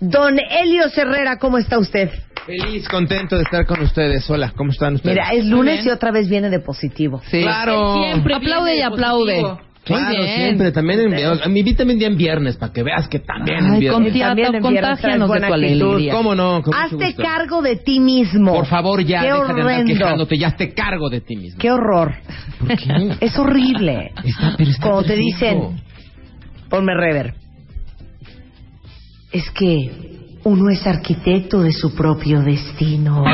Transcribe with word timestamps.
Don 0.00 0.38
Elio 0.38 0.84
Herrera, 0.94 1.38
¿cómo 1.38 1.56
está 1.58 1.78
usted? 1.78 2.10
Feliz, 2.44 2.86
contento 2.88 3.36
de 3.36 3.44
estar 3.44 3.64
con 3.64 3.80
ustedes. 3.80 4.28
Hola, 4.28 4.52
¿cómo 4.54 4.70
están 4.70 4.96
ustedes? 4.96 5.16
Mira, 5.16 5.30
es 5.32 5.46
lunes 5.46 5.86
y 5.86 5.90
otra 5.90 6.10
vez 6.10 6.28
viene 6.28 6.50
de 6.50 6.60
positivo. 6.60 7.22
Sí. 7.30 7.40
Claro. 7.40 7.94
Siempre 7.94 8.34
aplaude 8.34 8.76
y 8.76 8.82
aplaude. 8.82 9.42
Claro, 9.84 10.22
siempre. 10.22 10.72
También 10.72 11.12
en, 11.12 11.42
a 11.42 11.46
mí 11.48 11.62
vi 11.62 11.74
también 11.74 11.98
día 11.98 12.08
en 12.08 12.16
viernes, 12.16 12.56
para 12.56 12.72
que 12.72 12.82
veas 12.82 13.06
que 13.06 13.18
también 13.18 13.58
en 13.58 13.78
viernes. 13.78 14.04
confía, 14.04 14.28
También 14.28 14.54
en 14.54 14.62
viernes 14.62 14.80
contágianos 14.82 15.30
de 15.30 15.40
tu 15.40 15.52
alegría. 15.52 16.12
¿Cómo 16.14 16.34
no? 16.34 16.62
Con 16.62 16.74
Hazte 16.74 17.14
cargo 17.14 17.60
de 17.62 17.76
ti 17.76 18.00
mismo. 18.00 18.54
Por 18.54 18.66
favor, 18.66 19.02
ya, 19.04 19.20
Qué 19.20 19.26
deja 19.26 19.38
de 19.38 19.42
andar 19.50 19.64
horrendo. 19.64 19.92
quejándote. 19.92 20.38
Ya 20.38 20.48
hazte 20.48 20.72
cargo 20.74 21.10
de 21.10 21.20
ti 21.20 21.36
mismo. 21.36 21.58
Qué 21.58 21.70
horror. 21.70 22.14
¿Por 22.58 22.68
qué? 22.76 23.16
Es 23.20 23.36
horrible. 23.38 24.12
Está, 24.24 24.54
pero 24.56 24.70
está 24.70 24.88
Cuando 24.88 25.04
te 25.04 25.16
dicen, 25.16 25.80
ponme 26.70 26.94
rever. 26.94 27.34
Es 29.32 29.50
que 29.50 29.90
uno 30.44 30.70
es 30.70 30.86
arquitecto 30.86 31.62
de 31.62 31.72
su 31.72 31.94
propio 31.94 32.40
destino. 32.42 33.24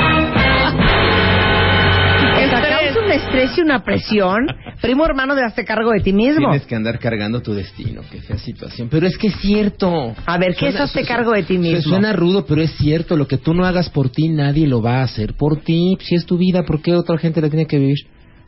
Un 3.10 3.16
estrés 3.16 3.58
y 3.58 3.60
una 3.60 3.82
presión. 3.82 4.46
Primo 4.80 5.04
hermano 5.04 5.34
de 5.34 5.42
hazte 5.42 5.64
cargo 5.64 5.90
de 5.90 6.00
ti 6.00 6.12
mismo. 6.12 6.50
Tienes 6.50 6.66
que 6.66 6.76
andar 6.76 7.00
cargando 7.00 7.42
tu 7.42 7.52
destino, 7.52 8.02
qué 8.08 8.20
fea 8.20 8.38
situación. 8.38 8.88
Pero 8.88 9.06
es 9.06 9.18
que 9.18 9.26
es 9.26 9.36
cierto. 9.40 10.14
A 10.26 10.38
ver, 10.38 10.54
¿qué 10.54 10.68
es 10.68 10.76
hazte 10.76 11.04
cargo 11.04 11.32
de 11.32 11.42
ti 11.42 11.58
mismo? 11.58 11.82
Suena 11.82 12.12
rudo, 12.12 12.46
pero 12.46 12.62
es 12.62 12.70
cierto. 12.76 13.16
Lo 13.16 13.26
que 13.26 13.36
tú 13.36 13.52
no 13.52 13.64
hagas 13.64 13.90
por 13.90 14.10
ti, 14.10 14.28
nadie 14.28 14.68
lo 14.68 14.80
va 14.80 15.00
a 15.00 15.02
hacer 15.02 15.34
por 15.34 15.60
ti. 15.60 15.98
Si 16.00 16.14
es 16.14 16.24
tu 16.24 16.38
vida, 16.38 16.62
¿por 16.62 16.80
qué 16.82 16.94
otra 16.94 17.18
gente 17.18 17.40
la 17.40 17.48
tiene 17.48 17.66
que 17.66 17.78
vivir? 17.78 17.98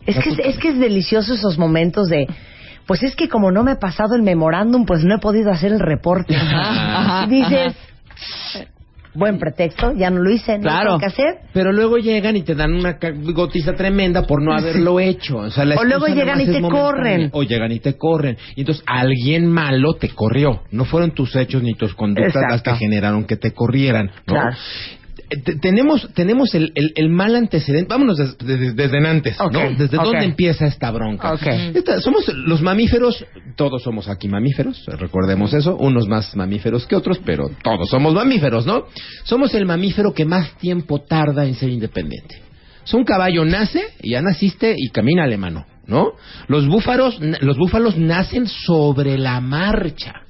Es 0.06 0.16
que 0.18 0.30
es, 0.30 0.38
es 0.38 0.58
que 0.58 0.68
es 0.68 0.78
delicioso 0.78 1.34
esos 1.34 1.58
momentos 1.58 2.08
de, 2.08 2.28
pues 2.86 3.02
es 3.02 3.16
que 3.16 3.28
como 3.28 3.50
no 3.50 3.64
me 3.64 3.72
he 3.72 3.76
pasado 3.76 4.14
el 4.14 4.22
memorándum, 4.22 4.84
pues 4.84 5.04
no 5.04 5.16
he 5.16 5.18
podido 5.18 5.50
hacer 5.50 5.72
el 5.72 5.80
reporte. 5.80 6.36
Ajá, 6.40 7.26
dices, 7.26 7.74
buen 9.14 9.38
pretexto, 9.38 9.92
ya 9.94 10.10
no 10.10 10.20
lo 10.20 10.30
hice, 10.30 10.56
no 10.58 10.62
Claro. 10.62 10.86
tengo 10.86 10.98
que 11.00 11.06
hacer. 11.06 11.38
Pero 11.52 11.72
luego 11.72 11.98
llegan 11.98 12.36
y 12.36 12.42
te 12.42 12.54
dan 12.54 12.72
una 12.72 12.98
gotiza 13.32 13.74
tremenda 13.74 14.22
por 14.22 14.42
no 14.42 14.52
haberlo 14.52 15.00
hecho. 15.00 15.38
O, 15.38 15.50
sea, 15.50 15.64
la 15.64 15.76
O 15.76 15.84
luego 15.84 16.06
llegan 16.06 16.40
y 16.40 16.46
te 16.46 16.60
corren. 16.62 17.30
O 17.32 17.42
llegan 17.42 17.72
y 17.72 17.80
te 17.80 17.96
corren. 17.96 18.36
Y 18.56 18.60
entonces 18.60 18.82
alguien 18.86 19.46
malo 19.46 19.94
te 19.94 20.08
corrió. 20.10 20.62
No 20.70 20.84
fueron 20.84 21.10
tus 21.12 21.34
hechos 21.36 21.62
ni 21.62 21.74
tus 21.74 21.94
conductas 21.94 22.42
las 22.50 22.62
que 22.62 22.74
generaron 22.76 23.24
que 23.24 23.36
te 23.36 23.52
corrieran. 23.52 24.06
¿no? 24.06 24.34
Claro. 24.34 24.56
Te- 25.44 25.56
tenemos 25.56 26.08
tenemos 26.14 26.54
el, 26.54 26.72
el- 26.74 26.92
el 26.96 27.08
mal 27.08 27.34
antecedente. 27.36 27.88
Vámonos 27.88 28.16
des- 28.18 28.36
desde, 28.38 28.72
desde 28.72 29.06
antes. 29.08 29.36
¿no? 29.38 29.70
¿Desde 29.78 29.96
ok. 29.98 30.04
dónde 30.04 30.24
empieza 30.24 30.66
esta 30.66 30.90
bronca? 30.90 31.32
Esta- 31.74 32.00
somos 32.00 32.26
los 32.34 32.62
mamíferos, 32.62 33.24
todos 33.56 33.82
somos 33.82 34.08
aquí 34.08 34.28
mamíferos, 34.28 34.84
recordemos 34.86 35.52
eso, 35.54 35.76
unos 35.76 36.08
más 36.08 36.34
mamíferos 36.36 36.86
que 36.86 36.96
otros, 36.96 37.18
pero 37.24 37.50
todos 37.62 37.88
somos 37.88 38.14
mamíferos, 38.14 38.66
¿no? 38.66 38.84
Somos 39.24 39.54
el 39.54 39.66
mamífero 39.66 40.12
que 40.14 40.24
más 40.24 40.56
tiempo 40.58 41.00
tarda 41.00 41.44
en 41.46 41.54
ser 41.54 41.68
independiente. 41.70 42.42
So, 42.84 42.96
un 42.96 43.04
caballo 43.04 43.44
nace, 43.44 43.82
y 44.02 44.10
ya 44.10 44.22
naciste 44.22 44.74
y 44.76 44.88
camina 44.90 45.22
alemano, 45.24 45.66
¿no? 45.86 46.12
Los 46.48 46.66
búfalos, 46.66 47.18
los 47.20 47.56
búfalos 47.56 47.96
nacen 47.96 48.46
sobre 48.48 49.18
la 49.18 49.40
marcha. 49.40 50.21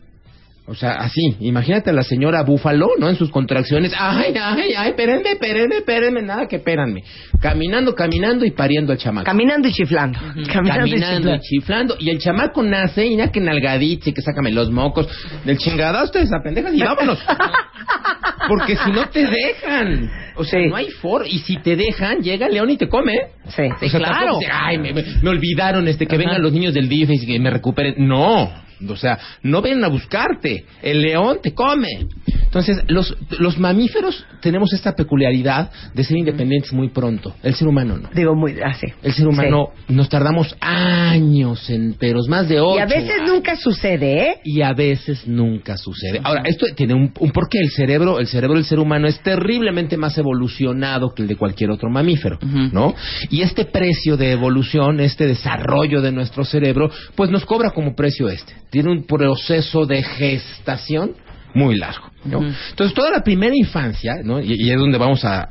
O 0.64 0.76
sea, 0.76 0.92
así, 0.92 1.36
imagínate 1.40 1.90
a 1.90 1.92
la 1.92 2.04
señora 2.04 2.42
Búfalo, 2.44 2.90
¿no? 2.96 3.08
En 3.08 3.16
sus 3.16 3.30
contracciones, 3.32 3.92
ay, 3.98 4.32
ay, 4.40 4.72
ay, 4.76 4.88
espérenme, 4.90 5.30
espérenme, 5.32 5.76
espérenme, 5.78 6.22
nada 6.22 6.46
que 6.46 6.56
espérenme. 6.56 7.02
Caminando, 7.40 7.96
caminando 7.96 8.44
y 8.44 8.52
pariendo 8.52 8.92
al 8.92 8.98
chamaco. 8.98 9.24
Caminando 9.26 9.66
y 9.66 9.72
chiflando. 9.72 10.20
Caminando, 10.52 10.86
y 10.86 10.90
Caminando 10.90 11.34
y 11.34 11.40
chiflando. 11.40 11.42
chiflando. 11.42 11.96
Y 11.98 12.10
el 12.10 12.18
chamaco 12.18 12.62
nace 12.62 13.06
y 13.06 13.16
ya 13.16 13.32
que 13.32 13.40
nalgadito 13.40 14.08
y 14.10 14.12
que 14.12 14.22
sácame 14.22 14.52
los 14.52 14.70
mocos 14.70 15.08
del 15.44 15.58
chingadazo 15.58 16.12
de 16.12 16.22
esa 16.22 16.36
pendeja 16.44 16.70
y 16.72 16.80
vámonos. 16.80 17.18
Porque 18.48 18.76
si 18.76 18.90
no 18.92 19.08
te 19.08 19.26
dejan. 19.26 20.10
O 20.36 20.44
sea, 20.44 20.60
Sí. 20.60 20.68
no 20.68 20.76
hay 20.76 20.90
for. 20.90 21.26
Y 21.26 21.38
si 21.40 21.56
te 21.58 21.76
dejan, 21.76 22.20
llega 22.22 22.46
el 22.46 22.54
león 22.54 22.70
y 22.70 22.76
te 22.76 22.88
come. 22.88 23.14
Sí, 23.48 23.62
O 23.62 23.88
sea, 23.88 23.98
claro. 23.98 24.14
tampoco 24.14 24.38
dice, 24.40 24.52
Ay, 24.52 24.78
me, 24.78 24.92
me- 24.92 25.04
me 25.22 25.30
olvidaron 25.30 25.86
este 25.88 26.06
que 26.06 26.16
vengan 26.16 26.40
los 26.42 26.52
niños 26.52 26.72
del 26.74 26.88
DIF 26.88 27.10
y 27.10 27.26
que 27.26 27.38
me 27.38 27.50
recuperen. 27.50 27.94
No. 27.98 28.50
O 28.88 28.96
sea, 28.96 29.18
no 29.42 29.62
ven 29.62 29.82
a 29.84 29.88
buscarte. 29.88 30.64
El 30.82 31.02
león 31.02 31.38
te 31.42 31.54
come. 31.54 32.06
Entonces, 32.26 32.82
los, 32.88 33.16
los 33.38 33.58
mamíferos 33.58 34.24
tenemos 34.40 34.72
esta 34.72 34.92
peculiaridad 34.94 35.70
de 35.94 36.04
ser 36.04 36.18
independientes 36.18 36.72
muy 36.72 36.88
pronto. 36.90 37.34
El 37.42 37.54
ser 37.54 37.68
humano 37.68 37.96
no. 37.96 38.10
Digo, 38.14 38.34
muy 38.34 38.60
así. 38.60 38.86
El 39.02 39.12
ser 39.12 39.26
humano 39.26 39.70
nos 39.88 40.08
tardamos 40.08 40.54
años 40.60 41.70
enteros, 41.70 42.28
más 42.28 42.48
de 42.48 42.60
ocho. 42.60 42.78
Y 42.78 42.82
a 42.82 42.86
veces 42.86 43.20
años. 43.20 43.30
nunca 43.32 43.56
sucede, 43.56 44.28
¿eh? 44.28 44.34
Y 44.44 44.62
a 44.62 44.72
veces 44.74 45.26
nunca 45.26 45.76
sucede. 45.76 46.20
Ahora, 46.22 46.42
esto 46.44 46.66
tiene 46.76 46.94
un, 46.94 47.12
un 47.18 47.30
porqué. 47.30 47.58
El 47.58 47.70
cerebro, 47.70 48.18
el 48.18 48.26
cerebro 48.26 48.56
del 48.56 48.64
ser 48.64 48.78
humano 48.78 49.06
es 49.06 49.22
terriblemente 49.22 49.96
más 49.96 50.18
evolucionado 50.18 51.14
que 51.14 51.22
el 51.22 51.28
de 51.28 51.36
cualquier 51.36 51.70
otro 51.70 51.90
mamífero, 51.90 52.38
¿no? 52.72 52.94
Y 53.30 53.42
este 53.42 53.64
precio 53.64 54.16
de 54.16 54.32
evolución, 54.32 55.00
este 55.00 55.26
desarrollo 55.26 56.00
de 56.00 56.12
nuestro 56.12 56.44
cerebro, 56.44 56.90
pues 57.14 57.30
nos 57.30 57.44
cobra 57.44 57.70
como 57.70 57.94
precio 57.94 58.28
este. 58.28 58.52
Tiene 58.72 58.90
un 58.90 59.04
proceso 59.06 59.86
de 59.86 60.02
gestación 60.02 61.12
muy 61.54 61.76
largo. 61.76 62.10
¿no? 62.24 62.38
Entonces, 62.70 62.94
toda 62.94 63.10
la 63.10 63.22
primera 63.22 63.54
infancia, 63.54 64.14
¿no? 64.24 64.40
y, 64.40 64.54
y 64.56 64.70
es 64.70 64.78
donde 64.78 64.96
vamos 64.96 65.24
a- 65.24 65.42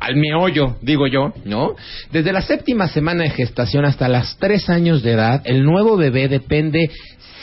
al 0.00 0.16
meollo, 0.16 0.76
digo 0.82 1.06
yo, 1.06 1.32
¿no? 1.44 1.74
Desde 2.12 2.32
la 2.32 2.42
séptima 2.42 2.88
semana 2.88 3.22
de 3.24 3.30
gestación 3.30 3.84
hasta 3.84 4.06
las 4.08 4.36
tres 4.38 4.68
años 4.68 5.02
de 5.02 5.12
edad, 5.12 5.40
el 5.44 5.64
nuevo 5.64 5.96
bebé 5.96 6.28
depende 6.28 6.90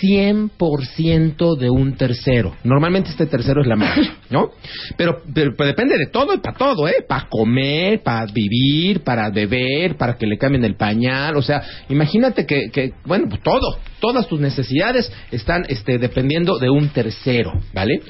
100% 0.02 1.58
de 1.58 1.70
un 1.70 1.96
tercero. 1.96 2.56
Normalmente 2.64 3.10
este 3.10 3.26
tercero 3.26 3.62
es 3.62 3.68
la 3.68 3.76
madre, 3.76 4.10
¿no? 4.30 4.52
Pero, 4.96 5.22
pero, 5.34 5.54
pero 5.56 5.68
depende 5.68 5.98
de 5.98 6.08
todo 6.08 6.34
y 6.34 6.38
para 6.40 6.58
todo, 6.58 6.88
¿eh? 6.88 7.06
Para 7.08 7.28
comer, 7.30 8.02
para 8.04 8.26
vivir, 8.32 9.04
para 9.04 9.30
beber, 9.30 9.96
para 9.98 10.18
que 10.18 10.28
le 10.28 10.38
cambien 10.38 10.64
el 10.64 10.76
pañal. 10.76 11.36
O 11.36 11.42
sea, 11.42 11.62
imagínate 11.90 12.46
que, 12.46 12.70
que 12.72 12.94
bueno, 13.06 13.28
pues 13.30 13.42
todo, 13.42 13.80
todas 14.00 14.28
tus 14.28 14.40
necesidades 14.40 15.12
están 15.32 15.66
este, 15.68 15.98
dependiendo 15.98 16.58
de 16.58 16.70
un 16.70 16.90
tercero, 16.90 17.54
¿vale? 17.74 18.02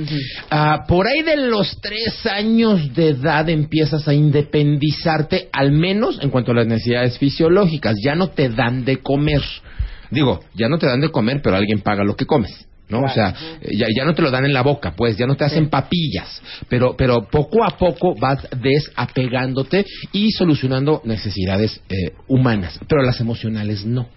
Ah, 0.50 0.84
por 0.88 1.08
ahí 1.08 1.22
de 1.22 1.38
los 1.38 1.80
tres 1.82 2.26
años 2.26 2.94
de 2.94 3.10
edad 3.10 3.50
empiezas 3.50 4.08
a 4.08 4.14
independizarte, 4.14 5.50
al 5.52 5.72
menos 5.72 6.20
en 6.22 6.30
cuanto 6.30 6.52
a 6.52 6.56
las 6.56 6.68
necesidades 6.68 7.18
fisiológicas. 7.18 7.96
Ya 8.04 8.16
no 8.16 8.30
te 8.30 8.50
dan 8.50 8.86
de 8.86 8.98
comer. 8.98 9.42
Digo, 10.12 10.40
ya 10.54 10.70
no 10.70 10.78
te 10.78 10.88
dan 10.88 11.02
de 11.02 11.10
comer, 11.10 11.42
pero 11.42 11.56
alguien 11.56 11.82
paga 11.82 12.04
lo 12.04 12.16
que 12.16 12.26
comes. 12.26 12.68
¿no? 12.90 13.02
O 13.02 13.10
sea, 13.10 13.34
ya, 13.62 13.88
ya 13.96 14.06
no 14.06 14.14
te 14.14 14.22
lo 14.22 14.32
dan 14.32 14.46
en 14.46 14.54
la 14.54 14.62
boca, 14.62 14.94
pues, 14.96 15.18
ya 15.18 15.26
no 15.26 15.36
te 15.36 15.44
hacen 15.44 15.70
papillas, 15.70 16.42
pero, 16.70 16.96
pero 16.96 17.28
poco 17.30 17.66
a 17.66 17.78
poco 17.78 18.16
vas 18.16 18.48
desapegándote 18.62 19.86
y 20.14 20.32
solucionando 20.32 21.02
necesidades 21.04 21.82
eh, 21.90 22.14
humanas, 22.28 22.80
pero 22.88 23.02
las 23.04 23.20
emocionales 23.20 23.86
no. 23.86 24.08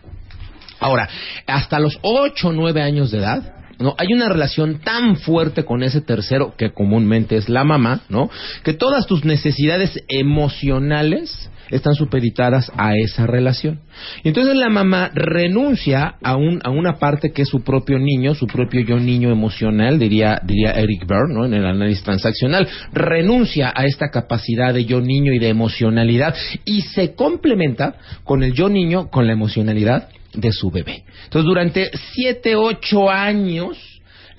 Ahora, 0.79 1.09
hasta 1.47 1.81
los 1.81 1.99
8 2.03 2.49
o 2.49 2.53
9 2.53 2.81
años 2.81 3.11
de 3.11 3.19
edad, 3.19 3.55
¿no? 3.79 3.95
Hay 3.99 4.13
una 4.13 4.29
relación 4.29 4.81
tan 4.81 5.17
fuerte 5.17 5.65
con 5.65 5.83
ese 5.83 6.01
tercero, 6.01 6.55
que 6.57 6.73
comúnmente 6.73 7.37
es 7.37 7.49
la 7.49 7.65
mamá, 7.65 8.03
¿no? 8.09 8.31
Que 8.63 8.73
todas 8.73 9.07
tus 9.07 9.25
necesidades 9.25 10.03
emocionales 10.09 11.51
están 11.71 11.95
supeditadas 11.95 12.71
a 12.77 12.95
esa 12.97 13.27
relación. 13.27 13.81
Y 14.23 14.29
entonces 14.29 14.57
la 14.57 14.69
mamá 14.69 15.11
renuncia 15.15 16.17
a, 16.23 16.37
un, 16.37 16.61
a 16.65 16.71
una 16.71 16.99
parte 16.99 17.33
que 17.33 17.43
es 17.43 17.49
su 17.49 17.63
propio 17.63 17.99
niño, 17.99 18.35
su 18.35 18.47
propio 18.47 18.83
yo 18.83 18.99
niño 18.99 19.31
emocional, 19.31 19.99
diría, 19.99 20.41
diría 20.45 20.73
Eric 20.73 21.07
Berne, 21.07 21.35
¿no? 21.35 21.45
En 21.45 21.55
el 21.55 21.67
análisis 21.67 22.03
transaccional. 22.03 22.69
Renuncia 22.93 23.73
a 23.75 23.85
esta 23.85 24.11
capacidad 24.11 24.75
de 24.75 24.85
yo 24.85 25.01
niño 25.01 25.33
y 25.33 25.39
de 25.39 25.49
emocionalidad 25.49 26.35
y 26.65 26.83
se 26.83 27.15
complementa 27.15 27.97
con 28.25 28.43
el 28.43 28.53
yo 28.53 28.69
niño, 28.69 29.09
con 29.11 29.27
la 29.27 29.33
emocionalidad 29.33 30.09
de 30.35 30.53
su 30.53 30.71
bebé. 30.71 31.05
Entonces, 31.25 31.47
durante 31.47 31.91
siete, 32.15 32.57
ocho 32.57 33.11
años, 33.11 33.90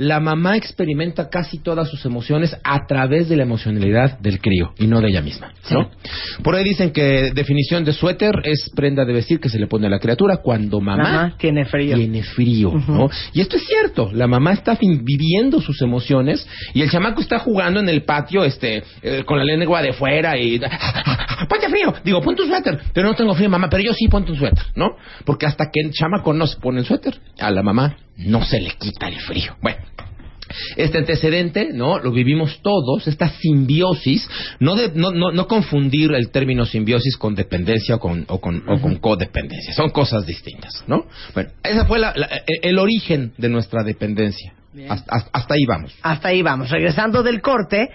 la 0.02 0.20
mamá 0.20 0.58
experimenta 0.58 1.30
casi 1.30 1.60
todas 1.60 1.88
sus 1.88 2.04
emociones 2.06 2.58
a 2.64 2.88
través 2.88 3.30
de 3.30 3.36
la 3.36 3.44
emocionalidad 3.44 4.18
del 4.18 4.42
crío 4.42 4.74
y 4.80 4.88
no 4.88 5.00
de 5.00 5.10
ella 5.10 5.22
misma, 5.22 5.54
¿no? 5.70 5.92
Por 6.44 6.56
ahí 6.56 6.64
dicen 6.64 6.90
que 6.92 7.32
definición 7.36 7.86
de 7.86 7.94
suéter 7.94 8.34
es 8.46 8.72
prenda 8.76 9.06
de 9.06 9.14
vestir 9.14 9.40
que 9.40 9.48
se 9.48 9.60
le 9.60 9.68
pone 9.68 9.86
a 9.86 9.92
la 9.92 10.00
criatura 10.00 10.38
cuando 10.38 10.82
mamá, 10.82 11.04
Mamá 11.04 11.36
tiene 11.38 11.66
frío. 11.66 11.96
tiene 11.96 12.24
frío, 12.24 12.72
¿no? 12.88 13.12
Y 13.34 13.42
esto 13.42 13.58
es 13.58 13.64
cierto, 13.68 14.10
la 14.12 14.26
mamá 14.26 14.54
está 14.54 14.76
viviendo 14.82 15.62
sus 15.62 15.80
emociones 15.84 16.48
y 16.74 16.82
el 16.82 16.90
chamaco 16.90 17.22
está 17.22 17.38
jugando 17.38 17.80
en 17.80 17.88
el 17.88 18.04
patio 18.04 18.44
este 18.44 18.84
eh, 19.04 19.24
con 19.24 19.38
la 19.38 19.44
lengua 19.44 19.84
de 19.84 19.94
fuera 19.94 20.36
y 20.36 20.60
ponte 21.48 21.70
frío, 21.70 21.94
digo, 22.04 22.22
pon 22.22 22.36
tu 22.36 22.46
suéter, 22.46 22.80
pero 22.94 23.08
no 23.08 23.16
tengo 23.16 23.34
frío, 23.36 23.50
mamá, 23.50 23.70
pero 23.70 23.84
yo 23.84 23.94
sí 23.94 24.08
ponte 24.08 24.32
un 24.32 24.38
suéter, 24.38 24.66
¿no? 24.76 24.96
Porque 25.26 25.46
hasta 25.46 25.66
que 25.72 25.82
el 25.82 25.92
chamaco 25.92 26.34
no 26.34 26.48
se 26.48 26.60
pone 26.60 26.80
el 26.80 26.86
suéter, 26.86 27.20
a 27.40 27.52
la 27.52 27.64
mamá 27.64 27.98
no 28.18 28.44
se 28.44 28.60
le 28.60 28.72
quita 28.72 29.08
el 29.08 29.20
frío. 29.20 29.56
Bueno, 29.62 29.80
Este 30.76 30.98
antecedente, 30.98 31.70
¿no? 31.74 32.00
Lo 32.00 32.12
vivimos 32.12 32.60
todos, 32.62 33.08
esta 33.08 33.30
simbiosis, 33.30 34.28
no, 34.60 34.76
de, 34.76 34.92
no, 34.94 35.12
no, 35.12 35.32
no 35.32 35.48
confundir 35.48 36.12
el 36.14 36.30
término 36.30 36.66
simbiosis 36.66 37.18
con 37.18 37.36
dependencia 37.36 37.96
o 37.96 38.00
con, 38.00 38.26
o 38.28 38.40
con, 38.40 38.64
o 38.68 38.80
con 38.82 38.96
codependencia. 38.98 39.74
Son 39.74 39.90
cosas 39.90 40.26
distintas, 40.26 40.84
¿no? 40.88 41.06
Bueno, 41.34 41.52
ese 41.64 41.86
fue 41.86 42.00
la, 42.00 42.14
la, 42.16 42.28
el 42.62 42.80
origen 42.80 43.34
de 43.38 43.50
nuestra 43.50 43.84
dependencia. 43.84 44.54
Hasta, 44.90 45.16
hasta, 45.16 45.30
hasta 45.34 45.54
ahí 45.54 45.66
vamos. 45.68 45.94
Hasta 46.02 46.28
ahí 46.30 46.42
vamos. 46.42 46.70
Regresando 46.70 47.24
del 47.24 47.42
corte, 47.42 47.90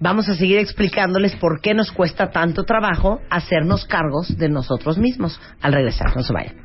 vamos 0.00 0.28
a 0.28 0.34
seguir 0.34 0.58
explicándoles 0.58 1.34
por 1.36 1.60
qué 1.60 1.74
nos 1.74 1.92
cuesta 1.92 2.30
tanto 2.30 2.64
trabajo 2.64 3.20
hacernos 3.30 3.84
cargos 3.84 4.36
de 4.36 4.48
nosotros 4.48 4.98
mismos. 4.98 5.40
Al 5.60 5.72
regresar, 5.72 6.14
no 6.16 6.22
se 6.22 6.32
vayan. 6.32 6.56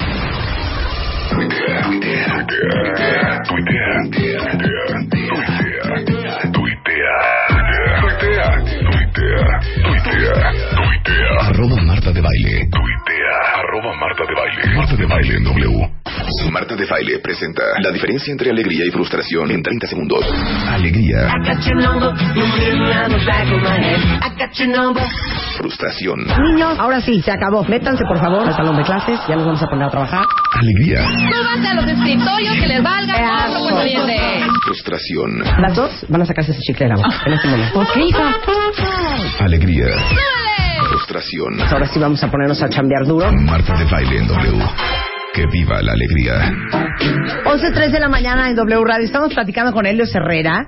Arroba 13.74 13.96
Marta 13.98 14.24
de 14.28 14.36
Baile, 14.36 14.75
Marta 14.78 14.96
de 14.96 15.06
Baile 15.06 15.36
en 15.36 15.44
W. 15.44 15.90
Marta 16.52 16.75
de 16.75 16.86
Baile 16.86 17.20
presenta 17.20 17.64
la 17.81 17.90
diferencia 17.92 18.31
entre 18.31 18.52
alegría 18.52 18.86
y 18.86 18.92
frustración 18.92 19.50
en 19.50 19.64
30 19.64 19.88
segundos. 19.88 20.20
Alegría, 20.70 21.31
Frustración. 25.58 26.20
Niños, 26.44 26.78
ahora 26.78 27.02
sí, 27.02 27.22
se 27.22 27.31
acabó. 27.31 27.64
Métanse, 27.64 28.04
por 28.08 28.20
favor, 28.20 28.48
al 28.48 28.56
salón 28.56 28.78
de 28.78 28.84
clases. 28.84 29.20
Ya 29.28 29.36
nos 29.36 29.46
vamos 29.46 29.64
a 29.64 29.68
poner 29.68 29.88
a 29.88 29.90
trabajar. 29.90 30.25
alegría, 30.54 31.04
Súbanse 31.31 31.68
a 31.68 31.74
los 31.74 31.88
escritorios 31.88 32.54
que 32.56 32.68
les 32.68 32.84
valga. 32.84 33.50
Frustración. 34.66 35.40
Las 35.60 35.75
dos 35.75 36.06
van 36.10 36.22
a 36.22 36.25
sacarse 36.25 36.52
ese 36.52 36.62
chicle 36.62 36.86
de 36.86 36.90
la 36.90 36.96
boca 36.98 37.24
en 37.25 37.34
este 37.34 37.48
momento. 37.48 37.74
¿Por 37.74 37.92
qué, 37.94 38.02
hija? 38.06 38.36
alegría. 39.40 39.88
Frustración. 41.13 41.62
Ahora 41.71 41.88
sí 41.88 42.00
vamos 42.00 42.24
a 42.24 42.31
ponernos 42.31 42.62
a 42.63 42.69
chambear 42.69 43.06
duro. 43.06 43.31
Marta 43.31 43.77
de 43.77 43.86
Baile 43.86 44.18
en 44.18 44.27
W. 44.27 44.65
Que 45.33 45.45
viva 45.45 45.80
la 45.81 45.92
alegría. 45.92 46.51
11.03 47.45 47.92
de 47.92 48.00
la 48.00 48.10
mañana 48.10 48.50
en 48.50 48.56
W 48.56 48.83
Radio. 48.83 49.06
Estamos 49.06 49.31
platicando 49.31 49.71
con 49.74 49.86
Helios 49.86 50.13
Herrera 50.15 50.65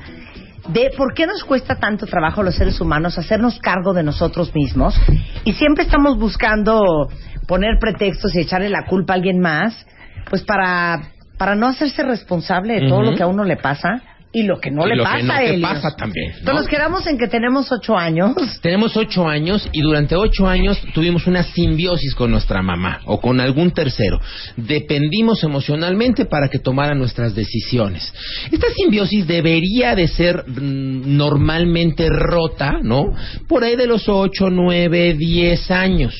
de 0.69 0.91
por 0.95 1.15
qué 1.15 1.25
nos 1.25 1.43
cuesta 1.43 1.77
tanto 1.77 2.05
trabajo 2.05 2.41
a 2.41 2.43
los 2.43 2.55
seres 2.55 2.79
humanos 2.79 3.17
hacernos 3.17 3.59
cargo 3.59 3.93
de 3.93 4.03
nosotros 4.03 4.53
mismos 4.53 4.99
y 5.45 5.53
siempre 5.53 5.83
estamos 5.83 6.17
buscando 6.17 7.07
poner 7.47 7.77
pretextos 7.79 8.35
y 8.35 8.41
echarle 8.41 8.69
la 8.69 8.85
culpa 8.85 9.13
a 9.13 9.15
alguien 9.15 9.39
más, 9.39 9.85
pues 10.29 10.43
para, 10.43 11.09
para 11.37 11.55
no 11.55 11.67
hacerse 11.67 12.03
responsable 12.03 12.81
de 12.81 12.87
todo 12.87 13.01
lo 13.01 13.15
que 13.15 13.23
a 13.23 13.27
uno 13.27 13.43
le 13.43 13.57
pasa 13.57 14.01
y 14.35 14.43
lo 14.43 14.59
que 14.59 14.69
no 14.69 14.85
Y 14.85 14.89
le 14.89 14.95
lo 14.97 15.03
que 15.05 15.09
pasa 15.09 15.23
no 15.23 15.33
a 15.33 15.37
te 15.39 15.49
Helios. 15.53 15.69
pasa 15.71 15.95
también, 15.95 16.31
¿no? 16.31 16.37
Entonces 16.39 16.61
nos 16.63 16.67
quedamos 16.67 17.07
en 17.07 17.17
que 17.17 17.27
tenemos 17.29 17.71
ocho 17.71 17.97
años. 17.97 18.35
Tenemos 18.61 18.97
ocho 18.97 19.27
años 19.29 19.69
y 19.71 19.81
durante 19.81 20.15
ocho 20.15 20.45
años 20.47 20.77
tuvimos 20.93 21.25
una 21.25 21.43
simbiosis 21.43 22.13
con 22.15 22.31
nuestra 22.31 22.61
mamá 22.61 22.99
o 23.05 23.21
con 23.21 23.39
algún 23.39 23.71
tercero. 23.71 24.19
Dependimos 24.57 25.41
emocionalmente 25.43 26.25
para 26.25 26.49
que 26.49 26.59
tomara 26.59 26.95
nuestras 26.95 27.33
decisiones. 27.33 28.13
Esta 28.51 28.67
simbiosis 28.75 29.25
debería 29.25 29.95
de 29.95 30.07
ser 30.09 30.43
mm, 30.47 31.15
normalmente 31.15 32.09
rota, 32.09 32.79
¿no? 32.83 33.13
Por 33.47 33.63
ahí 33.63 33.77
de 33.77 33.87
los 33.87 34.09
ocho, 34.09 34.49
nueve, 34.49 35.13
diez 35.13 35.71
años. 35.71 36.13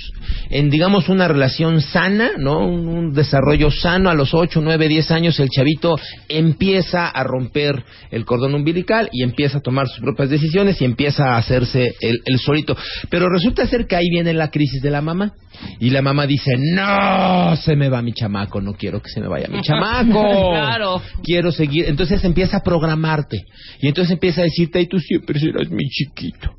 En, 0.50 0.69
digamos, 0.69 1.09
una 1.09 1.27
relación 1.27 1.81
sana, 1.81 2.31
¿no? 2.38 2.59
Un, 2.59 2.88
un 2.88 3.13
desarrollo 3.13 3.69
sano 3.71 4.09
a 4.09 4.13
los 4.13 4.33
ocho, 4.33 4.62
nueve, 4.62 4.88
diez 4.88 5.12
años, 5.12 5.39
el 5.39 5.50
chavito 5.50 5.95
empieza 6.29 7.07
a 7.07 7.23
romper 7.23 7.83
el 8.12 8.25
cordón 8.25 8.56
umbilical 8.56 9.10
y 9.12 9.24
empieza 9.24 9.60
a 9.60 9.62
tomar 9.62 9.88
sus 9.88 10.00
propias 10.00 10.30
decisiones 10.30 10.81
y 10.81 10.86
empieza 10.86 11.34
a 11.34 11.38
hacerse 11.38 11.96
el, 12.02 12.19
el 12.25 12.40
solito. 12.40 12.75
Pero 13.10 13.30
resulta 13.30 13.66
ser 13.68 13.88
que 13.88 13.96
ahí 13.96 14.10
viene 14.10 14.34
la 14.34 14.52
crisis 14.52 14.81
de 14.81 14.92
la 14.92 15.02
mamá. 15.02 15.34
Y 15.80 15.90
la 15.90 16.02
mamá 16.02 16.28
dice, 16.28 16.52
no, 16.57 17.56
se 17.56 17.75
me 17.75 17.90
va 17.90 18.02
mi 18.02 18.13
chamaco, 18.13 18.62
no 18.62 18.74
quiero 18.74 19.02
que 19.02 19.10
se 19.10 19.22
me 19.22 19.28
vaya 19.28 19.48
mi 19.48 19.62
chamaco. 19.63 20.52
Claro. 20.52 21.02
Quiero 21.24 21.52
seguir. 21.52 21.86
Entonces 21.88 22.24
empieza 22.24 22.57
a 22.57 22.60
programarte. 22.62 23.46
Y 23.81 23.88
entonces 23.88 24.12
empieza 24.13 24.42
a 24.42 24.46
decirte, 24.46 24.81
y 24.81 24.88
tú 24.88 25.00
siempre 25.00 25.40
serás 25.40 25.69
mi 25.69 25.86
chiquito. 25.90 26.51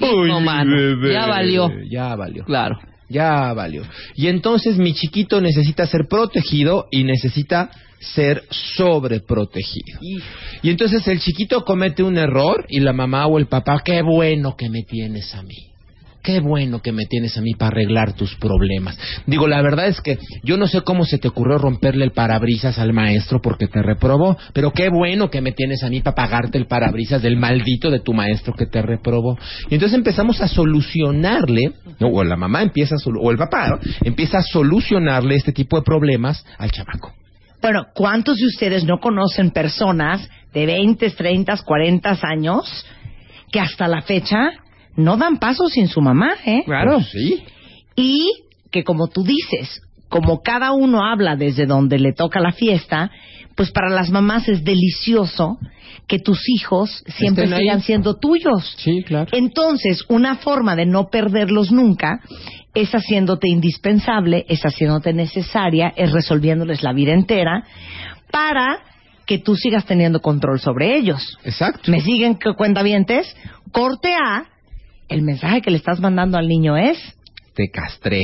Hijo, 0.00 0.22
mi 0.22 0.44
mano, 0.44 0.76
bebé". 0.76 1.12
ya 1.12 1.26
valió. 1.26 1.70
Ya 1.88 2.14
valió. 2.16 2.44
Claro. 2.44 2.78
Ya 3.08 3.52
valió. 3.52 3.82
Y 4.14 4.28
entonces 4.28 4.76
mi 4.76 4.94
chiquito 4.94 5.40
necesita 5.40 5.86
ser 5.86 6.06
protegido 6.08 6.86
y 6.90 7.04
necesita 7.04 7.70
ser 8.00 8.44
sobreprotegido. 8.50 10.00
Y 10.62 10.70
entonces 10.70 11.06
el 11.08 11.20
chiquito 11.20 11.64
comete 11.64 12.02
un 12.02 12.18
error 12.18 12.66
y 12.68 12.80
la 12.80 12.92
mamá 12.92 13.26
o 13.26 13.38
el 13.38 13.46
papá, 13.46 13.82
qué 13.84 14.02
bueno 14.02 14.56
que 14.56 14.68
me 14.68 14.82
tienes 14.82 15.34
a 15.34 15.42
mí. 15.42 15.73
Qué 16.24 16.40
bueno 16.40 16.80
que 16.80 16.90
me 16.90 17.04
tienes 17.04 17.36
a 17.36 17.42
mí 17.42 17.52
para 17.52 17.68
arreglar 17.68 18.14
tus 18.14 18.34
problemas. 18.36 18.96
Digo, 19.26 19.46
la 19.46 19.60
verdad 19.60 19.88
es 19.88 20.00
que 20.00 20.18
yo 20.42 20.56
no 20.56 20.66
sé 20.66 20.80
cómo 20.80 21.04
se 21.04 21.18
te 21.18 21.28
ocurrió 21.28 21.58
romperle 21.58 22.06
el 22.06 22.12
parabrisas 22.12 22.78
al 22.78 22.94
maestro 22.94 23.42
porque 23.42 23.68
te 23.68 23.82
reprobó, 23.82 24.38
pero 24.54 24.70
qué 24.70 24.88
bueno 24.88 25.30
que 25.30 25.42
me 25.42 25.52
tienes 25.52 25.82
a 25.82 25.90
mí 25.90 26.00
para 26.00 26.14
pagarte 26.14 26.56
el 26.56 26.66
parabrisas 26.66 27.20
del 27.20 27.36
maldito 27.36 27.90
de 27.90 28.00
tu 28.00 28.14
maestro 28.14 28.54
que 28.54 28.64
te 28.64 28.80
reprobó. 28.80 29.38
Y 29.68 29.74
entonces 29.74 29.98
empezamos 29.98 30.40
a 30.40 30.48
solucionarle, 30.48 31.74
o 32.00 32.24
la 32.24 32.36
mamá 32.36 32.62
empieza 32.62 32.94
a 32.94 33.10
o 33.20 33.30
el 33.30 33.36
papá 33.36 33.78
empieza 34.02 34.38
a 34.38 34.42
solucionarle 34.42 35.36
este 35.36 35.52
tipo 35.52 35.76
de 35.76 35.82
problemas 35.82 36.42
al 36.56 36.70
chamaco. 36.70 37.12
Bueno, 37.60 37.88
¿cuántos 37.94 38.38
de 38.38 38.46
ustedes 38.46 38.84
no 38.84 38.98
conocen 38.98 39.50
personas 39.50 40.26
de 40.54 40.64
20, 40.64 41.10
30, 41.10 41.54
40 41.66 42.18
años 42.22 42.86
que 43.52 43.60
hasta 43.60 43.86
la 43.88 44.02
fecha 44.02 44.52
no 44.96 45.16
dan 45.16 45.38
paso 45.38 45.66
sin 45.68 45.88
su 45.88 46.00
mamá, 46.00 46.32
eh? 46.46 46.62
Pues 46.66 47.08
sí. 47.10 47.42
Y 47.96 48.28
que 48.70 48.84
como 48.84 49.08
tú 49.08 49.22
dices, 49.24 49.80
como 50.08 50.42
cada 50.42 50.72
uno 50.72 51.04
habla 51.04 51.36
desde 51.36 51.66
donde 51.66 51.98
le 51.98 52.12
toca 52.12 52.40
la 52.40 52.52
fiesta, 52.52 53.10
pues 53.56 53.70
para 53.70 53.88
las 53.90 54.10
mamás 54.10 54.48
es 54.48 54.64
delicioso 54.64 55.58
que 56.06 56.18
tus 56.18 56.40
hijos 56.48 57.02
siempre 57.06 57.44
Estén 57.44 57.54
ahí. 57.58 57.64
sigan 57.64 57.80
siendo 57.82 58.14
tuyos. 58.16 58.74
Sí, 58.78 59.02
claro. 59.04 59.30
Entonces, 59.32 60.04
una 60.08 60.36
forma 60.36 60.76
de 60.76 60.86
no 60.86 61.08
perderlos 61.08 61.70
nunca 61.72 62.20
es 62.74 62.90
haciéndote 62.90 63.48
indispensable, 63.48 64.44
es 64.48 64.60
haciéndote 64.62 65.12
necesaria, 65.12 65.92
es 65.96 66.12
resolviéndoles 66.12 66.82
la 66.82 66.92
vida 66.92 67.12
entera 67.12 67.64
para 68.30 68.80
que 69.26 69.38
tú 69.38 69.54
sigas 69.54 69.86
teniendo 69.86 70.20
control 70.20 70.60
sobre 70.60 70.96
ellos. 70.96 71.38
Exacto. 71.44 71.90
¿Me 71.90 72.00
siguen 72.00 72.36
cuentavientes? 72.56 73.34
Corte 73.72 74.12
A, 74.14 74.44
el 75.08 75.22
mensaje 75.22 75.60
que 75.62 75.70
le 75.70 75.76
estás 75.78 76.00
mandando 76.00 76.38
al 76.38 76.48
niño 76.48 76.76
es 76.76 76.98
Te 77.54 77.68
castré. 77.70 78.22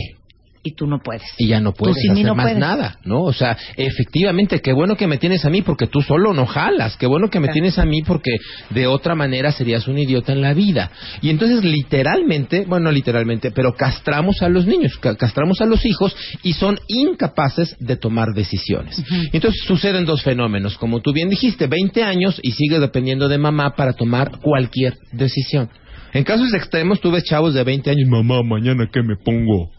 y 0.63 0.73
tú 0.75 0.87
no 0.87 0.99
puedes. 1.03 1.23
y 1.39 1.49
ya 1.49 1.59
no 1.59 1.73
puedes 1.73 1.97
Tú 1.97 2.03
sin 2.03 2.13
mí 2.13 2.21
hacer 2.21 2.27
no 2.27 2.35
más 2.35 2.45
puedes. 2.45 2.59
nada, 2.59 2.99
¿no? 3.05 3.23
O 3.23 3.33
sea, 3.33 3.57
efectivamente, 3.79 4.61
qué 4.61 4.75
bueno 4.75 4.95
que 4.95 5.07
me 5.07 5.17
tienes 5.17 5.45
a 5.47 5.51
mí 5.51 5.63
porque 5.63 5.87
tú 5.87 6.03
solo 6.03 6.35
no 6.35 6.45
jalas, 6.45 6.99
qué 6.99 7.07
bueno 7.07 7.31
que 7.31 7.41
me 7.41 7.47
Claro. 7.47 7.55
tienes 7.55 7.79
a 7.79 7.87
mí 7.87 8.03
porque 8.03 8.33
de 8.69 8.87
otra 8.87 9.15
manera 9.15 9.53
serías 9.53 9.89
un 9.89 9.97
idiota 9.99 10.33
en 10.33 10.43
la 10.43 10.53
vida. 10.53 10.91
Y 11.23 11.31
entonces 11.31 11.65
literalmente, 11.65 12.65
bueno, 12.67 12.91
literalmente, 12.93 13.51
pero 13.53 13.75
castramos 13.75 14.43
a 14.43 14.51
los 14.51 14.67
niños, 14.67 14.99
ca- 14.99 15.17
castramos 15.17 15.61
a 15.63 15.67
los 15.67 15.85
hijos 15.87 16.15
y 16.43 16.53
son 16.53 16.79
incapaces 16.89 17.75
de 17.79 17.97
tomar 17.97 18.29
decisiones. 18.35 19.03
Y 19.33 19.37
entonces 19.37 19.63
suceden 19.67 20.05
dos 20.05 20.23
fenómenos, 20.23 20.77
como 20.77 21.01
tú 21.01 21.13
bien 21.15 21.31
dijiste, 21.31 21.69
20 21.69 22.03
años 22.03 22.39
y 22.43 22.53
sigue 22.53 22.79
dependiendo 22.81 23.29
de 23.29 23.39
mamá 23.39 23.75
para 23.77 23.95
tomar 23.95 24.39
cualquier 24.43 24.99
decisión. 25.13 25.71
En 26.13 26.25
casos 26.25 26.53
extremos, 26.55 27.01
tú 27.01 27.11
ves 27.11 27.25
chavos 27.25 27.55
de 27.55 27.63
20 27.63 27.91
años, 27.91 28.09
mamá, 28.09 28.43
mañana 28.43 28.89
qué 28.93 29.03
me 29.03 29.17
pongo. 29.17 29.71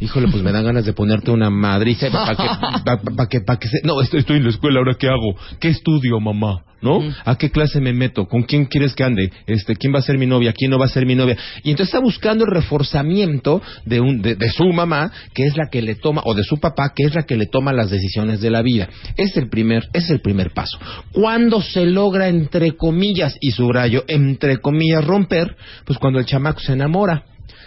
Híjole, 0.00 0.28
pues 0.30 0.42
me 0.44 0.52
dan 0.52 0.64
ganas 0.64 0.84
de 0.84 0.92
ponerte 0.92 1.30
una 1.32 1.50
madriza 1.50 2.08
para 2.10 2.36
que, 2.36 2.44
pa- 2.84 3.00
pa- 3.16 3.28
que, 3.28 3.40
pa 3.40 3.58
que 3.58 3.68
se- 3.68 3.80
No, 3.84 4.00
estoy, 4.00 4.20
estoy 4.20 4.36
en 4.36 4.44
la 4.44 4.50
escuela, 4.50 4.78
¿ahora 4.78 4.94
qué 4.94 5.08
hago? 5.08 5.34
¿Qué 5.58 5.68
estudio, 5.68 6.20
mamá? 6.20 6.62
¿No? 6.80 7.00
¿A 7.24 7.34
qué 7.36 7.50
clase 7.50 7.80
me 7.80 7.92
meto? 7.92 8.26
¿Con 8.26 8.44
quién 8.44 8.66
quieres 8.66 8.94
que 8.94 9.02
ande? 9.02 9.32
Este, 9.48 9.74
¿Quién 9.74 9.92
va 9.92 9.98
a 9.98 10.02
ser 10.02 10.16
mi 10.16 10.26
novia? 10.26 10.52
¿Quién 10.52 10.70
no 10.70 10.78
va 10.78 10.84
a 10.84 10.88
ser 10.88 11.04
mi 11.06 11.16
novia? 11.16 11.36
Y 11.64 11.70
entonces 11.72 11.92
está 11.92 11.98
buscando 11.98 12.44
el 12.44 12.52
reforzamiento 12.52 13.60
de, 13.84 13.98
un, 14.00 14.22
de, 14.22 14.36
de 14.36 14.48
su 14.50 14.64
mamá, 14.72 15.10
que 15.34 15.44
es 15.46 15.56
la 15.56 15.70
que 15.72 15.82
le 15.82 15.96
toma, 15.96 16.22
o 16.24 16.34
de 16.34 16.44
su 16.44 16.60
papá, 16.60 16.92
que 16.94 17.02
es 17.02 17.16
la 17.16 17.24
que 17.24 17.36
le 17.36 17.46
toma 17.46 17.72
las 17.72 17.90
decisiones 17.90 18.40
de 18.40 18.50
la 18.50 18.62
vida. 18.62 18.88
Es 19.16 19.36
el 19.36 19.48
primer, 19.48 19.88
es 19.92 20.08
el 20.10 20.20
primer 20.20 20.52
paso. 20.52 20.78
Cuando 21.10 21.60
se 21.60 21.84
logra, 21.84 22.28
entre 22.28 22.76
comillas, 22.76 23.36
y 23.40 23.50
subrayo, 23.50 24.04
entre 24.06 24.58
comillas, 24.58 25.04
romper, 25.04 25.56
pues 25.84 25.98
cuando 25.98 26.20
el 26.20 26.26
chamaco 26.26 26.60
se 26.60 26.74
enamora 26.74 27.24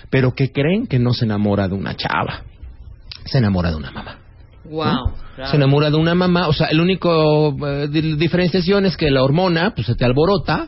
pero 0.10 0.34
que 0.34 0.52
creen 0.52 0.88
que 0.88 1.00
no 1.00 1.14
se 1.14 1.26
enamora 1.26 1.68
de 1.68 1.76
una 1.76 1.96
chava, 1.96 2.44
se 3.26 3.38
enamora 3.38 3.70
de 3.72 3.76
una 3.78 3.92
mamá. 3.92 4.18
Wow. 4.66 5.14
Se 5.50 5.56
enamora 5.56 5.90
de 5.90 5.98
una 5.98 6.14
mamá, 6.16 6.48
o 6.48 6.54
sea, 6.54 6.68
el 6.68 6.80
único 6.80 7.56
eh, 7.68 7.88
di- 7.90 8.16
diferenciación 8.16 8.86
es 8.86 8.96
que 8.96 9.10
la 9.10 9.24
hormona, 9.24 9.74
pues 9.74 9.88
se 9.88 9.96
te 9.96 10.06
alborota, 10.06 10.68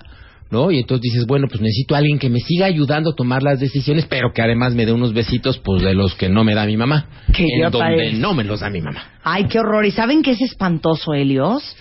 ¿no? 0.50 0.72
Y 0.72 0.80
entonces 0.80 1.02
dices, 1.12 1.26
bueno, 1.28 1.48
pues 1.48 1.62
necesito 1.62 1.94
a 1.96 2.00
alguien 2.00 2.18
que 2.20 2.30
me 2.30 2.40
siga 2.40 2.66
ayudando 2.66 3.12
a 3.12 3.16
tomar 3.16 3.44
las 3.44 3.60
decisiones, 3.60 4.06
pero 4.08 4.32
que 4.34 4.42
además 4.42 4.74
me 4.74 4.86
dé 4.86 4.92
unos 4.92 5.14
besitos, 5.14 5.60
pues 5.60 5.84
de 5.84 5.94
los 5.94 6.16
que 6.16 6.28
no 6.30 6.44
me 6.44 6.56
da 6.56 6.66
mi 6.66 6.76
mamá, 6.78 7.06
Qué 7.34 7.44
en 7.44 7.72
donde 7.72 8.14
no 8.14 8.34
me 8.34 8.44
los 8.44 8.62
da 8.62 8.70
mi 8.70 8.82
mamá. 8.82 9.04
Ay, 9.24 9.46
qué 9.48 9.60
horror. 9.60 9.86
¿Y 9.86 9.92
saben 9.92 10.22
qué 10.24 10.32
es 10.32 10.42
espantoso, 10.42 11.14
Helios? 11.14 11.76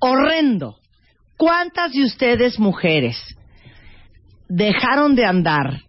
Horrendo. 0.00 0.76
¿Cuántas 1.36 1.92
de 1.92 2.02
ustedes 2.04 2.58
mujeres 2.58 3.16
dejaron 4.48 5.14
de 5.14 5.24
andar 5.24 5.82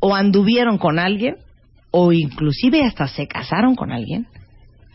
o 0.00 0.14
anduvieron 0.14 0.78
con 0.78 0.98
alguien 0.98 1.36
o 1.90 2.12
inclusive 2.12 2.82
hasta 2.84 3.08
se 3.08 3.26
casaron 3.26 3.74
con 3.74 3.92
alguien 3.92 4.26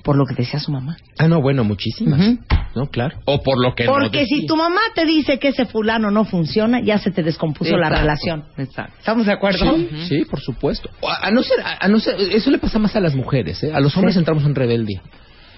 por 0.04 0.18
lo 0.18 0.26
que 0.26 0.36
decía 0.36 0.60
su 0.60 0.72
mamá? 0.72 0.98
Ah, 1.18 1.28
no, 1.28 1.42
bueno, 1.42 1.64
muchísimas. 1.64 2.38
No, 2.76 2.88
claro. 2.88 3.18
O 3.26 3.42
por 3.42 3.62
lo 3.64 3.74
que 3.76 3.86
no 3.86 3.92
Porque 3.94 4.26
si 4.26 4.46
tu 4.46 4.56
mamá 4.58 4.82
te 4.96 5.06
dice 5.06 5.40
que 5.40 5.50
ese 5.50 5.66
fulano 5.66 6.12
no 6.12 6.26
funciona, 6.26 6.82
ya 6.82 6.98
se 6.98 7.12
te 7.12 7.24
descompuso 7.24 7.78
la 7.78 7.90
relación. 7.90 8.46
Exacto. 8.58 8.94
¿Estamos 9.00 9.26
de 9.28 9.32
acuerdo? 9.32 9.76
Sí, 9.78 9.90
sí, 10.10 10.26
por 10.26 10.42
supuesto. 10.42 10.90
O 11.00 11.08
A, 11.10 11.28
a 11.28 11.32
no 11.32 11.42
ser, 11.44 11.62
a, 11.62 11.86
a 11.86 11.88
no 11.88 12.00
ser, 12.00 12.16
eso 12.20 12.50
le 12.52 12.58
pasa 12.58 12.80
más 12.80 12.96
a 12.96 13.00
las 13.00 13.16
mujeres, 13.16 13.64
¿eh? 13.64 13.72
A 13.74 13.80
los 13.80 13.96
hombres 13.96 14.16
Sí. 14.16 14.20
entramos 14.20 14.44
en 14.44 14.56
rebeldía. 14.56 15.02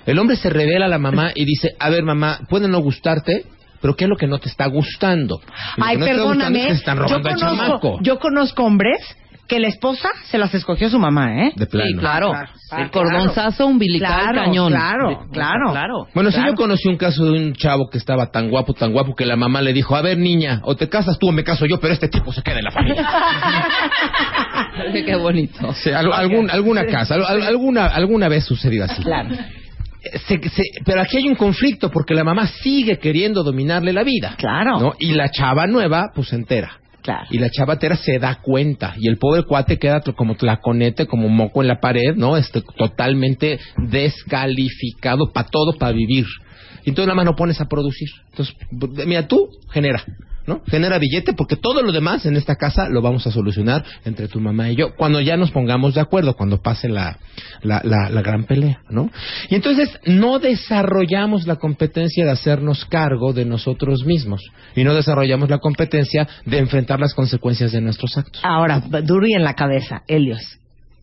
El 0.06 0.20
hombre 0.20 0.36
se 0.36 0.50
revela 0.52 0.86
a 0.86 0.90
la 0.90 1.00
mamá 1.00 1.32
y 1.34 1.46
dice, 1.46 1.76
a 1.80 1.90
ver 1.90 2.04
mamá, 2.04 2.42
puede 2.50 2.68
no 2.68 2.80
gustarte, 2.80 3.46
pero 3.82 3.96
¿qué 3.96 4.04
es 4.04 4.10
lo 4.10 4.18
que 4.18 4.28
no 4.28 4.38
te 4.38 4.50
está 4.50 4.68
gustando? 4.68 5.40
Ay, 5.78 5.98
que 5.98 6.00
no 6.02 6.06
te 6.06 6.12
está 6.12 6.24
gustando 6.24 6.44
perdóname. 6.44 6.60
es 6.62 6.68
que 6.68 6.74
están 6.74 6.98
yo, 6.98 7.04
robando 7.18 7.58
conozco, 7.58 7.98
yo 8.02 8.20
conozco 8.20 8.64
hombres 8.66 9.00
que 9.48 9.60
la 9.60 9.68
esposa 9.68 10.10
se 10.30 10.38
las 10.38 10.54
escogió 10.56 10.90
su 10.90 10.98
mamá, 11.00 11.44
¿eh? 11.46 11.54
De 11.56 11.68
plano. 11.68 11.88
Sí, 11.88 11.98
claro. 11.98 12.32
Claro, 12.32 12.50
el 12.84 12.90
cordonzazo 12.92 13.68
umbilical 13.68 14.22
Claro, 14.24 14.42
cañón. 14.46 14.72
claro, 14.72 15.10
Sí, 15.10 15.16
claro. 15.34 15.72
claro. 15.72 16.08
Bueno, 16.16 16.32
sí 16.32 16.36
Claro. 16.38 16.52
yo 16.52 16.56
conocí 16.56 16.88
un 16.90 16.98
caso 16.98 17.24
de 17.26 17.32
un 17.32 17.54
chavo 17.54 17.90
que 17.92 17.98
estaba 17.98 18.32
tan 18.32 18.50
guapo, 18.50 18.74
tan 18.74 18.92
guapo, 18.92 19.14
que 19.16 19.26
la 19.26 19.36
mamá 19.36 19.62
le 19.62 19.72
dijo, 19.74 19.96
a 19.96 20.02
ver 20.02 20.18
niña, 20.18 20.62
o 20.64 20.76
te 20.76 20.90
casas 20.90 21.18
tú 21.20 21.30
o 21.30 21.32
me 21.32 21.44
caso 21.44 21.66
yo, 21.66 21.80
pero 21.80 21.94
este 21.94 22.08
tipo 22.08 22.32
se 22.34 22.42
queda 22.42 22.58
en 22.60 22.64
la 22.66 22.72
familia. 22.72 23.08
Qué 25.06 25.16
bonito. 25.16 25.74
Sí, 25.74 25.92
al- 25.92 26.12
algún- 26.12 26.50
alguna 26.50 26.86
casa, 26.86 27.16
al- 27.16 27.26
al- 27.26 27.44
alguna, 27.44 27.86
alguna 27.88 28.28
vez 28.28 28.46
sucedió 28.46 28.86
así. 28.86 29.02
Claro. 29.04 29.30
Se- 30.28 30.50
se- 30.50 30.64
pero 30.86 31.02
aquí 31.02 31.18
hay 31.18 31.28
un 31.28 31.36
conflicto 31.36 31.90
porque 31.90 32.14
la 32.14 32.24
mamá 32.24 32.46
sigue 32.48 33.00
queriendo 33.00 33.44
dominarle 33.44 33.92
la 33.92 34.04
vida. 34.04 34.36
Claro. 34.38 34.80
¿no? 34.80 34.94
Y 35.00 35.14
la 35.14 35.30
chava 35.30 35.66
nueva, 35.66 36.12
pues 36.14 36.28
se 36.30 36.36
entera. 36.36 36.74
Y 37.30 37.38
la 37.38 37.50
chavatera 37.50 37.96
se 37.96 38.20
da 38.20 38.42
cuenta. 38.42 38.96
Y 38.98 39.08
el 39.08 39.18
pobre 39.18 39.44
cuate 39.44 39.78
queda 39.78 40.02
como 40.16 40.36
tlaconete, 40.36 41.08
como 41.08 41.30
moco 41.30 41.62
en 41.62 41.68
la 41.68 41.80
pared, 41.80 42.16
¿no? 42.16 42.38
Este, 42.38 42.62
totalmente 42.62 43.60
descalificado 43.78 45.32
para 45.32 45.48
todo, 45.48 45.78
para 45.78 45.92
vivir. 45.92 46.26
Y 46.84 46.90
entonces 46.90 47.08
la 47.08 47.16
mano 47.16 47.36
pones 47.36 47.60
a 47.62 47.66
producir. 47.66 48.10
Entonces, 48.32 48.56
mira, 49.08 49.28
tú 49.28 49.50
genera, 49.72 50.04
¿no? 50.48 50.62
Genera 50.68 50.98
billete 51.00 51.34
porque 51.34 51.56
todo 51.56 51.82
lo 51.82 51.92
demás 51.92 52.26
en 52.26 52.36
esta 52.36 52.56
casa 52.56 52.88
lo 52.90 53.02
vamos 53.02 53.26
a 53.28 53.32
solucionar 53.32 53.84
entre 54.06 54.28
tu 54.28 54.40
mamá 54.40 54.70
y 54.70 54.76
yo. 54.76 54.96
Cuando 54.96 55.22
ya 55.22 55.38
nos 55.38 55.52
pongamos 55.52 55.96
de 55.96 56.02
acuerdo, 56.02 56.36
cuando 56.36 56.62
pase 56.62 56.90
la, 56.90 57.18
la, 57.62 57.82
la, 57.84 58.10
la 58.10 58.22
gran 58.22 58.46
pelea, 58.46 58.82
¿no? 58.90 59.10
Y 59.50 59.56
entonces 59.56 59.90
no 60.06 60.40
desarrollamos 60.40 61.48
la 61.48 61.56
competencia 61.56 62.26
de 62.26 62.32
hacernos 62.32 62.86
cargo 62.86 63.34
de 63.34 63.46
nosotros 63.46 64.06
mismos. 64.06 64.42
Y 64.76 64.84
no 64.84 64.94
desarrollamos 64.94 65.50
la 65.50 65.60
competencia 65.60 66.28
de 66.46 66.58
enfrentar 66.60 67.00
las 67.00 67.14
consecuencias 67.14 67.72
de 67.72 67.82
nuestros 67.82 68.18
actos. 68.18 68.42
Ahora, 68.44 68.82
duro 69.04 69.28
y 69.28 69.34
en 69.34 69.44
la 69.44 69.54
cabeza, 69.54 70.04
Helios. 70.08 70.60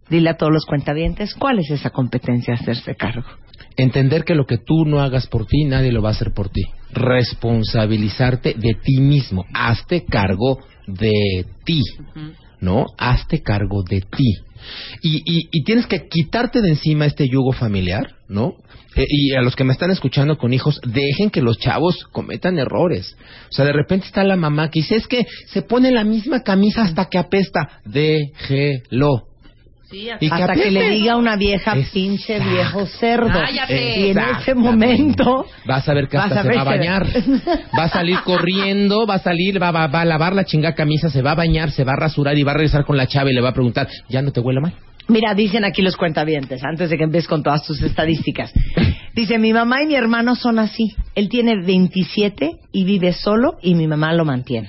Dile 0.08 0.30
a 0.30 0.36
todos 0.36 0.52
los 0.52 0.66
cuentavientes, 0.66 1.34
¿cuál 1.34 1.60
es 1.60 1.70
esa 1.70 1.90
competencia 1.90 2.54
hacerse 2.54 2.94
cargo? 2.94 3.24
Entender 3.76 4.24
que 4.24 4.34
lo 4.34 4.44
que 4.44 4.58
tú 4.58 4.84
no 4.84 5.00
hagas 5.00 5.26
por 5.26 5.46
ti, 5.46 5.64
nadie 5.64 5.92
lo 5.92 6.02
va 6.02 6.10
a 6.10 6.12
hacer 6.12 6.32
por 6.32 6.50
ti. 6.50 6.62
Responsabilizarte 6.92 8.54
de 8.54 8.74
ti 8.74 9.00
mismo. 9.00 9.44
Hazte 9.54 10.04
cargo 10.04 10.58
de 10.86 11.46
ti. 11.64 11.80
¿No? 12.60 12.86
Hazte 12.98 13.42
cargo 13.42 13.82
de 13.82 14.00
ti. 14.00 14.36
Y, 15.02 15.16
y, 15.24 15.48
y 15.50 15.64
tienes 15.64 15.86
que 15.86 16.06
quitarte 16.08 16.62
de 16.62 16.68
encima 16.68 17.06
este 17.06 17.28
yugo 17.28 17.52
familiar, 17.52 18.14
¿no? 18.28 18.54
Eh, 18.94 19.06
y 19.08 19.34
a 19.34 19.40
los 19.40 19.56
que 19.56 19.64
me 19.64 19.72
están 19.72 19.90
escuchando 19.90 20.36
con 20.36 20.52
hijos, 20.52 20.80
dejen 20.86 21.30
que 21.30 21.42
los 21.42 21.58
chavos 21.58 22.04
cometan 22.12 22.58
errores. 22.58 23.16
O 23.50 23.52
sea, 23.52 23.64
de 23.64 23.72
repente 23.72 24.06
está 24.06 24.22
la 24.22 24.36
mamá 24.36 24.70
que 24.70 24.80
dice, 24.80 24.96
es 24.96 25.06
que 25.06 25.26
se 25.46 25.62
pone 25.62 25.90
la 25.90 26.04
misma 26.04 26.42
camisa 26.42 26.82
hasta 26.82 27.06
que 27.06 27.18
apesta. 27.18 27.80
Déjelo. 27.84 29.31
Y 29.92 30.08
Hasta 30.30 30.54
que 30.54 30.70
le 30.70 30.90
diga 30.90 31.12
a 31.12 31.16
una 31.16 31.36
vieja, 31.36 31.72
Exacto. 31.72 31.90
pinche 31.92 32.38
viejo 32.40 32.86
cerdo. 32.86 33.28
Cállate. 33.32 34.00
Y 34.00 34.10
en 34.10 34.18
ese 34.18 34.54
momento... 34.54 35.46
Vas 35.66 35.88
a 35.88 35.94
ver 35.94 36.08
que 36.08 36.16
hasta 36.16 36.40
a 36.40 36.42
se 36.42 36.48
va 36.54 36.60
a 36.62 36.64
bañar. 36.64 37.06
Va 37.78 37.84
a 37.84 37.88
salir 37.88 38.18
corriendo, 38.24 39.06
va 39.06 39.14
a 39.14 39.18
salir, 39.18 39.60
va, 39.62 39.70
va- 39.70 39.86
va 39.86 40.00
a 40.02 40.04
lavar 40.04 40.34
la 40.34 40.44
chinga 40.44 40.74
camisa, 40.74 41.08
se 41.10 41.22
va 41.22 41.32
a 41.32 41.34
bañar, 41.34 41.70
se 41.70 41.84
va 41.84 41.92
a 41.92 41.96
rasurar 41.96 42.36
y 42.38 42.42
va 42.42 42.52
a 42.52 42.54
regresar 42.54 42.84
con 42.84 42.96
la 42.96 43.06
chava 43.06 43.30
y 43.30 43.34
le 43.34 43.40
va 43.40 43.50
a 43.50 43.54
preguntar, 43.54 43.88
¿ya 44.08 44.22
no 44.22 44.30
te 44.32 44.40
huele 44.40 44.60
mal? 44.60 44.72
Mira, 45.08 45.34
dicen 45.34 45.64
aquí 45.64 45.82
los 45.82 45.96
cuentavientes, 45.96 46.62
antes 46.64 46.88
de 46.90 46.96
que 46.96 47.04
empieces 47.04 47.28
con 47.28 47.42
todas 47.42 47.64
tus 47.66 47.82
estadísticas. 47.82 48.52
Dice, 49.14 49.38
mi 49.38 49.52
mamá 49.52 49.82
y 49.82 49.86
mi 49.86 49.94
hermano 49.94 50.34
son 50.36 50.58
así. 50.58 50.94
Él 51.14 51.28
tiene 51.28 51.60
27 51.62 52.50
y 52.72 52.84
vive 52.84 53.12
solo 53.12 53.58
y 53.62 53.74
mi 53.74 53.86
mamá 53.86 54.12
lo 54.14 54.24
mantiene. 54.24 54.68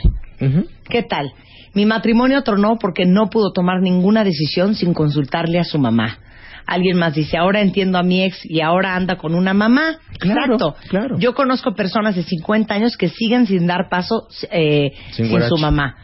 ¿Qué 0.90 1.04
tal? 1.04 1.32
Mi 1.74 1.86
matrimonio 1.86 2.42
tronó 2.44 2.78
porque 2.80 3.06
no 3.06 3.30
pudo 3.30 3.52
tomar 3.52 3.82
ninguna 3.82 4.24
decisión 4.24 4.76
sin 4.76 4.94
consultarle 4.94 5.60
a 5.60 5.64
su 5.64 5.80
mamá. 5.80 6.20
Alguien 6.66 6.98
más 6.98 7.14
dice, 7.14 7.38
ahora 7.38 7.62
entiendo 7.62 7.98
a 7.98 8.04
mi 8.04 8.24
ex 8.24 8.40
y 8.46 8.62
ahora 8.62 8.96
anda 8.96 9.18
con 9.18 9.36
una 9.36 9.54
mamá. 9.54 9.98
Claro, 10.20 10.56
Exacto. 10.56 10.76
claro. 10.88 11.20
Yo 11.20 11.34
conozco 11.34 11.76
personas 11.76 12.16
de 12.16 12.24
50 12.24 12.74
años 12.74 12.96
que 12.96 13.10
siguen 13.10 13.48
sin 13.48 13.68
dar 13.68 13.90
paso 13.90 14.28
eh, 14.50 14.94
Sin 15.12 15.30
su 15.42 15.58
mamá. 15.58 15.96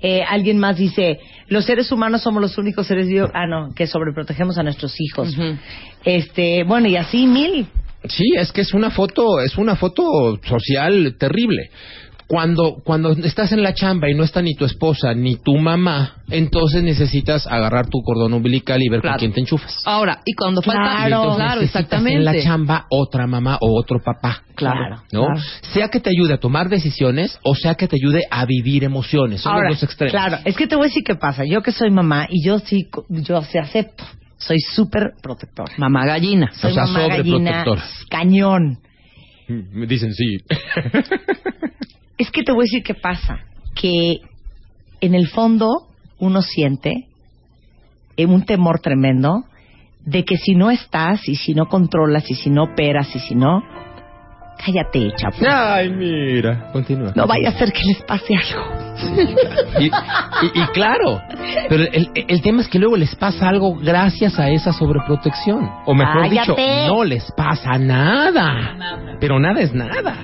Eh, 0.00 0.22
alguien 0.22 0.58
más 0.58 0.76
dice, 0.76 1.18
los 1.48 1.64
seres 1.64 1.90
humanos 1.90 2.22
somos 2.22 2.40
los 2.40 2.56
únicos 2.56 2.86
seres 2.86 3.08
vivos, 3.08 3.30
ah 3.34 3.46
no, 3.46 3.74
que 3.74 3.86
sobreprotegemos 3.86 4.56
a 4.56 4.62
nuestros 4.62 4.94
hijos. 5.00 5.36
Este, 6.04 6.62
bueno, 6.64 6.88
y 6.88 6.96
así 6.96 7.26
mil. 7.26 7.66
Sí, 8.08 8.24
es 8.38 8.52
que 8.52 8.60
es 8.60 8.74
una 8.74 8.90
foto, 8.90 9.40
es 9.40 9.58
una 9.58 9.74
foto 9.74 10.38
social 10.44 11.16
terrible. 11.18 11.70
Cuando, 12.30 12.76
cuando 12.84 13.12
estás 13.12 13.52
en 13.52 13.62
la 13.62 13.72
chamba 13.72 14.10
y 14.10 14.14
no 14.14 14.22
está 14.22 14.42
ni 14.42 14.54
tu 14.54 14.66
esposa 14.66 15.14
ni 15.14 15.36
tu 15.36 15.56
mamá, 15.56 16.16
entonces 16.28 16.82
necesitas 16.82 17.46
agarrar 17.46 17.86
tu 17.88 18.02
cordón 18.02 18.34
umbilical 18.34 18.82
y 18.82 18.88
ver 18.90 19.00
Claro. 19.00 19.14
con 19.14 19.18
quién 19.20 19.32
te 19.32 19.40
enchufas. 19.40 19.80
Ahora, 19.86 20.20
y 20.26 20.34
cuando 20.34 20.60
falta... 20.60 21.06
Claro, 21.06 21.38
necesitas 21.38 21.62
exactamente. 21.62 22.18
en 22.18 22.24
la 22.26 22.38
chamba 22.42 22.86
otra 22.90 23.26
mamá 23.26 23.56
o 23.62 23.74
otro 23.80 24.00
papá. 24.04 24.42
Claro, 24.54 24.96
¿no? 25.10 25.24
claro. 25.24 25.40
Sea 25.72 25.88
que 25.88 26.00
te 26.00 26.10
ayude 26.10 26.34
a 26.34 26.38
tomar 26.38 26.68
decisiones 26.68 27.38
o 27.44 27.54
sea 27.54 27.76
que 27.76 27.88
te 27.88 27.96
ayude 27.96 28.24
a 28.30 28.44
vivir 28.44 28.84
emociones. 28.84 29.40
Son 29.40 29.52
Ahora, 29.54 29.70
los 29.70 29.80
dos 29.80 29.84
extremos. 29.84 30.12
claro, 30.12 30.36
es 30.44 30.54
que 30.54 30.66
te 30.66 30.76
voy 30.76 30.84
a 30.84 30.88
decir 30.88 31.04
qué 31.04 31.14
pasa. 31.14 31.44
Yo 31.46 31.62
que 31.62 31.72
soy 31.72 31.90
mamá 31.90 32.26
y 32.28 32.44
yo 32.44 32.58
sí, 32.58 32.88
yo 33.08 33.40
sí 33.40 33.56
acepto. 33.56 34.04
Soy 34.36 34.58
súper 34.60 35.12
protectora. 35.22 35.72
Mamá 35.78 36.04
gallina. 36.04 36.50
Soy 36.52 36.72
O 36.72 36.74
sea, 36.74 36.84
mamá 36.84 37.08
gallina 37.08 37.64
sobreprotectora. 37.64 37.82
cañón. 38.10 38.78
Me 39.48 39.86
dicen 39.86 40.12
sí. 40.12 40.36
Es 42.18 42.30
que 42.30 42.42
te 42.42 42.52
voy 42.52 42.62
a 42.62 42.64
decir 42.64 42.82
qué 42.82 42.94
pasa. 42.94 43.38
Que 43.74 44.18
en 45.00 45.14
el 45.14 45.28
fondo 45.28 45.86
uno 46.18 46.42
siente 46.42 47.06
eh, 48.16 48.26
un 48.26 48.44
temor 48.44 48.80
tremendo 48.80 49.44
de 50.04 50.24
que 50.24 50.36
si 50.36 50.54
no 50.54 50.70
estás 50.70 51.28
y 51.28 51.36
si 51.36 51.54
no 51.54 51.66
controlas 51.66 52.28
y 52.30 52.34
si 52.34 52.50
no 52.50 52.64
operas 52.64 53.14
y 53.14 53.18
si 53.20 53.34
no, 53.34 53.62
cállate, 54.64 55.12
chapo. 55.16 55.36
Ay, 55.48 55.90
mira. 55.90 56.70
Continúa. 56.72 57.12
No 57.14 57.26
vaya 57.26 57.50
a 57.50 57.52
ser 57.52 57.72
que 57.72 57.84
les 57.84 58.02
pase 58.02 58.34
algo. 58.34 58.88
Y, 59.78 59.84
y- 59.86 59.90
y 60.54 60.66
claro, 60.72 61.20
pero 61.68 61.84
el, 61.84 62.10
el 62.14 62.42
tema 62.42 62.62
es 62.62 62.68
que 62.68 62.80
luego 62.80 62.96
les 62.96 63.14
pasa 63.14 63.48
algo 63.48 63.76
gracias 63.76 64.38
a 64.40 64.48
esa 64.50 64.72
sobreprotección. 64.72 65.70
O 65.86 65.94
mejor 65.94 66.22
dicho, 66.30 66.56
no 66.88 67.04
les 67.04 67.30
pasa 67.36 67.78
nada. 67.78 69.16
Pero 69.20 69.38
nada 69.38 69.60
es 69.60 69.72
nada. 69.72 70.16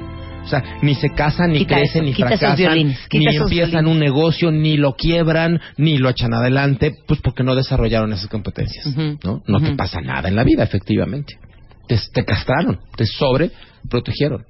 O 0.45 0.49
sea, 0.49 0.63
ni 0.83 0.95
se 0.95 1.11
casan, 1.11 1.53
ni 1.53 1.61
Quita 1.61 1.77
crecen, 1.77 2.05
eso, 2.05 2.05
ni 2.05 2.15
fracasan, 2.15 2.57
violines, 2.57 2.99
ni 3.13 3.37
empiezan 3.37 3.87
un 3.87 3.99
negocio, 3.99 4.51
ni 4.51 4.77
lo 4.77 4.95
quiebran, 4.95 5.61
ni 5.77 5.99
lo 5.99 6.11
echan 6.11 6.35
adelante, 6.35 6.95
pues 7.07 7.21
porque 7.21 7.43
no 7.43 7.55
desarrollaron 7.55 8.13
esas 8.13 8.29
competencias. 8.29 8.87
¿No? 9.25 9.43
No 9.47 9.61
te 9.61 9.75
pasa 9.75 10.01
nada 10.01 10.29
en 10.29 10.37
la 10.37 10.45
vida, 10.45 10.63
efectivamente. 10.63 11.39
Te, 11.89 11.99
te 12.13 12.25
castraron, 12.25 12.81
te 12.97 13.07
sobreprotegieron. 13.07 14.45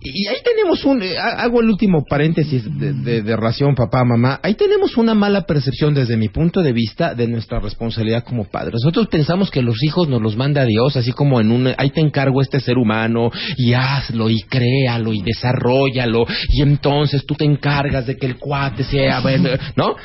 Y 0.00 0.26
ahí 0.28 0.36
tenemos 0.44 0.84
un, 0.84 1.02
eh, 1.02 1.16
ha- 1.18 1.42
hago 1.42 1.60
el 1.60 1.68
último 1.68 2.04
paréntesis 2.08 2.64
de, 2.78 2.92
de, 2.92 3.22
de 3.22 3.36
relación 3.36 3.74
papá-mamá, 3.74 4.40
ahí 4.42 4.54
tenemos 4.54 4.96
una 4.96 5.14
mala 5.14 5.42
percepción 5.46 5.94
desde 5.94 6.16
mi 6.16 6.28
punto 6.28 6.62
de 6.62 6.72
vista 6.72 7.14
de 7.14 7.26
nuestra 7.26 7.58
responsabilidad 7.60 8.24
como 8.24 8.44
padres. 8.44 8.74
Nosotros 8.74 9.08
pensamos 9.08 9.50
que 9.50 9.62
los 9.62 9.82
hijos 9.82 10.08
nos 10.08 10.22
los 10.22 10.36
manda 10.36 10.64
Dios, 10.64 10.96
así 10.96 11.12
como 11.12 11.40
en 11.40 11.50
un, 11.50 11.72
ahí 11.76 11.90
te 11.90 12.00
encargo 12.00 12.40
este 12.42 12.60
ser 12.60 12.78
humano 12.78 13.30
y 13.56 13.72
hazlo 13.72 14.30
y 14.30 14.42
créalo 14.42 15.12
y 15.12 15.22
desarrollalo 15.22 16.26
y 16.48 16.62
entonces 16.62 17.24
tú 17.26 17.34
te 17.34 17.44
encargas 17.44 18.06
de 18.06 18.16
que 18.16 18.26
el 18.26 18.36
cuate 18.36 18.84
sea, 18.84 19.20
bueno, 19.20 19.50
¿no? 19.76 19.96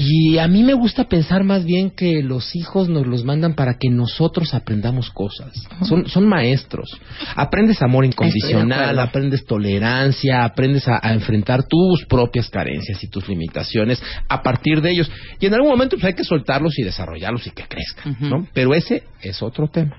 Y 0.00 0.38
a 0.38 0.46
mí 0.46 0.62
me 0.62 0.74
gusta 0.74 1.08
pensar 1.08 1.42
más 1.42 1.64
bien 1.64 1.90
que 1.90 2.22
los 2.22 2.54
hijos 2.54 2.88
nos 2.88 3.04
los 3.04 3.24
mandan 3.24 3.54
para 3.54 3.78
que 3.78 3.90
nosotros 3.90 4.54
aprendamos 4.54 5.10
cosas. 5.10 5.52
Son, 5.82 6.08
son 6.08 6.24
maestros. 6.24 6.88
Aprendes 7.34 7.82
amor 7.82 8.04
incondicional, 8.04 8.96
aprendes 9.00 9.44
tolerancia, 9.44 10.44
aprendes 10.44 10.86
a, 10.86 11.00
a 11.02 11.12
enfrentar 11.12 11.64
tus 11.66 12.06
propias 12.06 12.48
carencias 12.48 13.02
y 13.02 13.08
tus 13.08 13.28
limitaciones 13.28 14.00
a 14.28 14.40
partir 14.40 14.80
de 14.82 14.92
ellos. 14.92 15.10
Y 15.40 15.46
en 15.46 15.54
algún 15.54 15.70
momento 15.70 15.96
pues, 15.96 16.04
hay 16.04 16.14
que 16.14 16.22
soltarlos 16.22 16.78
y 16.78 16.84
desarrollarlos 16.84 17.44
y 17.48 17.50
que 17.50 17.64
crezcan. 17.64 18.16
¿no? 18.20 18.46
Pero 18.54 18.74
ese 18.74 19.02
es 19.20 19.42
otro 19.42 19.66
tema. 19.66 19.96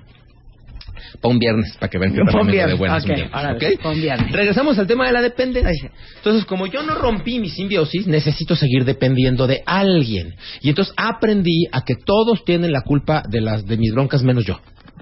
Para 1.20 1.32
un 1.32 1.38
viernes, 1.38 1.76
para 1.78 1.90
que 1.90 1.98
vean 1.98 2.12
que 2.12 2.20
también 2.20 2.46
viernes, 2.46 2.74
de 2.74 2.78
buenas 2.78 3.04
un 3.04 3.10
ok, 3.10 3.16
viernes, 3.16 3.38
órale, 3.38 3.74
¿ok? 3.74 3.82
pa' 3.82 3.90
un 3.90 4.00
viernes. 4.00 4.32
Regresamos 4.32 4.78
al 4.78 4.86
tema 4.86 5.06
de 5.06 5.12
la 5.12 5.22
dependencia. 5.22 5.90
Entonces, 6.16 6.44
como 6.44 6.66
yo 6.66 6.82
no 6.82 6.94
rompí 6.94 7.38
mi 7.38 7.48
simbiosis, 7.48 8.06
necesito 8.06 8.56
seguir 8.56 8.84
dependiendo 8.84 9.46
de 9.46 9.62
alguien. 9.66 10.34
Y 10.60 10.68
entonces 10.68 10.94
aprendí 10.96 11.66
a 11.72 11.82
que 11.82 11.94
todos 11.94 12.44
tienen 12.44 12.72
la 12.72 12.82
culpa 12.82 13.22
de 13.28 13.40
las 13.40 13.66
de 13.66 13.76
mis 13.76 13.92
broncas 13.92 14.22
menos 14.22 14.44
yo. 14.44 14.60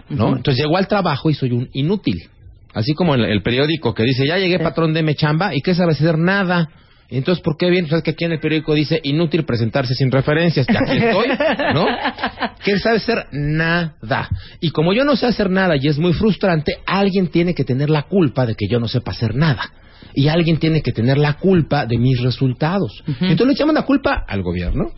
¿No? 0.09 0.37
Entonces 0.37 0.65
llego 0.65 0.77
al 0.77 0.89
trabajo 0.89 1.29
y 1.31 1.35
soy 1.35 1.53
un 1.53 1.69
inútil. 1.73 2.29
Así 2.75 2.95
como 2.95 3.15
el, 3.15 3.25
el 3.25 3.43
periódico 3.43 3.95
que 3.95 4.05
dice, 4.05 4.27
ya 4.27 4.39
llegué 4.39 4.59
patrón 4.59 4.95
de 4.95 5.15
chamba 5.15 5.55
y 5.55 5.61
que 5.61 5.75
sabes 5.75 6.01
hacer 6.01 6.19
nada. 6.19 6.69
Entonces, 7.11 7.43
¿por 7.43 7.57
qué 7.57 7.71
bien? 7.71 7.87
Pues 7.87 7.99
es 7.99 8.03
que 8.03 8.11
aquí 8.11 8.25
en 8.27 8.33
el 8.33 8.41
periódico 8.41 8.75
dice 8.75 9.01
inútil 9.03 9.45
presentarse 9.45 9.95
sin 9.95 10.11
referencias. 10.11 10.67
Ya 10.67 10.81
aquí 10.81 10.99
estoy, 10.99 11.29
¿no? 11.75 11.87
Que 12.65 12.79
sabe 12.79 12.97
hacer 12.97 13.27
nada. 13.33 14.29
Y 14.61 14.71
como 14.71 14.93
yo 14.93 15.05
no 15.05 15.17
sé 15.17 15.27
hacer 15.27 15.49
nada 15.49 15.77
y 15.81 15.87
es 15.89 15.99
muy 15.99 16.13
frustrante, 16.13 16.75
alguien 16.87 17.29
tiene 17.29 17.55
que 17.55 17.65
tener 17.65 17.89
la 17.89 18.03
culpa 18.03 18.45
de 18.45 18.55
que 18.55 18.67
yo 18.69 18.79
no 18.79 18.89
sepa 18.89 19.13
hacer 19.13 19.35
nada. 19.35 19.63
Y 20.15 20.29
alguien 20.29 20.59
tiene 20.59 20.83
que 20.83 20.93
tener 20.93 21.17
la 21.17 21.35
culpa 21.35 21.87
de 21.87 21.97
mis 21.99 22.21
resultados. 22.21 23.03
Entonces 23.07 23.47
le 23.47 23.53
echamos 23.53 23.75
la 23.75 23.83
culpa 23.83 24.25
al 24.27 24.43
gobierno, 24.43 24.91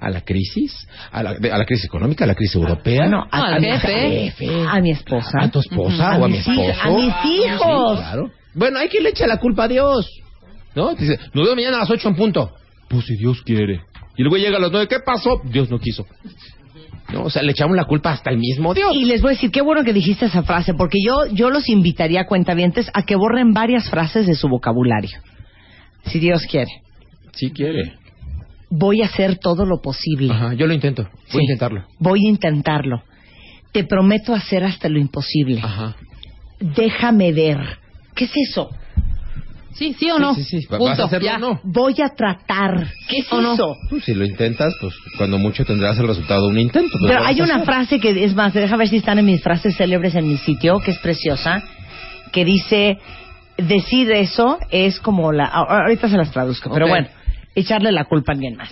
a 0.00 0.08
la 0.10 0.22
crisis, 0.22 0.88
a 1.10 1.22
la, 1.22 1.30
a 1.30 1.58
la 1.58 1.64
crisis 1.64 1.84
económica, 1.86 2.24
a 2.24 2.28
la 2.28 2.34
crisis 2.34 2.54
europea. 2.56 3.00
Bueno, 3.02 3.26
a, 3.30 3.38
No, 3.38 3.44
a 3.44 3.54
al 3.56 3.60
mi 3.60 3.66
jefe. 3.66 4.48
a 4.70 4.80
mi 4.80 4.90
esposa. 4.92 5.30
a 5.40 5.48
tu 5.50 5.58
esposa 5.60 6.18
o 6.18 6.22
A 6.22 6.26
a 6.26 6.28
mi 6.28 6.38
esposo. 6.38 6.60
a 6.82 6.90
mis 6.90 7.04
hijos. 7.24 7.98
Sí, 7.98 8.02
claro. 8.02 8.30
Bueno, 8.54 8.78
hay 8.78 8.88
que 8.88 9.00
le 9.00 9.10
echa 9.10 9.26
la 9.26 9.36
culpa 9.38 9.64
a 9.64 9.68
Dios. 9.68 10.06
¿No? 10.78 10.94
Dice, 10.94 11.18
nos 11.34 11.44
vemos 11.44 11.56
mañana 11.56 11.78
a 11.78 11.80
las 11.80 11.90
8 11.90 12.08
en 12.10 12.14
punto. 12.14 12.52
Pues 12.88 13.04
si 13.04 13.16
Dios 13.16 13.42
quiere. 13.42 13.80
Y 14.16 14.22
luego 14.22 14.36
llega 14.36 14.58
a 14.58 14.60
las 14.60 14.70
9, 14.70 14.86
¿qué 14.88 15.00
pasó? 15.04 15.40
Dios 15.42 15.68
no 15.70 15.80
quiso. 15.80 16.06
¿No? 17.12 17.24
O 17.24 17.30
sea, 17.30 17.42
le 17.42 17.50
echamos 17.50 17.74
la 17.76 17.84
culpa 17.84 18.12
hasta 18.12 18.30
el 18.30 18.38
mismo 18.38 18.74
Dios. 18.74 18.94
Y 18.94 19.04
les 19.04 19.20
voy 19.20 19.30
a 19.30 19.34
decir, 19.34 19.50
qué 19.50 19.60
bueno 19.60 19.82
que 19.82 19.92
dijiste 19.92 20.26
esa 20.26 20.44
frase, 20.44 20.74
porque 20.74 20.98
yo, 21.04 21.26
yo 21.32 21.50
los 21.50 21.68
invitaría, 21.68 22.26
cuentavientes, 22.26 22.88
a 22.94 23.02
que 23.02 23.16
borren 23.16 23.52
varias 23.52 23.90
frases 23.90 24.24
de 24.28 24.36
su 24.36 24.48
vocabulario. 24.48 25.18
Si 26.04 26.20
Dios 26.20 26.42
quiere. 26.48 26.70
Si 27.32 27.50
quiere. 27.50 27.94
Voy 28.70 29.02
a 29.02 29.06
hacer 29.06 29.36
todo 29.38 29.66
lo 29.66 29.80
posible. 29.82 30.32
Ajá, 30.32 30.54
yo 30.54 30.68
lo 30.68 30.74
intento. 30.74 31.02
Voy 31.02 31.12
Sí. 31.26 31.38
a 31.38 31.42
intentarlo. 31.42 31.86
Voy 31.98 32.24
a 32.24 32.28
intentarlo. 32.28 33.02
Te 33.72 33.82
prometo 33.82 34.32
hacer 34.32 34.62
hasta 34.62 34.88
lo 34.88 35.00
imposible. 35.00 35.58
Ajá. 35.60 35.96
Déjame 36.60 37.32
ver. 37.32 37.58
¿Qué 38.14 38.26
es 38.26 38.32
eso? 38.50 38.70
Sí, 39.78 39.94
sí 39.98 40.10
o 40.10 40.18
no. 40.18 40.34
Sí, 40.34 40.42
sí, 40.44 40.60
sí. 40.60 40.66
¿Vas 40.68 40.78
Punto, 40.78 41.02
a 41.02 41.06
hacerlo 41.06 41.24
ya. 41.26 41.36
o 41.36 41.38
no? 41.38 41.60
Voy 41.62 41.94
a 42.02 42.08
tratar. 42.08 42.88
¿Qué 43.08 43.18
es 43.18 43.32
¿O 43.32 43.40
no? 43.40 43.54
eso? 43.54 43.76
Pues, 43.88 44.04
si 44.04 44.12
lo 44.14 44.24
intentas, 44.24 44.74
pues 44.80 44.92
cuando 45.16 45.38
mucho 45.38 45.64
tendrás 45.64 45.96
el 45.98 46.08
resultado 46.08 46.46
de 46.46 46.52
un 46.52 46.58
intento. 46.58 46.90
pues, 47.00 47.12
Pero 47.12 47.24
hay 47.24 47.40
una 47.40 47.60
frase 47.64 48.00
que 48.00 48.24
es 48.24 48.34
más, 48.34 48.52
deja 48.52 48.76
ver 48.76 48.88
si 48.88 48.96
están 48.96 49.18
en 49.20 49.26
mis 49.26 49.40
frases 49.42 49.76
célebres 49.76 50.14
en 50.16 50.28
mi 50.28 50.36
sitio, 50.36 50.80
que 50.80 50.90
es 50.90 50.98
preciosa, 50.98 51.62
que 52.32 52.44
dice, 52.44 52.98
decir 53.56 54.10
eso 54.10 54.58
es 54.70 54.98
como 55.00 55.32
la... 55.32 55.44
Ahorita 55.46 56.08
se 56.08 56.16
las 56.16 56.30
traduzco, 56.32 56.70
pero 56.72 56.88
bueno, 56.88 57.08
echarle 57.54 57.90
la 57.92 58.04
culpa 58.04 58.32
a 58.32 58.34
alguien 58.34 58.56
más. 58.56 58.70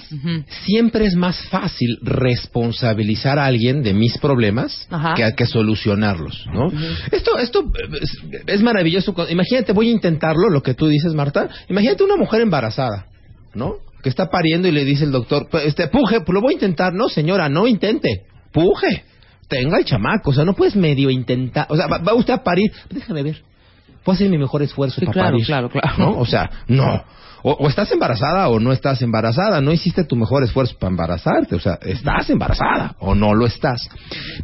Siempre 0.65 1.07
es 1.07 1.15
más 1.17 1.37
fácil 1.49 1.99
responsabilizar 2.03 3.39
a 3.39 3.47
alguien 3.47 3.83
de 3.83 3.93
mis 3.95 4.17
problemas 4.19 4.87
Ajá. 4.91 5.15
que, 5.15 5.35
que 5.35 5.47
solucionarlos, 5.47 6.47
¿no? 6.53 6.71
Esto, 7.11 7.39
esto 7.39 7.65
es, 8.01 8.11
es 8.47 8.63
maravilloso. 8.63 9.15
Imagínate, 9.29 9.73
voy 9.73 9.89
a 9.89 9.93
intentarlo, 9.93 10.49
lo 10.51 10.63
que 10.63 10.75
tú 10.75 10.87
dices, 10.89 11.15
Marta. 11.15 11.49
Imagínate 11.69 12.05
una 12.05 12.17
mujer 12.17 12.43
embarazada, 12.43 13.07
¿no? 13.55 13.75
Que 14.03 14.09
está 14.09 14.31
pariendo 14.31 14.69
y 14.69 14.73
le 14.73 14.85
dice 14.85 15.05
el 15.05 15.13
doctor, 15.13 15.49
"Pues, 15.51 15.65
este, 15.67 15.89
puje, 15.89 16.21
lo 16.27 16.41
voy 16.41 16.53
a 16.53 16.55
intentar. 16.55 16.93
No, 16.93 17.09
señora, 17.09 17.49
no 17.49 17.67
intente. 17.67 18.23
Puje. 18.53 19.05
Tenga 19.49 19.79
el 19.79 19.85
chamaco. 19.85 20.31
O 20.31 20.33
sea, 20.33 20.45
no 20.45 20.55
puedes 20.55 20.77
medio 20.77 21.11
intentar. 21.11 21.67
O 21.71 21.77
sea, 21.77 21.87
va, 21.87 21.99
va 21.99 22.15
usted 22.15 22.35
a 22.35 22.43
parir. 22.43 22.71
Déjame 22.91 23.23
ver. 23.23 23.43
Puedo 24.07 24.15
hacer 24.15 24.31
mi 24.31 24.39
mejor 24.39 24.63
esfuerzo 24.63 25.01
Sí, 25.01 25.07
para 25.07 25.15
claro, 25.15 25.39
claro, 25.45 25.69
claro. 25.69 25.97
¿No? 25.99 26.19
O 26.21 26.25
sea, 26.25 26.49
no. 26.69 27.03
O, 27.43 27.51
o 27.51 27.69
estás 27.69 27.91
embarazada 27.91 28.49
o 28.49 28.61
no 28.61 28.71
estás 28.71 29.03
embarazada. 29.03 29.61
No 29.61 29.73
hiciste 29.73 30.05
tu 30.05 30.15
mejor 30.15 30.45
esfuerzo 30.45 30.77
para 30.79 30.91
embarazarte. 30.93 31.57
O 31.57 31.59
sea, 31.59 31.81
estás 31.83 32.31
embarazada 32.31 32.95
o 33.01 33.17
no 33.17 33.35
lo 33.35 33.47
estás. 33.47 33.91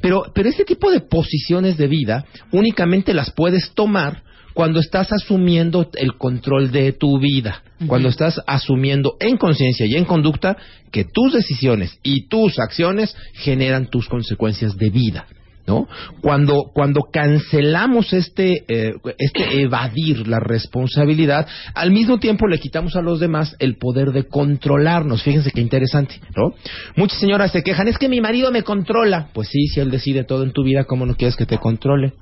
Pero, 0.01 0.25
pero 0.35 0.49
este 0.49 0.65
tipo 0.65 0.91
de 0.91 1.01
posiciones 1.01 1.77
de 1.77 1.87
vida 1.87 2.25
únicamente 2.51 3.15
las 3.15 3.31
puedes 3.31 3.73
tomar 3.73 4.25
cuando 4.53 4.81
estás 4.81 5.13
asumiendo 5.13 5.89
el 5.95 6.17
control 6.19 6.73
de 6.73 6.91
tu 6.93 7.21
vida. 7.21 7.63
Cuando 7.87 8.09
estás 8.09 8.41
asumiendo 8.49 9.15
en 9.21 9.37
conciencia 9.37 9.87
y 9.87 9.95
en 9.95 10.07
conducta 10.07 10.57
que 10.91 11.05
tus 11.05 11.33
decisiones 11.33 12.01
y 12.03 12.27
tus 12.27 12.59
acciones 12.59 13.17
generan 13.35 13.87
tus 13.87 14.09
consecuencias 14.09 14.77
de 14.77 14.91
vida. 14.91 15.27
¿No? 15.67 15.89
Cuando, 16.21 16.71
cuando 16.73 17.03
cancelamos 17.13 18.13
este, 18.13 18.65
eh, 18.69 18.95
este 19.19 19.63
evadir 19.63 20.27
la 20.27 20.41
responsabilidad, 20.41 21.47
al 21.75 21.91
mismo 21.91 22.19
tiempo 22.19 22.47
le 22.47 22.59
quitamos 22.59 22.97
a 22.97 23.03
los 23.03 23.21
demás 23.21 23.57
el 23.59 23.77
poder 23.77 24.13
de 24.13 24.25
controlarnos. 24.25 25.23
Fíjense 25.23 25.51
qué 25.51 25.61
interesante, 25.61 26.21
¿no? 26.37 26.55
Muchas 26.97 27.19
señoras 27.19 27.53
se 27.53 27.63
quejan, 27.63 27.89
es 27.89 27.99
que 27.99 28.09
mi 28.09 28.21
marido 28.21 28.51
me 28.51 28.63
controla. 28.63 29.29
Pues 29.33 29.49
sí, 29.49 29.67
si 29.69 29.81
él 29.81 29.91
decide 29.91 30.25
todo 30.25 30.43
en 30.43 30.53
tu 30.53 30.63
vida, 30.65 30.85
¿cómo 30.85 31.07
no 31.07 31.15
quieres 31.15 31.37
que 31.37 31.47
te 31.47 31.59
controle? 31.59 32.13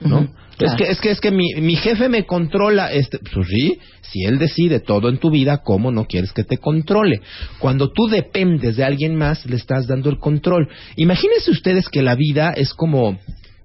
¿No? 0.00 0.20
Es 0.52 0.58
claro. 0.58 0.76
que, 0.76 0.90
es 0.90 1.00
que, 1.00 1.10
es 1.10 1.20
que 1.20 1.30
mi, 1.30 1.54
mi 1.60 1.76
jefe 1.76 2.08
me 2.08 2.26
controla, 2.26 2.92
este, 2.92 3.18
pues 3.18 3.48
sí, 3.48 3.78
si 4.02 4.24
él 4.24 4.38
decide 4.38 4.78
todo 4.78 5.08
en 5.08 5.18
tu 5.18 5.30
vida, 5.30 5.62
¿cómo 5.64 5.90
no 5.90 6.04
quieres 6.04 6.32
que 6.32 6.44
te 6.44 6.58
controle? 6.58 7.20
Cuando 7.58 7.90
tú 7.90 8.06
dependes 8.06 8.76
de 8.76 8.84
alguien 8.84 9.16
más, 9.16 9.44
le 9.46 9.56
estás 9.56 9.88
dando 9.88 10.10
el 10.10 10.18
control. 10.18 10.68
Imagínense 10.96 11.50
ustedes 11.50 11.88
que 11.88 12.02
la 12.02 12.14
vida 12.14 12.52
es 12.52 12.72
como, 12.74 13.18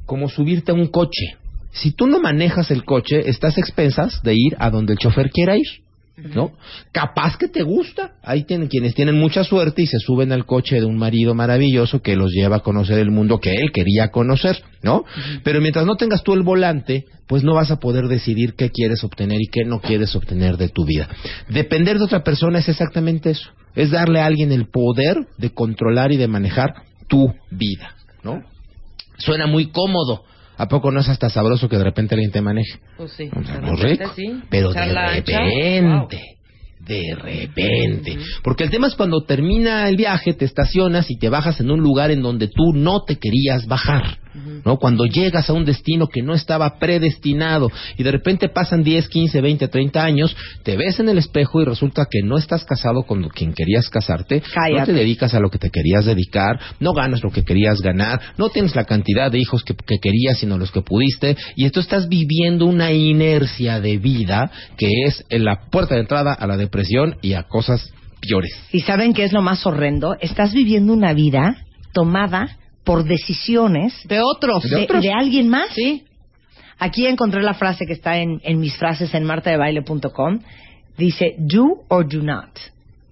como 0.07 0.29
subirte 0.29 0.71
a 0.71 0.75
un 0.75 0.87
coche. 0.87 1.37
Si 1.71 1.91
tú 1.91 2.07
no 2.07 2.19
manejas 2.19 2.71
el 2.71 2.83
coche, 2.83 3.29
estás 3.29 3.59
expensas 3.59 4.23
de 4.23 4.33
ir 4.33 4.55
a 4.57 4.71
donde 4.71 4.93
el 4.93 4.99
chofer 4.99 5.29
quiera 5.29 5.55
ir. 5.55 5.67
¿No? 6.33 6.51
Capaz 6.91 7.37
que 7.37 7.47
te 7.47 7.63
gusta. 7.63 8.13
Ahí 8.23 8.43
tienen 8.43 8.67
quienes 8.67 8.95
tienen 8.95 9.15
mucha 9.15 9.43
suerte 9.43 9.81
y 9.81 9.87
se 9.87 9.99
suben 9.99 10.31
al 10.31 10.45
coche 10.45 10.75
de 10.75 10.85
un 10.85 10.97
marido 10.97 11.33
maravilloso 11.33 12.01
que 12.01 12.15
los 12.15 12.31
lleva 12.31 12.57
a 12.57 12.59
conocer 12.59 12.99
el 12.99 13.11
mundo 13.11 13.39
que 13.39 13.53
él 13.53 13.71
quería 13.71 14.09
conocer, 14.09 14.61
¿no? 14.83 15.03
Pero 15.43 15.61
mientras 15.61 15.85
no 15.85 15.95
tengas 15.95 16.23
tú 16.23 16.33
el 16.33 16.43
volante, 16.43 17.05
pues 17.27 17.43
no 17.43 17.53
vas 17.53 17.71
a 17.71 17.79
poder 17.79 18.07
decidir 18.07 18.55
qué 18.55 18.71
quieres 18.71 19.03
obtener 19.03 19.39
y 19.39 19.47
qué 19.51 19.63
no 19.63 19.81
quieres 19.81 20.15
obtener 20.15 20.57
de 20.57 20.69
tu 20.69 20.85
vida. 20.85 21.07
Depender 21.47 21.97
de 21.97 22.05
otra 22.05 22.23
persona 22.23 22.59
es 22.59 22.69
exactamente 22.69 23.31
eso. 23.31 23.49
Es 23.75 23.91
darle 23.91 24.19
a 24.19 24.25
alguien 24.25 24.51
el 24.51 24.67
poder 24.67 25.27
de 25.37 25.51
controlar 25.51 26.11
y 26.11 26.17
de 26.17 26.27
manejar 26.27 26.73
tu 27.07 27.33
vida, 27.51 27.95
¿no? 28.23 28.41
Suena 29.17 29.47
muy 29.47 29.67
cómodo. 29.67 30.23
¿A 30.59 30.67
poco 30.67 30.91
no 30.91 30.99
es 30.99 31.07
hasta 31.07 31.29
sabroso 31.29 31.69
que 31.69 31.77
de 31.77 31.85
repente 31.85 32.15
alguien 32.15 32.31
te 32.31 32.41
maneje? 32.41 32.79
Pues 32.97 33.13
sí. 33.13 33.29
O 33.33 33.43
sea, 33.45 33.55
de 33.55 33.61
no 33.61 33.75
repente 33.77 34.03
rico, 34.03 34.13
sí. 34.13 34.43
pero 34.49 34.73
de 34.73 34.93
repente, 34.93 36.21
de 36.81 37.15
repente. 37.15 38.17
Porque 38.43 38.65
el 38.65 38.69
tema 38.69 38.87
es 38.87 38.95
cuando 38.95 39.23
termina 39.23 39.87
el 39.87 39.95
viaje, 39.95 40.33
te 40.33 40.43
estacionas 40.43 41.09
y 41.09 41.17
te 41.17 41.29
bajas 41.29 41.61
en 41.61 41.71
un 41.71 41.79
lugar 41.79 42.11
en 42.11 42.21
donde 42.21 42.49
tú 42.49 42.73
no 42.73 43.03
te 43.05 43.15
querías 43.15 43.67
bajar. 43.67 44.17
¿No? 44.65 44.77
Cuando 44.77 45.05
llegas 45.05 45.49
a 45.49 45.53
un 45.53 45.65
destino 45.65 46.07
que 46.07 46.21
no 46.21 46.33
estaba 46.33 46.77
predestinado 46.77 47.71
y 47.97 48.03
de 48.03 48.11
repente 48.11 48.49
pasan 48.49 48.83
10, 48.83 49.07
15, 49.09 49.41
20, 49.41 49.67
30 49.67 50.03
años, 50.03 50.35
te 50.63 50.77
ves 50.77 50.99
en 50.99 51.09
el 51.09 51.17
espejo 51.17 51.61
y 51.61 51.65
resulta 51.65 52.07
que 52.09 52.21
no 52.23 52.37
estás 52.37 52.63
casado 52.63 53.03
con 53.03 53.27
quien 53.29 53.53
querías 53.53 53.89
casarte, 53.89 54.41
no 54.75 54.85
te 54.85 54.93
dedicas 54.93 55.33
a 55.33 55.39
lo 55.39 55.49
que 55.49 55.57
te 55.57 55.69
querías 55.69 56.05
dedicar, 56.05 56.59
no 56.79 56.93
ganas 56.93 57.23
lo 57.23 57.31
que 57.31 57.43
querías 57.43 57.81
ganar, 57.81 58.19
no 58.37 58.49
tienes 58.49 58.75
la 58.75 58.85
cantidad 58.85 59.31
de 59.31 59.39
hijos 59.39 59.63
que, 59.63 59.75
que 59.75 59.99
querías, 59.99 60.39
sino 60.39 60.57
los 60.57 60.71
que 60.71 60.81
pudiste, 60.81 61.35
y 61.55 61.65
esto 61.65 61.79
estás 61.79 62.07
viviendo 62.07 62.65
una 62.65 62.91
inercia 62.91 63.79
de 63.79 63.97
vida 63.97 64.51
que 64.77 64.89
es 65.05 65.25
en 65.29 65.45
la 65.45 65.61
puerta 65.69 65.95
de 65.95 66.01
entrada 66.01 66.33
a 66.33 66.47
la 66.47 66.57
depresión 66.57 67.17
y 67.21 67.33
a 67.33 67.43
cosas 67.43 67.91
peores. 68.21 68.51
¿Y 68.71 68.81
saben 68.81 69.13
qué 69.13 69.23
es 69.23 69.33
lo 69.33 69.41
más 69.41 69.65
horrendo? 69.65 70.15
Estás 70.19 70.53
viviendo 70.53 70.93
una 70.93 71.13
vida 71.13 71.55
tomada 71.93 72.57
por 72.89 73.03
decisiones 73.03 73.93
De 74.07 74.19
otros. 74.19 74.63
de, 74.63 74.87
de 74.87 75.11
alguien 75.13 75.47
más. 75.47 75.69
Sí. 75.75 76.05
Aquí 76.79 77.05
encontré 77.05 77.43
la 77.43 77.53
frase 77.53 77.85
que 77.85 77.93
está 77.93 78.17
en, 78.17 78.39
en 78.41 78.59
mis 78.59 78.75
frases 78.77 79.13
en 79.13 79.25
martadebaile.com. 79.25 80.39
Dice, 80.97 81.35
do 81.37 81.83
or 81.89 82.07
do 82.07 82.23
not. 82.23 82.49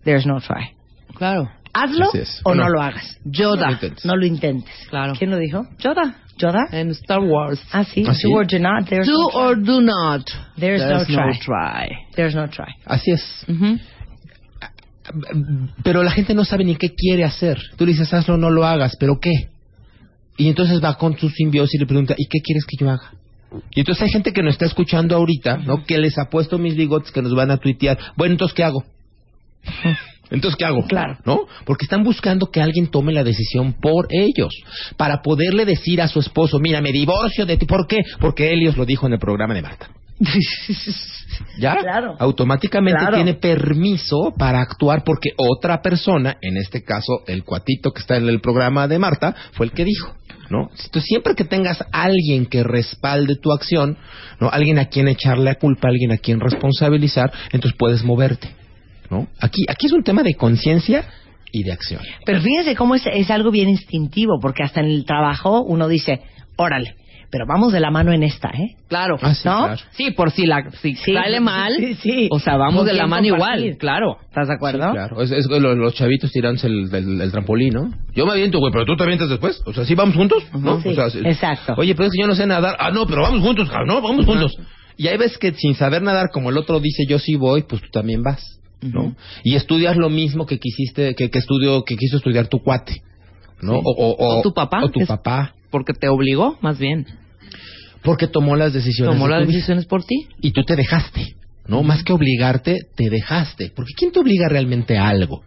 There's 0.03 0.25
no 0.25 0.39
try. 0.39 0.71
Claro. 1.13 1.51
Hazlo 1.75 2.07
o 2.43 2.55
no. 2.55 2.63
No. 2.63 2.69
lo 2.69 2.81
hagas. 2.81 3.19
Yoda. 3.23 3.67
No 3.69 3.69
lo 3.69 3.75
intentes. 3.75 4.05
No 4.05 4.15
lo 4.15 4.25
intentes. 4.25 4.73
Claro. 4.89 5.13
¿Quién 5.15 5.29
lo 5.29 5.37
dijo? 5.37 5.67
Yoda. 5.77 6.15
¿Yoda? 6.39 6.65
En 6.71 6.89
Star 6.89 7.19
Wars. 7.19 7.61
Ah, 7.71 7.83
sí. 7.83 8.03
¿Ah, 8.07 8.15
sí? 8.15 8.23
Do 8.27 8.33
or 8.35 8.47
do 8.47 8.59
not. 8.59 8.87
There's 8.89 9.05
Do 9.05 9.13
no 9.13 9.29
try. 9.29 9.39
or 9.41 9.55
do 9.63 9.81
not. 9.81 10.23
There's 10.57 10.81
no 10.81 11.05
try. 11.05 11.37
try. 11.39 11.87
There's 12.15 12.33
no 12.33 12.47
try. 12.47 12.73
Así 12.83 13.11
es. 13.11 13.45
Ujú. 13.47 13.77
Pero 15.83 16.01
la 16.01 16.11
gente 16.11 16.33
no 16.33 16.43
sabe 16.45 16.63
ni 16.63 16.75
qué 16.75 16.95
quiere 16.95 17.23
hacer. 17.25 17.59
Tú 17.77 17.85
le 17.85 17.91
dices, 17.91 18.11
hazlo, 18.13 18.37
no 18.37 18.49
lo 18.49 18.65
hagas, 18.65 18.95
pero 18.99 19.19
¿qué? 19.21 19.49
Y 20.37 20.47
entonces 20.47 20.83
va 20.83 20.95
con 20.95 21.17
su 21.17 21.29
simbiosis 21.29 21.75
y 21.75 21.79
le 21.79 21.85
pregunta, 21.87 22.13
¿y 22.17 22.25
qué 22.25 22.39
quieres 22.43 22.63
que 22.65 22.77
yo 22.79 22.89
haga? 22.89 23.11
Y 23.71 23.79
entonces 23.79 24.03
hay 24.03 24.09
gente 24.09 24.33
que 24.33 24.43
nos 24.43 24.53
está 24.53 24.65
escuchando 24.65 25.15
ahorita, 25.15 25.57
¿no? 25.57 25.83
Que 25.85 25.97
les 25.97 26.17
ha 26.17 26.29
puesto 26.29 26.57
mis 26.57 26.75
bigotes 26.75 27.11
que 27.11 27.21
nos 27.21 27.33
van 27.33 27.49
a 27.49 27.57
tuitear. 27.57 27.97
Bueno, 28.15 28.33
entonces, 28.33 28.53
¿qué 28.55 28.63
hago? 28.63 28.83
Entonces, 30.29 30.57
¿qué 30.57 30.65
hago? 30.65 30.83
Claro. 30.85 31.17
¿No? 31.25 31.47
Porque 31.65 31.85
están 31.85 32.03
buscando 32.03 32.51
que 32.51 32.61
alguien 32.61 32.87
tome 32.87 33.13
la 33.13 33.23
decisión 33.23 33.73
por 33.73 34.07
ellos. 34.09 34.53
Para 34.97 35.21
poderle 35.21 35.65
decir 35.65 36.01
a 36.01 36.07
su 36.09 36.19
esposo, 36.19 36.59
mira, 36.59 36.81
me 36.81 36.91
divorcio 36.91 37.45
de 37.45 37.57
ti. 37.57 37.65
¿Por 37.65 37.87
qué? 37.87 37.99
Porque 38.19 38.51
Helios 38.51 38.75
lo 38.75 38.85
dijo 38.85 39.07
en 39.07 39.13
el 39.13 39.19
programa 39.19 39.53
de 39.53 39.61
Marta. 39.61 39.89
¿Ya? 41.59 41.77
Claro. 41.77 42.15
Automáticamente 42.19 42.99
Claro. 42.99 43.15
tiene 43.15 43.35
permiso 43.35 44.33
para 44.37 44.59
actuar 44.61 45.03
porque 45.05 45.29
otra 45.37 45.81
persona, 45.81 46.37
en 46.41 46.57
este 46.57 46.83
caso 46.83 47.23
el 47.27 47.43
cuatito 47.43 47.91
que 47.91 48.01
está 48.01 48.17
en 48.17 48.27
el 48.27 48.41
programa 48.41 48.87
de 48.87 48.99
Marta, 48.99 49.33
fue 49.53 49.67
el 49.67 49.71
que 49.71 49.85
dijo. 49.85 50.13
¿No? 50.49 50.69
Entonces, 50.71 51.03
siempre 51.03 51.35
que 51.35 51.43
tengas 51.43 51.83
alguien 51.91 52.45
que 52.45 52.63
respalde 52.63 53.35
tu 53.35 53.51
acción, 53.51 53.97
¿no? 54.39 54.49
Alguien 54.49 54.79
a 54.79 54.85
quien 54.85 55.07
echarle 55.07 55.43
la 55.43 55.55
culpa, 55.55 55.89
alguien 55.89 56.11
a 56.11 56.17
quien 56.17 56.39
responsabilizar, 56.39 57.31
entonces 57.51 57.77
puedes 57.77 58.03
moverte, 58.03 58.49
¿no? 59.09 59.27
Aquí, 59.41 59.63
aquí 59.67 59.87
es 59.87 59.93
un 59.93 60.03
tema 60.03 60.23
de 60.23 60.35
conciencia 60.35 61.05
y 61.51 61.63
de 61.63 61.73
acción. 61.73 62.01
Pero 62.25 62.41
fíjense 62.41 62.75
cómo 62.75 62.95
es, 62.95 63.03
es 63.11 63.29
algo 63.29 63.51
bien 63.51 63.69
instintivo, 63.69 64.39
porque 64.41 64.63
hasta 64.63 64.79
en 64.79 64.87
el 64.87 65.05
trabajo 65.05 65.63
uno 65.63 65.87
dice, 65.87 66.21
órale, 66.55 66.95
pero 67.29 67.45
vamos 67.47 67.73
de 67.73 67.79
la 67.79 67.91
mano 67.91 68.11
en 68.13 68.23
esta, 68.23 68.49
¿eh? 68.49 68.75
Claro. 68.87 69.17
Ah, 69.21 69.33
sí, 69.35 69.47
¿No? 69.47 69.65
claro. 69.65 69.81
Sí, 69.91 70.11
por 70.11 70.31
si 70.31 70.45
la 70.45 70.69
si 70.81 70.95
Sí, 70.95 71.13
sale 71.13 71.39
mal. 71.39 71.73
sí, 71.77 71.95
sí. 71.95 72.27
O 72.31 72.39
sea, 72.39 72.55
vamos 72.57 72.77
¿Con 72.81 72.85
de 72.87 72.93
la 72.93 73.07
mano 73.07 73.27
compartir? 73.29 73.59
igual, 73.65 73.77
claro. 73.77 74.17
¿Estás 74.29 74.47
de 74.47 74.53
acuerdo? 74.53 74.91
Claro, 74.91 75.21
es, 75.21 75.31
es 75.31 75.45
lo- 75.47 75.75
los, 75.75 75.93
chavitos 75.93 76.31
tirándose 76.31 76.67
el, 76.67 76.93
el- 76.93 77.21
el 77.21 77.31
trampolín, 77.31 77.73
¿no? 77.73 77.91
Yo 78.15 78.25
me 78.25 78.31
aviento, 78.31 78.59
güey, 78.59 78.71
pero 78.71 78.85
tú 78.85 78.95
te 78.95 79.03
avientas 79.03 79.29
después. 79.29 79.61
O 79.65 79.73
sea, 79.73 79.83
¿sí 79.85 79.93
vamos 79.95 80.15
juntos? 80.15 80.43
¿No? 80.53 80.81
Sí, 80.81 80.89
O 80.89 80.95
sea, 80.95 81.09
sí. 81.09 81.19
exacto. 81.23 81.73
Oye, 81.77 81.93
pero 81.95 82.07
es 82.07 82.13
que 82.13 82.21
yo 82.21 82.27
no 82.27 82.35
sé 82.35 82.45
nadar. 82.47 82.75
Ah, 82.79 82.91
no, 82.91 83.05
pero 83.05 83.21
vamos 83.23 83.41
juntos, 83.41 83.69
no, 83.85 84.01
vamos 84.01 84.25
juntos. 84.25 84.57
Y 84.95 85.07
hay 85.09 85.17
veces 85.17 85.37
que 85.37 85.51
sin 85.53 85.75
saber 85.75 86.01
nadar, 86.01 86.29
como 86.31 86.49
el 86.49 86.57
otro 86.57 86.79
dice 86.79 87.03
yo 87.07 87.19
sí 87.19 87.35
voy, 87.35 87.63
pues 87.63 87.81
tú 87.81 87.89
también 87.91 88.23
vas, 88.23 88.41
¿no? 88.81 89.15
Y 89.43 89.55
estudias 89.55 89.95
lo 89.97 90.09
mismo 90.09 90.45
que 90.45 90.57
quisiste, 90.59 91.13
que, 91.13 91.29
que 91.29 91.37
estudió, 91.39 91.83
que 91.83 91.97
quiso 91.97 92.17
estudiar 92.17 92.47
tu 92.47 92.59
cuate, 92.63 93.01
¿no? 93.61 93.73
Sí. 93.73 93.81
O, 93.83 93.91
o- 94.17 94.39
O 94.39 94.41
tu 94.41 94.53
papá, 94.53 94.83
O 94.83 94.89
tu 94.89 95.01
es- 95.01 95.07
papá. 95.07 95.53
Porque 95.71 95.93
te 95.93 96.07
obligó, 96.09 96.57
más 96.61 96.79
bien. 96.79 97.05
Porque 98.03 98.27
tomó 98.27 98.55
las 98.55 98.73
decisiones. 98.73 99.13
Tomó 99.15 99.27
de 99.27 99.39
las 99.39 99.47
decisiones 99.47 99.85
por 99.85 100.03
ti. 100.03 100.27
Y 100.41 100.51
tú 100.51 100.63
te 100.63 100.75
dejaste, 100.75 101.35
¿no? 101.67 101.83
Más 101.83 102.03
que 102.03 102.13
obligarte, 102.13 102.77
te 102.95 103.09
dejaste. 103.09 103.71
Porque 103.75 103.93
¿quién 103.97 104.11
te 104.11 104.19
obliga 104.19 104.47
realmente 104.47 104.97
a 104.97 105.07
algo? 105.09 105.43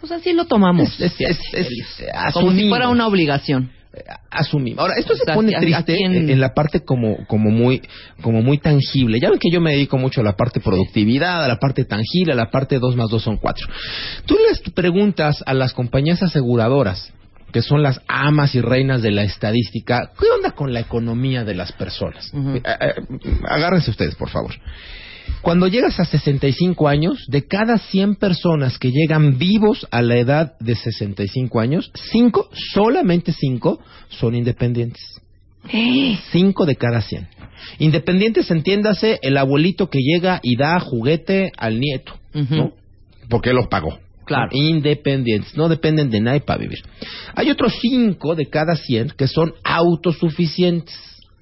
Pues 0.00 0.12
así 0.12 0.32
lo 0.32 0.46
tomamos. 0.46 0.98
Es, 0.98 1.14
es, 1.20 1.38
es, 1.52 1.66
es- 1.78 2.06
Como 2.32 2.52
si 2.52 2.68
fuera 2.68 2.88
una 2.88 3.06
obligación. 3.06 3.70
Eh, 3.92 3.98
asumimos. 4.30 4.78
Ahora, 4.78 4.94
esto 4.96 5.14
se 5.14 5.22
O 5.22 5.24
sea, 5.26 5.34
pone 5.34 5.52
¿a- 5.54 5.58
a 5.58 5.60
triste 5.60 5.96
en 6.04 6.40
la 6.40 6.54
parte 6.54 6.84
como, 6.84 7.26
como 7.26 7.50
muy, 7.50 7.82
como 8.22 8.40
muy 8.40 8.56
tangible. 8.58 9.18
Ya 9.20 9.28
ven 9.30 9.38
que 9.40 9.50
yo 9.52 9.60
me 9.60 9.72
dedico 9.72 9.98
mucho 9.98 10.20
a 10.22 10.24
la 10.24 10.36
parte 10.36 10.60
productividad, 10.60 11.44
a 11.44 11.48
la 11.48 11.56
parte 11.58 11.84
tangible, 11.84 12.32
a 12.32 12.36
la 12.36 12.50
parte 12.50 12.78
2 12.78 12.96
más 12.96 13.10
2 13.10 13.20
son 13.22 13.36
4. 13.36 13.66
Tú 14.26 14.36
les 14.48 14.60
preguntas 14.72 15.42
a 15.44 15.52
las 15.54 15.74
compañías 15.74 16.22
aseguradoras, 16.22 17.12
que 17.52 17.62
son 17.62 17.82
las 17.82 18.00
amas 18.06 18.54
y 18.54 18.60
reinas 18.60 19.02
de 19.02 19.10
la 19.10 19.22
estadística, 19.22 20.10
¿qué 20.18 20.26
onda 20.34 20.52
con 20.52 20.72
la 20.72 20.80
economía 20.80 21.44
de 21.44 21.54
las 21.54 21.72
personas? 21.72 22.30
Ujú. 22.32 22.56
Eh, 22.56 22.62
eh, 22.64 22.94
agárrense 23.48 23.90
ustedes, 23.90 24.14
por 24.14 24.30
favor. 24.30 24.54
Cuando 25.42 25.68
llegas 25.68 25.98
a 25.98 26.04
65 26.04 26.88
años, 26.88 27.24
de 27.28 27.46
cada 27.46 27.78
100 27.78 28.16
personas 28.16 28.78
que 28.78 28.90
llegan 28.90 29.38
vivos 29.38 29.86
a 29.90 30.02
la 30.02 30.16
edad 30.18 30.58
de 30.58 30.74
65 30.74 31.60
años, 31.60 31.90
5, 32.12 32.50
solamente 32.72 33.32
5, 33.32 33.80
son 34.08 34.34
independientes. 34.34 35.02
5 36.32 36.66
de 36.66 36.76
cada 36.76 37.00
100. 37.00 37.28
Independientes, 37.78 38.50
entiéndase, 38.50 39.18
el 39.22 39.36
abuelito 39.36 39.88
que 39.88 39.98
llega 40.00 40.40
y 40.42 40.56
da 40.56 40.78
juguete 40.80 41.52
al 41.56 41.78
nieto, 41.78 42.14
Ujú. 42.34 42.54
¿no? 42.54 42.72
Porque 43.28 43.50
él 43.50 43.56
lo 43.56 43.68
pagó. 43.68 43.98
Independientes, 44.52 45.56
no 45.56 45.68
dependen 45.68 46.10
de 46.10 46.20
nadie 46.20 46.40
para 46.40 46.60
vivir. 46.60 46.80
Hay 47.34 47.50
otros 47.50 47.74
5 47.80 48.34
de 48.34 48.46
cada 48.46 48.76
100 48.76 49.10
que 49.16 49.26
son 49.26 49.54
autosuficientes. 49.64 50.94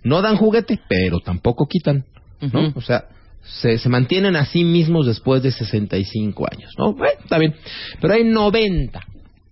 No 0.02 0.22
dan 0.22 0.36
juguete, 0.36 0.80
pero 0.88 1.18
tampoco 1.20 1.66
quitan. 1.66 2.04
¿no? 2.40 2.72
O 2.74 2.80
sea, 2.80 3.04
se, 3.42 3.78
se 3.78 3.88
mantienen 3.88 4.36
a 4.36 4.44
sí 4.44 4.64
mismos 4.64 5.06
después 5.06 5.42
de 5.42 5.50
65 5.50 6.46
años, 6.50 6.72
¿no? 6.78 6.92
Bueno, 6.94 7.18
está 7.22 7.38
bien. 7.38 7.54
Pero 8.00 8.14
hay 8.14 8.24
90, 8.24 9.00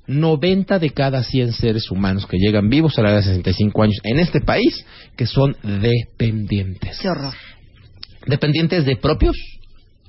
90 0.07 0.79
de 0.79 0.91
cada 0.91 1.23
100 1.23 1.53
seres 1.53 1.91
humanos 1.91 2.27
que 2.27 2.37
llegan 2.39 2.69
vivos 2.69 2.99
a 2.99 3.03
la 3.03 3.11
edad 3.11 3.19
de 3.19 3.25
65 3.25 3.83
años 3.83 3.97
en 4.05 4.19
este 4.19 4.41
país 4.41 4.85
que 5.17 5.27
son 5.27 5.57
dependientes. 5.63 6.99
Qué 7.01 7.09
horror. 7.09 7.35
Dependientes 8.27 8.85
de 8.85 8.97
propios 8.97 9.37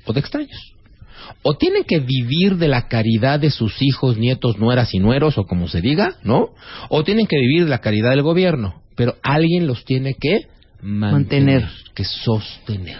o 0.05 0.13
de 0.13 0.19
extraños. 0.19 0.73
O 1.49 1.53
tienen 1.55 1.85
que 1.85 1.99
vivir 1.99 2.57
de 2.57 2.67
la 2.67 2.89
caridad 2.89 3.39
de 3.39 3.51
sus 3.51 3.81
hijos, 3.81 4.17
nietos, 4.17 4.57
nueras 4.57 4.93
y 4.93 4.99
nueros, 4.99 5.37
o 5.37 5.45
como 5.45 5.69
se 5.69 5.79
diga, 5.79 6.15
¿no? 6.21 6.49
O 6.89 7.05
tienen 7.05 7.25
que 7.25 7.37
vivir 7.37 7.63
de 7.63 7.69
la 7.69 7.79
caridad 7.79 8.09
del 8.09 8.21
gobierno. 8.21 8.81
Pero 8.97 9.15
alguien 9.23 9.65
los 9.65 9.85
tiene 9.85 10.15
que 10.15 10.41
mantener, 10.81 11.61
Mantener. 11.61 11.69
que 11.95 12.03
sostener. 12.03 12.99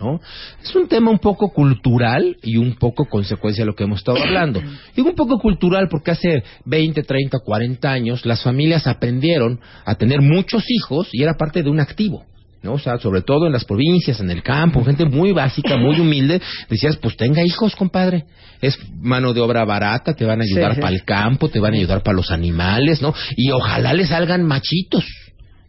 ¿no? 0.00 0.22
Es 0.62 0.74
un 0.74 0.88
tema 0.88 1.10
un 1.10 1.18
poco 1.18 1.50
cultural 1.52 2.38
y 2.42 2.56
un 2.56 2.76
poco 2.76 3.04
consecuencia 3.04 3.62
de 3.62 3.66
lo 3.66 3.74
que 3.74 3.84
hemos 3.84 3.98
estado 3.98 4.22
hablando. 4.22 4.62
Digo 4.96 5.10
un 5.10 5.14
poco 5.14 5.38
cultural 5.38 5.88
porque 5.90 6.12
hace 6.12 6.42
20, 6.64 7.02
30, 7.02 7.40
40 7.40 7.92
años 7.92 8.24
las 8.24 8.42
familias 8.42 8.86
aprendieron 8.86 9.60
a 9.84 9.96
tener 9.96 10.22
muchos 10.22 10.64
hijos 10.70 11.10
y 11.12 11.22
era 11.22 11.34
parte 11.34 11.62
de 11.62 11.68
un 11.68 11.78
activo. 11.78 12.24
¿No? 12.62 12.74
O 12.74 12.78
sea, 12.78 12.98
sobre 12.98 13.22
todo 13.22 13.46
en 13.46 13.52
las 13.52 13.64
provincias, 13.64 14.20
en 14.20 14.30
el 14.30 14.42
campo, 14.42 14.84
gente 14.84 15.04
muy 15.04 15.32
básica, 15.32 15.76
muy 15.76 15.98
humilde, 16.00 16.40
decías, 16.68 16.96
pues 16.96 17.16
tenga 17.16 17.42
hijos, 17.44 17.74
compadre. 17.76 18.24
Es 18.60 18.78
mano 19.00 19.32
de 19.32 19.40
obra 19.40 19.64
barata, 19.64 20.14
te 20.14 20.24
van 20.24 20.40
a 20.40 20.44
ayudar 20.44 20.74
Sí. 20.74 20.80
para 20.80 20.94
el 20.94 21.04
campo, 21.04 21.48
te 21.48 21.58
van 21.60 21.74
a 21.74 21.76
ayudar 21.76 22.02
para 22.02 22.16
los 22.16 22.30
animales, 22.30 23.02
¿no? 23.02 23.12
Y 23.36 23.50
ojalá 23.50 23.92
les 23.92 24.08
salgan 24.08 24.44
machitos, 24.44 25.04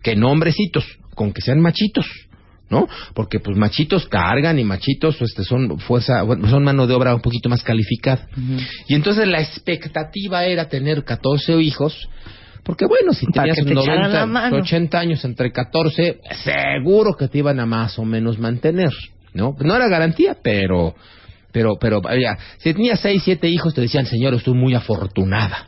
que 0.04 0.16
no 0.16 0.30
hombrecitos, 0.30 0.86
con 1.16 1.34
que 1.34 1.42
sean 1.42 1.60
machitos. 1.60 2.06
¿no? 2.70 2.88
Porque 3.14 3.40
pues 3.40 3.56
machitos 3.56 4.08
cargan 4.08 4.58
y 4.58 4.64
machitos 4.64 5.22
este, 5.22 5.44
son 5.44 5.78
fuerza, 5.80 6.26
son 6.50 6.64
mano 6.64 6.88
de 6.88 6.96
obra 6.96 7.14
un 7.14 7.22
poquito 7.22 7.48
más 7.48 7.62
calificada. 7.62 8.28
Y 8.88 8.96
entonces 8.96 9.28
la 9.28 9.42
expectativa 9.42 10.46
era 10.46 10.70
tener 10.70 11.04
14 11.04 11.62
hijos, 11.62 12.08
porque 12.63 12.86
bueno, 12.86 13.13
si 13.13 13.26
tenías 13.28 13.58
que 13.58 13.65
te 13.65 13.73
echaran 13.73 14.12
la 14.13 14.26
90, 14.26 14.26
mano. 14.26 14.58
80 14.58 14.99
años 14.99 15.26
entre 15.26 15.52
14, 15.52 16.19
seguro 16.43 17.15
que 17.15 17.28
te 17.28 17.39
iban 17.39 17.60
a 17.60 17.65
más 17.65 17.99
o 17.99 18.06
menos 18.06 18.39
mantener, 18.39 18.91
¿no? 19.34 19.56
No 19.60 19.76
era 19.76 19.88
garantía, 19.88 20.38
pero 20.41 20.95
pero 21.52 21.78
pero 21.80 22.02
vaya, 22.02 22.38
si 22.58 22.73
tenías 22.73 22.99
6, 23.02 23.21
7 23.23 23.47
hijos 23.49 23.73
te 23.73 23.82
decían, 23.82 24.06
"Señor, 24.06 24.34
estoy 24.34 24.54
muy 24.54 24.73
afortunada." 24.76 25.67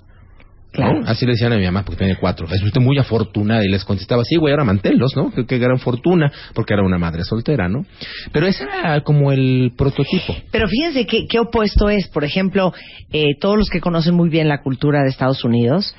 Claro. 0.76 1.02
¿no? 1.02 1.08
Así 1.08 1.26
le 1.26 1.34
decían 1.34 1.54
a 1.54 1.58
mi 1.58 1.64
mamá 1.64 1.84
porque 1.84 2.00
tiene 2.00 2.18
cuatro. 2.18 2.48
Es 2.52 2.62
usted 2.62 2.82
muy 2.82 2.98
afortunada. 2.98 3.64
Y 3.64 3.70
les 3.70 3.86
contestaba, 3.86 4.24
sí, 4.26 4.36
güey, 4.36 4.52
ahora 4.52 4.66
manténlos, 4.66 5.16
¿no? 5.16 5.32
Que, 5.32 5.46
que 5.46 5.58
gran 5.58 5.80
fortuna, 5.80 6.30
porque 6.54 6.74
era 6.74 6.84
una 6.84 6.98
madre 6.98 7.24
soltera, 7.24 7.70
¿no? 7.70 7.86
Pero 8.34 8.46
ese 8.46 8.66
era 8.66 9.02
como 9.02 9.32
el 9.32 9.72
prototipo. 9.78 10.36
Pero 10.52 10.68
fíjense 10.68 11.06
qué, 11.06 11.28
qué 11.28 11.40
opuesto 11.40 11.90
es. 11.90 12.10
Por 12.10 12.26
ejemplo, 12.26 12.74
eh, 13.14 13.36
todos 13.40 13.58
los 13.58 13.70
que 13.70 13.80
conocen 13.80 14.16
muy 14.16 14.30
bien 14.30 14.50
la 14.50 14.62
cultura 14.62 15.02
de 15.04 15.10
Estados 15.10 15.46
Unidos, 15.46 15.96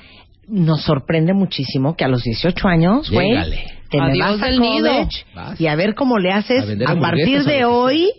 nos 0.47 0.83
sorprende 0.83 1.33
muchísimo 1.33 1.95
que 1.95 2.05
a 2.05 2.07
los 2.07 2.23
18 2.23 2.67
años, 2.67 3.11
güey, 3.11 3.29
te 3.89 4.01
me 4.01 4.17
vas 4.17 4.41
a 4.41 4.55
college 4.57 5.25
Vas. 5.35 5.59
y 5.59 5.67
a 5.67 5.75
ver 5.75 5.93
cómo 5.93 6.17
le 6.17 6.31
haces 6.31 6.63
A 6.85 6.95
partir 6.99 7.39
a 7.39 7.43
de 7.43 7.65
hoy. 7.65 8.11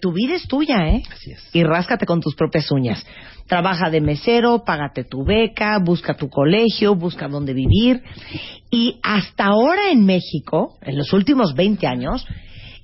Tu 0.00 0.12
vida 0.12 0.34
es 0.34 0.48
tuya, 0.48 0.88
¿eh? 0.88 1.04
Así 1.12 1.30
es. 1.30 1.50
Y 1.52 1.62
ráscate 1.62 2.04
con 2.04 2.20
tus 2.20 2.34
propias 2.34 2.68
uñas. 2.72 3.06
Trabaja 3.46 3.90
de 3.90 4.00
mesero, 4.00 4.64
págate 4.64 5.04
tu 5.04 5.24
beca, 5.24 5.78
busca 5.78 6.14
tu 6.14 6.28
colegio, 6.28 6.96
busca 6.96 7.28
dónde 7.28 7.54
vivir. 7.54 8.02
Y 8.72 8.98
hasta 9.04 9.44
ahora 9.44 9.92
en 9.92 10.04
México, 10.04 10.78
en 10.82 10.98
los 10.98 11.12
últimos 11.12 11.54
20 11.54 11.86
años, 11.86 12.26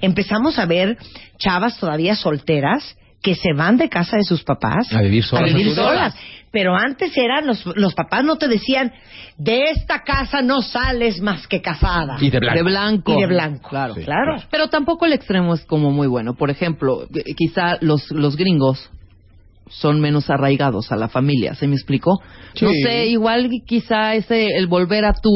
empezamos 0.01 0.59
a 0.61 0.67
ver 0.67 0.97
chavas 1.37 1.81
todavía 1.81 2.15
solteras 2.15 2.97
que 3.25 3.35
se 3.35 3.55
van 3.55 3.79
de 3.79 3.89
casa 3.89 4.19
de 4.19 4.23
sus 4.23 4.45
papás 4.45 4.93
A 4.93 5.01
vivir 5.01 5.25
solas. 5.25 5.51
a 5.51 5.57
vivir 5.57 5.73
A 5.73 5.75
solas. 5.75 6.13
solas. 6.13 6.15
Pero 6.53 6.77
antes 6.77 7.17
eran 7.17 7.47
los, 7.47 7.65
los 7.75 7.95
papás 7.95 8.23
no 8.23 8.37
te 8.37 8.47
decían 8.49 8.93
de 9.39 9.71
esta 9.71 10.03
casa 10.03 10.43
no 10.43 10.61
sales 10.63 11.21
más 11.21 11.49
que 11.49 11.61
casada 11.63 12.17
Y 12.21 12.29
de 12.31 12.39
blanco. 12.39 12.55
De 12.57 12.63
blanco. 12.63 13.13
y 13.13 13.21
de 13.23 13.27
blanco. 13.27 13.69
Claro. 13.71 13.95
Sí. 13.95 14.03
claro. 14.05 14.37
Pero 14.51 14.69
tampoco 14.69 15.07
el 15.07 15.15
extremo 15.15 15.55
es 15.55 15.65
como 15.65 15.91
muy 15.91 16.07
bueno. 16.07 16.35
Por 16.35 16.51
ejemplo, 16.51 17.09
eh, 17.15 17.35
quizá 17.35 17.79
los, 17.81 18.11
los 18.13 18.37
gringos 18.37 18.91
son 19.71 20.01
menos 20.03 20.29
arraigados 20.29 20.93
a 20.93 20.97
la 20.97 21.09
familia, 21.09 21.55
¿se 21.55 21.67
me 21.67 21.75
explicó? 21.75 22.21
No 22.61 22.69
Sí. 22.71 22.83
sé, 22.83 23.07
igual 23.07 23.49
quizá 23.67 24.15
ese 24.15 24.49
el 24.59 24.67
volver 24.67 25.07
a 25.07 25.15
tu 25.15 25.31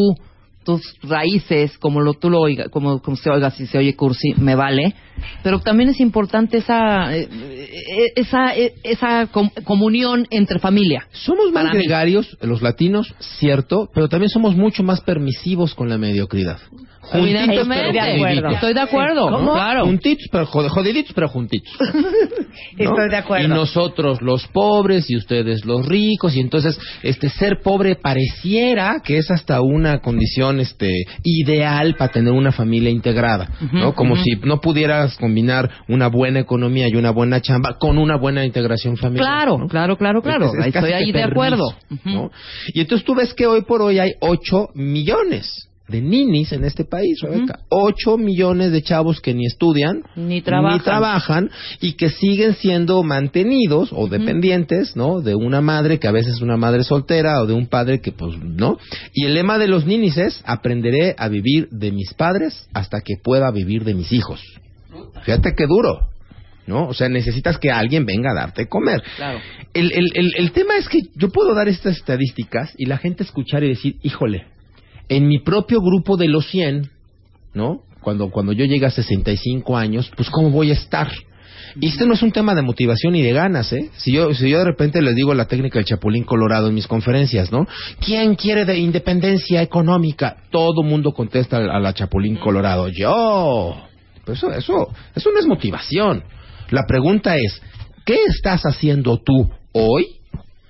tus 0.69 0.83
raíces, 1.03 1.79
como 1.79 2.03
lo 2.03 2.13
tú 2.13 2.29
lo 2.29 2.41
oiga, 2.41 2.69
como, 2.69 3.01
como 3.01 3.17
se 3.17 3.31
oiga, 3.31 3.51
si 3.51 3.67
se 3.67 3.79
oye 3.79 3.97
cursi, 3.97 4.35
me 4.37 4.55
vale. 4.55 4.95
Pero 5.43 5.61
también 5.61 5.89
es 5.89 5.99
importante 5.99 6.59
esa 6.59 7.17
eh, 7.17 7.27
eh, 7.31 8.13
esa 8.17 8.55
eh, 8.55 8.75
esa 8.83 9.29
com- 9.29 9.49
comunión 9.65 10.27
entre 10.31 10.59
familia. 10.59 11.07
Somos 11.11 11.51
más 11.53 11.73
mí. 11.73 11.79
gregarios, 11.79 12.37
los 12.43 12.61
latinos, 12.61 13.15
cierto, 13.19 13.89
pero 13.95 14.11
también 14.11 14.29
somos 14.29 14.55
mucho 14.57 14.83
más 14.83 15.01
permisivos 15.01 15.75
con 15.75 15.89
la 15.89 15.97
mediocridad. 15.97 16.59
Juntitos, 17.11 17.69
pero. 17.69 18.51
Estoy 18.51 18.75
de 18.75 18.81
acuerdo. 18.81 19.31
¿Cómo? 19.31 19.53
Claro. 19.55 19.85
Juntitos, 19.87 20.27
pero 20.31 20.47
jod- 20.47 20.69
jodiditos, 20.69 21.13
pero 21.15 21.29
juntitos. 21.29 21.73
¿no? 21.81 22.85
Estoy 22.91 23.09
de 23.11 23.17
acuerdo. 23.17 23.47
Y 23.47 23.49
nosotros 23.49 24.21
los 24.23 24.47
pobres 24.49 25.11
y 25.11 25.17
ustedes 25.17 25.65
los 25.65 25.87
ricos 25.87 26.37
y 26.37 26.41
entonces 26.41 26.79
este 27.03 27.29
ser 27.29 27.61
pobre 27.63 27.97
pareciera 27.97 29.01
que 29.05 29.19
es 29.19 29.31
hasta 29.31 29.61
una 29.61 29.99
condición 30.01 30.61
este 30.61 30.91
ideal 31.23 31.95
para 31.97 32.13
tener 32.13 32.33
una 32.33 32.53
familia 32.53 32.91
integrada, 32.91 33.49
¿no? 33.73 33.95
Como 33.95 34.17
si 34.17 34.37
no 34.45 34.61
pudieras 34.61 35.17
combinar 35.17 35.71
una 35.89 36.09
buena 36.09 36.41
economía 36.41 36.89
y 36.89 36.97
una 36.97 37.11
buena 37.11 37.41
chamba 37.41 37.77
con 37.79 37.99
una 37.99 38.17
buena 38.17 38.45
integración 38.45 38.97
familiar. 38.97 39.27
Claro, 39.27 39.59
¿no? 39.59 39.69
claro, 39.69 39.97
claro, 39.97 40.23
claro. 40.23 40.47
Es- 40.47 40.55
es 40.55 40.61
Ahí 40.65 40.69
Estoy 40.75 40.93
ahí 40.93 41.07
de 41.13 41.21
permiso, 41.21 41.31
acuerdo. 41.33 42.31
Y 42.75 42.81
entonces 42.81 43.05
tú 43.05 43.15
ves 43.15 43.35
que 43.35 43.47
hoy 43.47 43.63
por 43.63 43.83
hoy 43.83 43.99
hay 43.99 44.13
8 44.21 44.69
millones 44.75 45.68
de 45.89 46.01
ninis 46.03 46.53
en 46.53 46.65
este 46.65 46.85
país, 46.85 47.19
Rebeca. 47.23 47.61
8 47.71 48.19
millones 48.19 48.73
de 48.73 48.83
chavos 48.83 49.21
que 49.21 49.33
ni 49.35 49.47
estudian, 49.47 50.03
Ni 50.17 50.43
trabajan. 50.43 50.83
trabajan 50.85 51.51
y 51.81 51.95
que 51.95 52.11
siguen 52.11 52.55
siendo 52.55 53.03
mantenidos 53.03 53.91
o 53.93 54.07
dependientes, 54.09 54.97
¿no? 54.97 55.21
De 55.21 55.35
una 55.35 55.61
madre 55.61 55.99
que 55.99 56.07
a 56.09 56.13
veces 56.13 56.35
es 56.35 56.43
una 56.43 56.57
madre 56.57 56.85
soltera 56.85 57.41
o 57.41 57.47
de 57.47 57.55
un 57.55 57.67
padre 57.67 58.01
que 58.01 58.13
pues, 58.13 58.37
¿no? 58.39 58.77
Y 59.15 59.25
el 59.25 59.35
lema 59.35 59.59
de 59.59 59.69
los 59.69 59.87
ninis 59.87 60.17
es 60.19 60.43
aprenderé 60.45 61.15
a 61.19 61.29
vivir 61.29 61.69
de 61.71 61.91
mis 61.91 62.13
padres 62.15 62.69
hasta 62.75 63.01
que 63.01 63.15
pueda 63.23 63.51
vivir 63.51 63.85
de 63.85 63.95
mis 63.95 64.13
hijos. 64.13 64.43
Fíjate 65.25 65.55
qué 65.57 65.67
duro. 65.67 66.09
¿no? 66.67 66.87
O 66.87 66.93
sea, 66.93 67.09
necesitas 67.09 67.57
que 67.59 67.71
alguien 67.71 68.05
venga 68.05 68.33
a 68.33 68.35
darte 68.35 68.67
comer. 68.69 69.03
Claro. 69.17 69.39
El, 69.73 69.91
el, 69.91 70.11
el, 70.15 70.35
el 70.37 70.53
tema 70.53 70.77
es 70.77 70.87
que 70.87 71.01
yo 71.17 71.31
puedo 71.31 71.55
dar 71.55 71.67
estas 71.67 71.97
estadísticas 71.97 72.75
y 72.77 72.85
la 72.85 72.99
gente 72.99 73.23
escuchar 73.23 73.65
y 73.65 73.69
decir, 73.71 73.97
híjole, 74.03 74.45
en 75.09 75.27
mi 75.27 75.39
propio 75.41 75.81
grupo 75.81 76.17
de 76.17 76.29
los 76.29 76.49
100, 76.49 76.91
¿no? 77.55 77.83
Cuando, 78.01 78.31
cuando 78.31 78.53
yo 78.53 78.65
llegue 78.65 78.87
a 78.87 78.91
65 78.91 79.77
años, 79.77 80.11
pues 80.17 80.31
¿cómo 80.31 80.51
voy 80.51 80.71
a 80.71 80.75
estar? 80.75 81.11
Y 81.81 81.89
este 81.89 82.07
no 82.07 82.15
es 82.15 82.23
un 82.23 82.33
tema 82.33 82.55
de 82.55 82.63
motivación 82.63 83.15
y 83.15 83.23
de 83.23 83.33
ganas, 83.33 83.73
¿eh? 83.73 83.91
Si 83.97 84.13
yo, 84.13 84.33
si 84.35 84.49
yo 84.49 84.59
de 84.59 84.65
repente 84.65 85.03
les 85.03 85.15
digo 85.15 85.35
la 85.35 85.47
técnica 85.47 85.79
del 85.79 85.85
chapulín 85.85 86.25
colorado 86.25 86.69
en 86.69 86.75
mis 86.75 86.87
conferencias, 86.87 87.53
¿no? 87.53 87.67
¿Quién 88.01 88.35
quiere 88.35 88.65
de 88.65 88.79
independencia 88.79 89.63
económica? 89.63 90.37
Todo 90.51 90.83
mundo 90.83 91.13
contesta 91.13 91.59
a 91.59 91.79
la 91.79 91.93
chapulín 91.93 92.37
colorado. 92.37 92.89
Yo. 92.89 93.77
Pues 94.25 94.39
eso, 94.39 94.53
eso, 94.53 94.89
eso 95.15 95.31
no 95.31 95.39
es 95.39 95.47
motivación. 95.47 96.25
La 96.71 96.85
pregunta 96.87 97.37
es, 97.37 97.61
¿qué 98.05 98.19
estás 98.29 98.63
haciendo 98.63 99.19
tú 99.19 99.51
hoy 99.73 100.07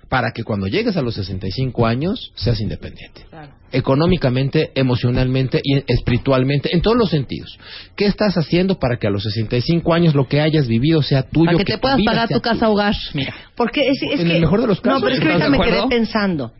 para 0.08 0.30
que 0.32 0.44
cuando 0.44 0.66
llegues 0.66 0.96
a 0.96 1.02
los 1.02 1.14
65 1.14 1.86
años 1.86 2.32
seas 2.36 2.60
independiente? 2.60 3.26
Económicamente, 3.72 4.70
emocionalmente 4.74 5.60
y 5.62 5.82
espiritualmente, 5.92 6.74
en 6.74 6.80
todos 6.82 6.96
los 6.96 7.10
sentidos. 7.10 7.58
¿Qué 7.96 8.06
estás 8.06 8.36
haciendo 8.36 8.78
para 8.78 8.96
que 8.98 9.06
a 9.06 9.10
los 9.10 9.22
65 9.24 9.92
años 9.92 10.14
lo 10.14 10.26
que 10.28 10.40
hayas 10.40 10.66
vivido 10.68 11.02
sea 11.02 11.22
tuyo? 11.22 11.46
Para 11.46 11.58
que 11.58 11.64
te 11.64 11.74
tu 11.74 11.80
puedas 11.80 11.98
pagar 12.04 12.28
tu 12.28 12.40
casa 12.40 12.68
hogar. 12.70 12.94
Mira. 13.14 13.34
Porque 13.56 13.88
es, 13.88 14.02
es 14.02 14.20
En 14.20 14.26
que, 14.28 14.34
el 14.36 14.40
mejor 14.40 14.60
de 14.60 14.66
los 14.68 14.80
casos, 14.80 15.00
No, 15.00 15.04
pero 15.04 15.14
es 15.16 15.20
que 15.20 15.26
¿estás 15.32 15.48
ahorita 15.48 15.64
me 15.64 15.70
quedé 15.70 15.88
pensando. 15.88 16.52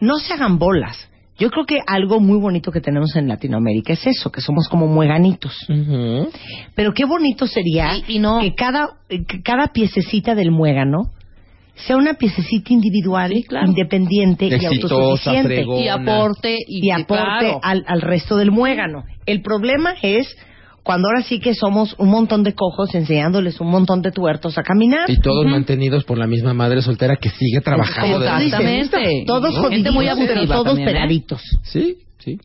No 0.00 0.18
se 0.18 0.34
hagan 0.34 0.58
bolas. 0.58 1.08
Yo 1.38 1.50
creo 1.50 1.66
que 1.66 1.78
algo 1.86 2.18
muy 2.20 2.38
bonito 2.38 2.70
que 2.72 2.80
tenemos 2.80 3.14
en 3.16 3.28
Latinoamérica 3.28 3.92
es 3.92 4.06
eso, 4.06 4.30
que 4.32 4.40
somos 4.40 4.68
como 4.68 4.86
mueganitos. 4.86 5.54
Ujú. 5.68 6.30
Pero 6.74 6.94
qué 6.94 7.04
bonito 7.04 7.46
sería 7.46 7.96
Y- 8.08 8.14
y 8.16 8.18
no- 8.18 8.40
que 8.40 8.54
cada 8.54 8.90
que 9.08 9.42
cada 9.42 9.66
piececita 9.68 10.34
del 10.34 10.50
muégano 10.50 11.10
sea 11.76 11.96
una 11.96 12.14
piececita 12.14 12.72
individual, 12.72 13.32
claro. 13.46 13.66
independiente 13.68 14.46
y 14.46 14.64
autosuficiente 14.64 15.48
fregona. 15.56 15.80
Y 15.80 15.88
aporte 15.88 16.56
y, 16.66 16.86
y 16.86 16.90
aporte 16.90 17.14
claro. 17.38 17.60
al, 17.62 17.84
al 17.86 18.00
resto 18.00 18.36
del 18.36 18.50
muégano. 18.50 19.04
El 19.26 19.42
problema 19.42 19.94
es 20.02 20.26
cuando 20.82 21.08
ahora 21.08 21.22
sí 21.22 21.40
que 21.40 21.52
somos 21.54 21.96
un 21.98 22.10
montón 22.10 22.44
de 22.44 22.54
cojos 22.54 22.94
enseñándoles 22.94 23.60
un 23.60 23.68
montón 23.70 24.02
de 24.02 24.12
tuertos 24.12 24.56
a 24.56 24.62
caminar. 24.62 25.10
Y 25.10 25.18
todos 25.18 25.44
mantenidos 25.46 26.04
por 26.04 26.16
la 26.16 26.28
misma 26.28 26.54
madre 26.54 26.80
soltera 26.80 27.16
que 27.16 27.28
sigue 27.28 27.60
trabajando. 27.60 28.20
de- 28.20 28.26
Exactamente. 28.26 29.24
Todos 29.26 29.52
¿No? 29.52 29.62
jodiditos, 29.62 29.70
Gente 29.70 29.90
muy 29.90 30.06
pero 30.28 30.46
todos 30.46 30.64
también, 30.64 30.88
¿eh? 30.88 31.00
Sí, 31.64 31.96
sí. 32.18 32.38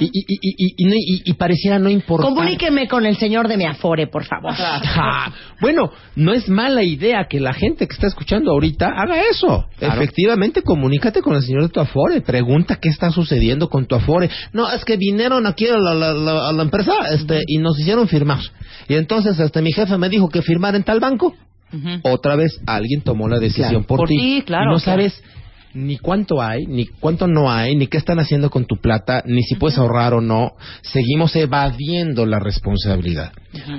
Y, 0.00 0.04
y, 0.06 0.10
y, 0.26 0.38
y, 0.40 0.74
y, 0.76 0.84
no- 0.86 0.94
y- 0.96 1.22
y 1.24 1.32
pareciera 1.34 1.78
no 1.78 1.88
importar. 1.88 2.28
Comuníqueme 2.30 2.88
con 2.88 3.06
el 3.06 3.16
señor 3.16 3.46
de 3.48 3.56
mi 3.56 3.64
Afore, 3.64 4.06
por 4.08 4.24
favor. 4.24 4.52
Bueno, 5.60 5.90
no 6.14 6.32
es 6.32 6.48
mala 6.48 6.82
idea 6.84 7.26
que 7.28 7.40
la 7.40 7.52
gente 7.52 7.86
que 7.88 7.92
está 7.94 8.06
escuchando 8.06 8.52
ahorita 8.52 8.86
haga 8.96 9.22
eso. 9.30 9.66
Efectivamente, 9.80 10.62
comunícate 10.62 11.20
con 11.20 11.34
el 11.34 11.42
señor 11.42 11.62
de 11.62 11.68
tu 11.70 11.80
Afore. 11.80 12.20
Pregunta 12.20 12.76
qué 12.80 12.88
está 12.88 13.10
sucediendo 13.10 13.68
con 13.68 13.86
tu 13.86 13.96
Afore. 13.96 14.30
No, 14.52 14.70
es 14.70 14.84
que 14.84 14.96
vinieron 14.96 15.46
aquí 15.46 15.66
a 15.66 15.76
la, 15.78 15.94
la- 15.94 16.14
la- 16.14 16.48
a 16.48 16.52
la 16.52 16.62
empresa 16.62 16.92
este, 17.12 17.40
y 17.46 17.58
nos 17.58 17.78
hicieron 17.78 18.06
firmar. 18.08 18.40
Y 18.88 18.94
entonces 18.94 19.38
este, 19.40 19.62
mi 19.62 19.72
jefe 19.72 19.98
me 19.98 20.08
dijo 20.08 20.28
que 20.28 20.42
firmar 20.42 20.74
en 20.76 20.84
tal 20.84 21.00
banco. 21.00 21.34
Otra 22.02 22.34
vez 22.36 22.60
alguien 22.66 23.02
tomó 23.02 23.28
la 23.28 23.38
decisión 23.38 23.68
Claro. 23.70 23.86
por, 23.86 23.98
Por 23.98 24.08
ti, 24.08 24.42
claro, 24.46 24.70
Y 24.70 24.74
no 24.74 24.80
claro. 24.80 25.00
sabes 25.00 25.22
ni 25.74 25.98
cuánto 25.98 26.42
hay, 26.42 26.66
ni 26.66 26.86
cuánto 26.86 27.26
no 27.26 27.50
hay, 27.50 27.76
ni 27.76 27.86
qué 27.86 27.98
están 27.98 28.18
haciendo 28.18 28.50
con 28.50 28.66
tu 28.66 28.76
plata, 28.76 29.22
ni 29.26 29.42
si 29.42 29.56
puedes 29.56 29.78
ahorrar 29.78 30.14
o 30.14 30.20
no. 30.20 30.52
Seguimos 30.82 31.34
evadiendo 31.36 32.26
la 32.26 32.38
responsabilidad. 32.38 33.32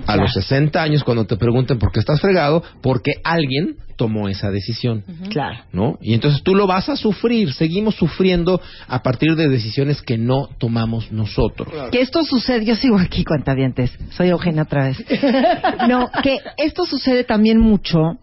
A 0.08 0.16
los 0.16 0.34
60 0.34 0.82
años, 0.82 1.04
cuando 1.04 1.26
te 1.26 1.38
pregunten 1.38 1.80
por 1.80 1.92
qué 1.92 2.00
estás 2.00 2.20
fregado, 2.22 2.64
porque 2.82 3.14
alguien 3.24 3.78
tomó 3.96 4.30
esa 4.30 4.50
decisión. 4.50 5.04
Claro. 5.30 5.60
¿No? 5.74 5.98
Y 6.02 6.14
entonces 6.14 6.42
tú 6.42 6.56
lo 6.56 6.68
vas 6.68 6.88
a 6.90 6.96
sufrir, 6.96 7.54
seguimos 7.54 7.96
sufriendo 7.96 8.62
a 8.88 9.04
partir 9.04 9.36
de 9.36 9.50
decisiones 9.50 10.02
que 10.02 10.18
no 10.18 10.48
tomamos 10.58 11.12
nosotros. 11.12 11.68
Que 11.92 12.02
esto 12.02 12.24
sucede, 12.24 12.66
yo 12.66 12.76
sigo 12.76 12.98
aquí, 12.98 13.26
cuentavientes, 13.26 13.92
soy 14.12 14.30
Eugenia 14.30 14.64
otra 14.64 14.86
vez. 14.86 15.06
No, 15.90 16.10
que 16.24 16.40
esto 16.58 16.86
sucede 16.86 17.24
también 17.24 17.60
mucho 17.60 18.18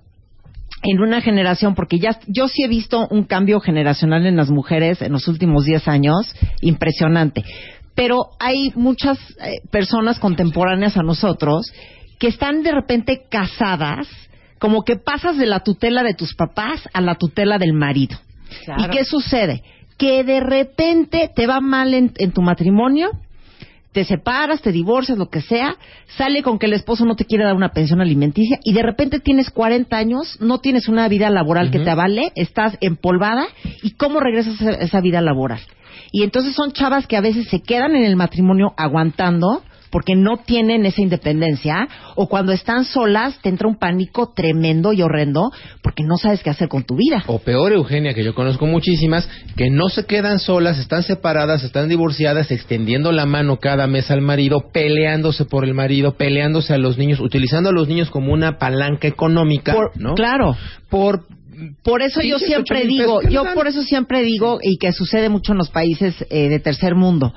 en 0.82 1.00
una 1.00 1.20
generación, 1.20 1.74
porque 1.74 1.98
ya 1.98 2.18
yo 2.26 2.48
sí 2.48 2.62
he 2.62 2.68
visto 2.68 3.06
un 3.10 3.24
cambio 3.24 3.60
generacional 3.60 4.26
en 4.26 4.36
las 4.36 4.50
mujeres 4.50 5.02
en 5.02 5.12
los 5.12 5.26
últimos 5.28 5.64
10 5.64 5.88
años, 5.88 6.34
impresionante. 6.60 7.44
Pero 7.94 8.30
hay 8.38 8.72
muchas 8.74 9.18
eh, 9.40 9.60
personas 9.70 10.18
contemporáneas 10.18 10.96
a 10.96 11.02
nosotros 11.02 11.72
que 12.18 12.28
están 12.28 12.62
de 12.62 12.72
repente 12.72 13.22
casadas, 13.30 14.06
como 14.58 14.84
que 14.84 14.96
pasas 14.96 15.38
de 15.38 15.46
la 15.46 15.60
tutela 15.60 16.02
de 16.02 16.14
tus 16.14 16.34
papás 16.34 16.88
a 16.92 17.00
la 17.00 17.14
tutela 17.14 17.58
del 17.58 17.72
marido. 17.72 18.18
¿Y 18.78 18.88
qué 18.88 19.04
sucede? 19.04 19.62
Que 19.98 20.24
de 20.24 20.40
repente 20.40 21.30
te 21.34 21.46
va 21.46 21.60
mal 21.60 21.94
en, 21.94 22.12
en 22.16 22.32
tu 22.32 22.42
matrimonio, 22.42 23.10
te 23.96 24.04
separas, 24.04 24.60
te 24.60 24.72
divorcias, 24.72 25.16
lo 25.16 25.30
que 25.30 25.40
sea, 25.40 25.74
sale 26.18 26.42
con 26.42 26.58
que 26.58 26.66
el 26.66 26.74
esposo 26.74 27.06
no 27.06 27.16
te 27.16 27.24
quiere 27.24 27.44
dar 27.44 27.54
una 27.54 27.70
pensión 27.70 28.02
alimenticia 28.02 28.58
y 28.62 28.74
de 28.74 28.82
repente 28.82 29.20
tienes 29.20 29.48
40 29.48 29.96
años, 29.96 30.36
no 30.38 30.58
tienes 30.58 30.86
una 30.88 31.08
vida 31.08 31.30
laboral 31.30 31.70
que 31.70 31.78
te 31.78 31.88
avale, 31.88 32.30
estás 32.34 32.76
empolvada 32.82 33.46
y 33.82 33.92
cómo 33.92 34.20
regresas 34.20 34.60
a 34.60 34.72
esa 34.72 35.00
vida 35.00 35.22
laboral. 35.22 35.60
Y 36.12 36.24
entonces 36.24 36.54
son 36.54 36.72
chavas 36.72 37.06
que 37.06 37.16
a 37.16 37.22
veces 37.22 37.48
se 37.48 37.62
quedan 37.62 37.96
en 37.96 38.04
el 38.04 38.16
matrimonio 38.16 38.74
aguantando 38.76 39.62
porque 39.90 40.14
no 40.14 40.38
tienen 40.38 40.86
esa 40.86 41.02
independencia 41.02 41.88
o 42.14 42.28
cuando 42.28 42.52
están 42.52 42.84
solas 42.84 43.38
te 43.42 43.48
entra 43.48 43.68
un 43.68 43.78
pánico 43.78 44.32
tremendo 44.34 44.92
y 44.92 45.02
horrendo 45.02 45.50
porque 45.82 46.02
no 46.02 46.16
sabes 46.16 46.42
qué 46.42 46.50
hacer 46.50 46.68
con 46.68 46.84
tu 46.84 46.96
vida. 46.96 47.24
O 47.26 47.38
peor, 47.38 47.72
Eugenia, 47.72 48.14
que 48.14 48.24
yo 48.24 48.34
conozco 48.34 48.66
muchísimas, 48.66 49.28
que 49.56 49.70
no 49.70 49.88
se 49.88 50.06
quedan 50.06 50.38
solas, 50.38 50.78
están 50.78 51.02
separadas, 51.02 51.62
están 51.64 51.88
divorciadas, 51.88 52.50
extendiendo 52.50 53.12
la 53.12 53.26
mano 53.26 53.58
cada 53.58 53.86
mes 53.86 54.10
al 54.10 54.20
marido, 54.22 54.70
peleándose 54.72 55.44
por 55.44 55.64
el 55.64 55.74
marido, 55.74 56.16
peleándose 56.16 56.74
a 56.74 56.78
los 56.78 56.98
niños, 56.98 57.20
utilizando 57.20 57.70
a 57.70 57.72
los 57.72 57.88
niños 57.88 58.10
como 58.10 58.32
una 58.32 58.58
palanca 58.58 59.08
económica, 59.08 59.72
Por- 59.74 59.92
¿no? 60.00 60.14
Claro. 60.14 60.56
Por 60.88 61.26
Por 61.82 62.02
eso 62.02 62.20
yo 62.20 62.38
siempre 62.38 62.86
digo, 62.86 63.22
yo 63.22 63.44
por 63.54 63.66
eso 63.66 63.82
siempre 63.82 64.22
digo, 64.22 64.58
y 64.62 64.76
que 64.76 64.92
sucede 64.92 65.28
mucho 65.30 65.52
en 65.52 65.58
los 65.58 65.70
países 65.70 66.14
eh, 66.28 66.48
de 66.48 66.60
tercer 66.60 66.94
mundo, 66.94 67.32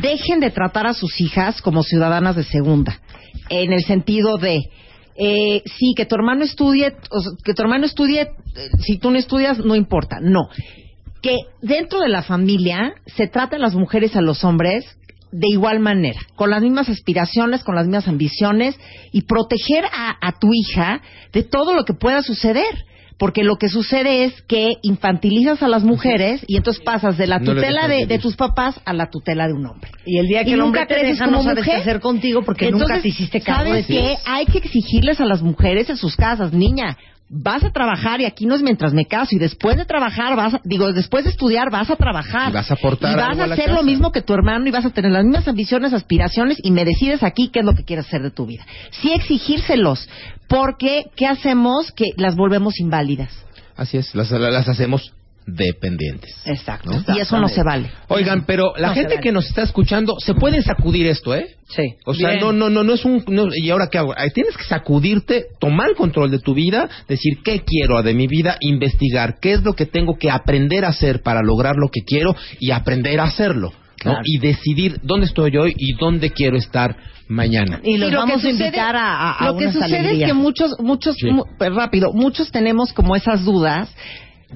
dejen 0.00 0.40
de 0.40 0.50
tratar 0.50 0.86
a 0.86 0.94
sus 0.94 1.20
hijas 1.20 1.60
como 1.60 1.82
ciudadanas 1.82 2.36
de 2.36 2.44
segunda, 2.44 3.00
en 3.48 3.72
el 3.72 3.82
sentido 3.84 4.38
de, 4.38 4.70
eh, 5.16 5.62
sí, 5.66 5.94
que 5.96 6.06
tu 6.06 6.14
hermano 6.14 6.44
estudie, 6.44 6.94
o 7.10 7.20
que 7.44 7.54
tu 7.54 7.62
hermano 7.62 7.86
estudie, 7.86 8.22
eh, 8.22 8.68
si 8.80 8.98
tú 8.98 9.10
no 9.10 9.18
estudias, 9.18 9.58
no 9.58 9.76
importa, 9.76 10.18
no. 10.20 10.48
Que 11.20 11.36
dentro 11.60 12.00
de 12.00 12.08
la 12.08 12.22
familia 12.22 12.94
se 13.06 13.28
trata 13.28 13.56
a 13.56 13.60
las 13.60 13.74
mujeres 13.74 14.16
a 14.16 14.22
los 14.22 14.42
hombres 14.44 14.84
de 15.30 15.48
igual 15.48 15.80
manera, 15.80 16.20
con 16.34 16.50
las 16.50 16.62
mismas 16.62 16.88
aspiraciones, 16.88 17.64
con 17.64 17.74
las 17.74 17.86
mismas 17.86 18.08
ambiciones 18.08 18.78
y 19.12 19.22
proteger 19.22 19.84
a, 19.84 20.16
a 20.20 20.38
tu 20.38 20.52
hija 20.52 21.00
de 21.32 21.42
todo 21.42 21.74
lo 21.74 21.84
que 21.84 21.94
pueda 21.94 22.22
suceder. 22.22 22.84
Porque 23.18 23.44
lo 23.44 23.56
que 23.56 23.68
sucede 23.68 24.24
es 24.24 24.42
que 24.42 24.74
infantilizas 24.82 25.62
a 25.62 25.68
las 25.68 25.84
mujeres 25.84 26.44
y 26.46 26.56
entonces 26.56 26.82
pasas 26.82 27.16
de 27.18 27.26
la 27.26 27.40
tutela 27.40 27.88
de, 27.88 28.06
de 28.06 28.18
tus 28.18 28.36
papás 28.36 28.80
a 28.84 28.92
la 28.92 29.10
tutela 29.10 29.46
de 29.46 29.52
un 29.52 29.66
hombre. 29.66 29.90
Y 30.04 30.18
el 30.18 30.26
día 30.26 30.44
que 30.44 30.50
Y 30.50 30.52
el 30.54 30.60
nunca 30.60 30.82
hombre 30.82 30.96
te 30.96 31.06
deja, 31.06 31.26
no 31.26 31.38
como 31.38 31.50
sabes 31.50 31.64
qué 31.64 31.72
hacer 31.72 32.00
contigo 32.00 32.42
porque 32.42 32.70
nunca 32.70 33.00
te 33.00 33.08
hiciste 33.08 33.40
cargo 33.40 33.70
¿sabes 33.70 33.88
de 33.88 33.94
qué? 33.94 34.16
Hay 34.24 34.46
que 34.46 34.58
exigirles 34.58 35.20
a 35.20 35.24
las 35.24 35.42
mujeres 35.42 35.90
en 35.90 35.96
sus 35.96 36.16
casas, 36.16 36.52
niña. 36.52 36.96
Vas 37.34 37.64
a 37.64 37.70
trabajar 37.70 38.20
y 38.20 38.26
aquí 38.26 38.44
no 38.44 38.54
es 38.54 38.62
mientras 38.62 38.92
me 38.92 39.06
caso 39.06 39.34
y 39.34 39.38
después 39.38 39.78
de 39.78 39.86
trabajar 39.86 40.36
vas 40.36 40.54
a, 40.54 40.60
digo 40.64 40.92
después 40.92 41.24
de 41.24 41.30
estudiar 41.30 41.70
vas 41.70 41.90
a 41.90 41.96
trabajar. 41.96 42.50
Y 42.50 42.52
vas 42.52 42.70
a 42.70 42.74
aportar 42.74 43.12
y 43.12 43.16
vas 43.16 43.38
algo 43.38 43.42
a 43.42 43.54
hacer 43.54 43.72
lo 43.72 43.82
mismo 43.82 44.12
que 44.12 44.20
tu 44.20 44.34
hermano 44.34 44.68
y 44.68 44.70
vas 44.70 44.84
a 44.84 44.90
tener 44.90 45.10
las 45.10 45.24
mismas 45.24 45.48
ambiciones 45.48 45.94
aspiraciones 45.94 46.58
y 46.62 46.70
me 46.70 46.84
decides 46.84 47.22
aquí 47.22 47.48
qué 47.48 47.60
es 47.60 47.64
lo 47.64 47.74
que 47.74 47.84
quieres 47.84 48.06
hacer 48.06 48.22
de 48.22 48.30
tu 48.30 48.46
vida. 48.46 48.64
Sí 48.90 49.12
exigírselos 49.12 50.08
porque 50.46 51.06
qué 51.16 51.26
hacemos 51.26 51.90
que 51.92 52.10
las 52.16 52.36
volvemos 52.36 52.78
inválidas 52.78 53.32
Así 53.76 53.96
es, 53.96 54.14
las, 54.14 54.30
las 54.30 54.68
hacemos 54.68 55.12
dependientes. 55.46 56.34
exacto 56.44 56.90
¿No? 56.90 57.14
y 57.16 57.20
eso 57.20 57.38
no 57.40 57.48
se 57.48 57.62
vale 57.62 57.90
Oigan, 58.08 58.44
pero 58.46 58.72
la 58.76 58.88
No 58.88 58.94
gente 58.94 59.14
vale. 59.14 59.20
que 59.22 59.32
nos 59.32 59.46
está 59.46 59.62
escuchando, 59.62 60.16
se 60.18 60.34
pueden 60.34 60.62
sacudir 60.62 61.06
esto, 61.06 61.34
¿eh? 61.34 61.46
Sí. 61.68 61.94
O 62.04 62.14
sea, 62.14 62.30
Bien. 62.30 62.40
no, 62.40 62.52
no, 62.52 62.68
no, 62.68 62.84
no 62.84 62.92
es 62.94 63.04
un. 63.04 63.24
no- 63.28 63.48
¿Y 63.54 63.70
ahora 63.70 63.88
qué 63.90 63.96
hago? 63.98 64.12
Ahí 64.16 64.28
Tienes 64.30 64.56
que 64.56 64.64
sacudirte, 64.64 65.46
tomar 65.58 65.88
el 65.90 65.96
control 65.96 66.30
de 66.30 66.38
tu 66.38 66.52
vida, 66.54 66.88
decir 67.08 67.38
qué 67.42 67.62
quiero 67.64 68.02
de 68.02 68.12
mi 68.14 68.26
vida, 68.26 68.56
investigar 68.60 69.36
qué 69.40 69.52
es 69.52 69.62
lo 69.62 69.72
que 69.72 69.86
tengo 69.86 70.16
que 70.18 70.30
aprender 70.30 70.84
a 70.84 70.88
hacer 70.88 71.22
para 71.22 71.40
lograr 71.42 71.76
lo 71.76 71.88
que 71.88 72.02
quiero 72.02 72.34
y 72.60 72.70
aprender 72.72 73.20
a 73.20 73.24
hacerlo. 73.24 73.70
¿no? 74.04 74.10
Claro. 74.10 74.20
Y 74.24 74.38
decidir 74.38 74.98
dónde 75.02 75.26
estoy 75.26 75.56
hoy 75.56 75.74
y 75.76 75.94
dónde 75.94 76.30
quiero 76.30 76.56
estar 76.58 76.96
mañana. 77.28 77.80
Y 77.84 77.96
los 77.98 78.10
lo 78.10 78.18
vamos 78.18 78.42
que 78.42 78.48
a 78.48 78.50
sucede- 78.50 78.66
invitar 78.66 78.96
a, 78.96 79.14
a, 79.14 79.32
a 79.38 79.46
lo 79.52 79.56
que 79.58 79.72
sucede 79.72 79.84
alegrías. 79.84 80.22
es 80.22 80.26
que 80.26 80.34
muchos 80.34 80.72
muchos 80.80 81.16
Sí. 81.16 81.30
mu- 81.30 81.44
pues, 81.56 81.72
rápido 81.72 82.12
muchos 82.12 82.50
tenemos 82.50 82.92
como 82.92 83.14
esas 83.16 83.44
dudas 83.44 83.88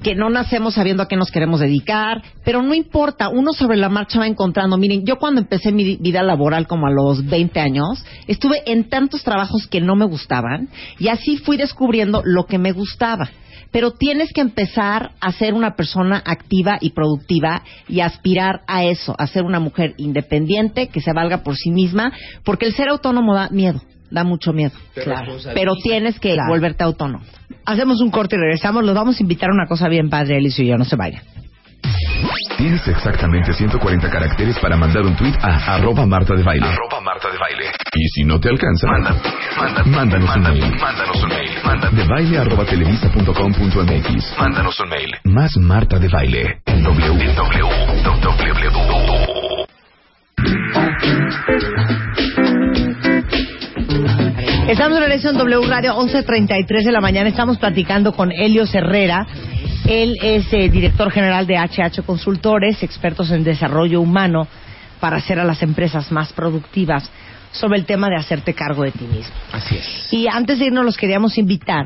que 0.03 0.15
no 0.15 0.29
nacemos 0.29 0.75
sabiendo 0.75 1.03
a 1.03 1.07
qué 1.07 1.15
nos 1.15 1.31
queremos 1.31 1.59
dedicar, 1.59 2.21
pero 2.43 2.61
no 2.61 2.73
importa, 2.73 3.29
uno 3.29 3.53
sobre 3.53 3.77
la 3.77 3.89
marcha 3.89 4.19
va 4.19 4.27
encontrando. 4.27 4.77
Miren, 4.77 5.05
yo 5.05 5.17
cuando 5.17 5.41
empecé 5.41 5.71
mi 5.71 5.97
vida 5.97 6.23
laboral 6.23 6.67
como 6.67 6.87
a 6.87 6.91
los 6.91 7.25
20 7.25 7.59
años, 7.59 8.05
estuve 8.27 8.61
en 8.65 8.89
tantos 8.89 9.23
trabajos 9.23 9.67
que 9.67 9.81
no 9.81 9.95
me 9.95 10.05
gustaban 10.05 10.69
y 10.99 11.07
así 11.07 11.37
fui 11.37 11.57
descubriendo 11.57 12.21
lo 12.23 12.45
que 12.45 12.57
me 12.57 12.71
gustaba. 12.71 13.29
Pero 13.71 13.91
tienes 13.91 14.31
que 14.31 14.39
empezar 14.41 15.11
a 15.19 15.31
ser 15.33 15.53
una 15.53 15.75
persona 15.75 16.21
activa 16.25 16.77
y 16.79 16.91
productiva 16.91 17.63
y 17.89 17.99
aspirar 17.99 18.61
a 18.65 18.85
eso, 18.85 19.13
a 19.17 19.27
ser 19.27 19.43
una 19.43 19.59
mujer 19.59 19.93
independiente 19.97 20.87
que 20.87 21.01
se 21.01 21.11
valga 21.11 21.39
por 21.43 21.55
sí 21.57 21.71
misma, 21.71 22.13
porque 22.45 22.65
el 22.65 22.73
ser 22.73 22.87
autónomo 22.87 23.35
da 23.35 23.49
miedo, 23.49 23.81
da 24.09 24.23
mucho 24.23 24.53
miedo. 24.53 24.71
Claro. 24.93 25.35
Pero 25.53 25.75
tienes 25.75 26.17
que 26.19 26.33
Claro. 26.33 26.49
volverte 26.49 26.83
autónomo. 26.85 27.25
Hacemos 27.67 28.01
un 28.01 28.09
corte 28.09 28.37
y 28.37 28.39
regresamos. 28.39 28.83
Los 28.85 28.95
vamos 28.95 29.19
a 29.19 29.21
invitar 29.21 29.49
a 29.49 29.53
una 29.53 29.67
cosa 29.67 29.89
bien 29.89 30.09
padre, 30.09 30.37
Alicia 30.37 30.63
y 30.63 30.69
yo. 30.69 30.77
No 30.77 30.85
se 30.85 30.95
vayan. 30.95 31.21
Tienes 32.57 32.87
exactamente 32.87 33.53
140 33.53 34.09
caracteres 34.09 34.57
para 34.59 34.75
mandar 34.77 35.03
un 35.03 35.15
tweet 35.15 35.33
a 35.41 35.75
arroba 35.75 36.05
Marta 36.05 36.33
de 36.33 36.43
Baile. 36.43 36.65
Arroba 36.65 37.01
Marta 37.01 37.29
de 37.29 37.37
Baile. 37.37 37.65
Y 37.93 38.07
si 38.07 38.23
no 38.23 38.39
te 38.39 38.49
alcanza, 38.49 38.87
Manda, 38.87 39.15
manda, 39.59 39.83
mándanos 39.85 40.35
un 40.35 40.41
mail. 40.43 40.75
Mándanos 40.81 41.23
un 41.23 41.29
mail. 41.29 41.49
Manda, 41.63 41.89
De 41.91 42.03
baile 42.07 42.37
arroba 42.39 42.65
televisa.com.mx. 42.65 44.37
mándanos 44.39 44.79
un 44.79 44.89
mail. 44.89 45.11
Más 45.25 45.57
Marta 45.57 45.99
de 45.99 46.07
Baile. 46.07 46.61
En 46.65 46.83
W. 46.83 47.25
En 47.25 47.35
W. 47.35 47.65
W. 48.03 48.67
Estamos 54.67 54.97
en 54.97 55.03
regreso 55.05 55.29
en 55.29 55.37
W 55.37 55.65
Radio 55.65 55.95
11.33 55.95 56.83
de 56.83 56.91
la 56.91 56.99
mañana. 56.99 57.29
Estamos 57.29 57.57
platicando 57.57 58.11
con 58.11 58.33
Helios 58.33 58.75
Herrera. 58.75 59.25
Él 59.87 60.17
es 60.21 60.51
eh, 60.51 60.67
director 60.67 61.09
general 61.09 61.47
de 61.47 61.55
HH 61.55 62.03
Consultores, 62.05 62.83
expertos 62.83 63.31
en 63.31 63.45
desarrollo 63.45 64.01
humano 64.01 64.45
para 64.99 65.17
hacer 65.17 65.39
a 65.39 65.45
las 65.45 65.63
empresas 65.63 66.11
más 66.11 66.33
productivas 66.33 67.09
sobre 67.51 67.79
el 67.79 67.85
tema 67.85 68.09
de 68.09 68.17
hacerte 68.17 68.53
cargo 68.53 68.83
de 68.83 68.91
ti 68.91 69.05
mismo. 69.05 69.33
Así 69.53 69.77
es. 69.77 70.11
Y 70.11 70.27
antes 70.27 70.59
de 70.59 70.65
irnos 70.65 70.83
los 70.83 70.97
queríamos 70.97 71.37
invitar. 71.37 71.85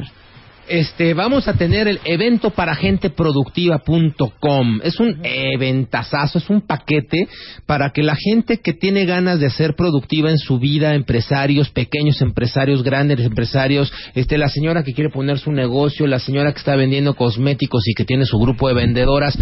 Este, 0.72 1.14
vamos 1.14 1.50
a 1.50 1.56
tener 1.56 1.90
el 1.90 2.00
evento 2.06 2.52
para 2.52 2.74
genteproductiva.com. 2.76 4.80
Es 4.86 5.02
un 5.02 5.20
eventazazo, 5.22 6.38
es 6.38 6.50
un 6.50 6.62
paquete 6.62 7.28
para 7.66 7.90
que 7.90 8.04
la 8.04 8.16
gente 8.16 8.62
que 8.62 8.72
tiene 8.72 9.04
ganas 9.04 9.42
de 9.42 9.50
ser 9.50 9.76
productiva 9.76 10.32
en 10.32 10.38
su 10.38 10.60
vida, 10.60 10.96
empresarios, 10.96 11.70
pequeños 11.72 12.22
empresarios, 12.22 12.84
grandes 12.84 13.20
empresarios, 13.20 13.92
este, 14.16 14.38
la 14.38 14.48
señora 14.48 14.86
que 14.86 14.94
quiere 14.94 15.10
poner 15.10 15.40
su 15.40 15.52
negocio, 15.52 16.08
la 16.08 16.20
señora 16.20 16.54
que 16.54 16.60
está 16.60 16.78
vendiendo 16.78 17.16
cosméticos 17.16 17.86
y 17.90 17.94
que 17.94 18.06
tiene 18.06 18.24
su 18.24 18.40
grupo 18.40 18.70
de 18.70 18.76
vendedoras. 18.76 19.38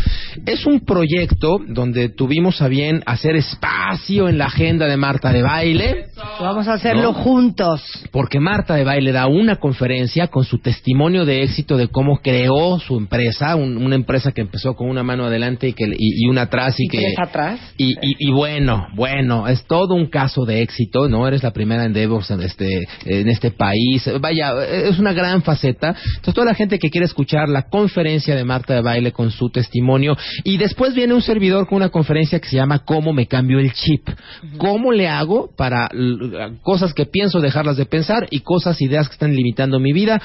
Es 0.47 0.65
un 0.65 0.79
proyecto 0.79 1.59
donde 1.67 2.09
tuvimos 2.09 2.59
a 2.59 2.67
bien 2.67 3.03
hacer 3.05 3.35
espacio 3.35 4.29
en 4.29 4.39
la 4.39 4.45
agenda 4.45 4.87
de 4.87 4.97
Marta 4.97 5.31
de 5.31 5.43
Baile. 5.43 6.05
Vamos 6.39 6.67
a 6.67 6.73
hacerlo 6.73 7.03
¿No? 7.03 7.13
juntos. 7.13 7.83
porque 8.11 8.39
Marta 8.39 8.73
de 8.73 8.83
Baile 8.83 9.11
da 9.11 9.27
una 9.27 9.57
conferencia 9.57 10.29
con 10.29 10.43
su 10.43 10.57
testimonio 10.57 11.18
de 11.25 11.43
éxito 11.43 11.77
de 11.77 11.87
cómo 11.87 12.17
creó 12.21 12.79
su 12.79 12.97
empresa, 12.97 13.55
un- 13.55 13.77
una 13.77 13.95
empresa 13.95 14.31
que 14.31 14.41
empezó 14.41 14.75
con 14.75 14.89
una 14.89 15.03
mano 15.03 15.25
adelante 15.25 15.67
y, 15.69 15.73
que, 15.73 15.85
y, 15.85 16.25
y 16.25 16.27
una 16.29 16.43
atrás 16.43 16.75
y, 16.79 16.85
¿Y 16.85 16.87
que 16.89 17.13
atrás? 17.17 17.59
y, 17.77 17.95
y- 18.01 18.31
bueno, 18.31 18.87
bueno, 18.95 19.47
es 19.47 19.63
todo 19.65 19.95
un 19.95 20.07
caso 20.07 20.45
de 20.45 20.61
éxito, 20.61 21.07
¿no? 21.09 21.27
Eres 21.27 21.43
la 21.43 21.51
primera 21.51 21.85
Endeavor 21.85 22.23
en 22.29 22.41
este, 22.41 22.67
en 23.05 23.27
este 23.29 23.51
país. 23.51 24.09
Vaya, 24.19 24.53
es 24.65 24.99
una 24.99 25.13
gran 25.13 25.41
faceta. 25.41 25.95
Entonces, 26.15 26.33
toda 26.33 26.45
la 26.47 26.55
gente 26.55 26.79
que 26.79 26.89
quiere 26.89 27.05
escuchar 27.05 27.49
la 27.49 27.63
conferencia 27.69 28.35
de 28.35 28.43
Marta 28.43 28.73
de 28.75 28.81
Baile 28.81 29.11
con 29.11 29.31
su 29.31 29.49
testimonio. 29.49 30.17
Y 30.43 30.57
después 30.57 30.93
viene 30.93 31.13
un 31.13 31.21
servidor 31.21 31.67
con 31.67 31.77
una 31.77 31.89
conferencia 31.89 32.39
que 32.39 32.47
se 32.49 32.55
llama 32.57 32.79
¿Cómo 32.79 33.13
me 33.13 33.27
cambio 33.27 33.59
el 33.59 33.71
chip? 33.73 34.07
¿Cómo 34.57 34.91
le 34.91 35.07
hago 35.07 35.49
para 35.57 35.89
cosas 36.61 36.93
que 36.93 37.05
pienso 37.05 37.39
dejarlas 37.41 37.77
de 37.77 37.85
pensar 37.85 38.27
y 38.31 38.41
cosas, 38.41 38.81
ideas 38.81 39.07
que 39.07 39.13
están 39.13 39.35
limitando 39.35 39.79
mi 39.79 39.93
vida, 39.93 40.21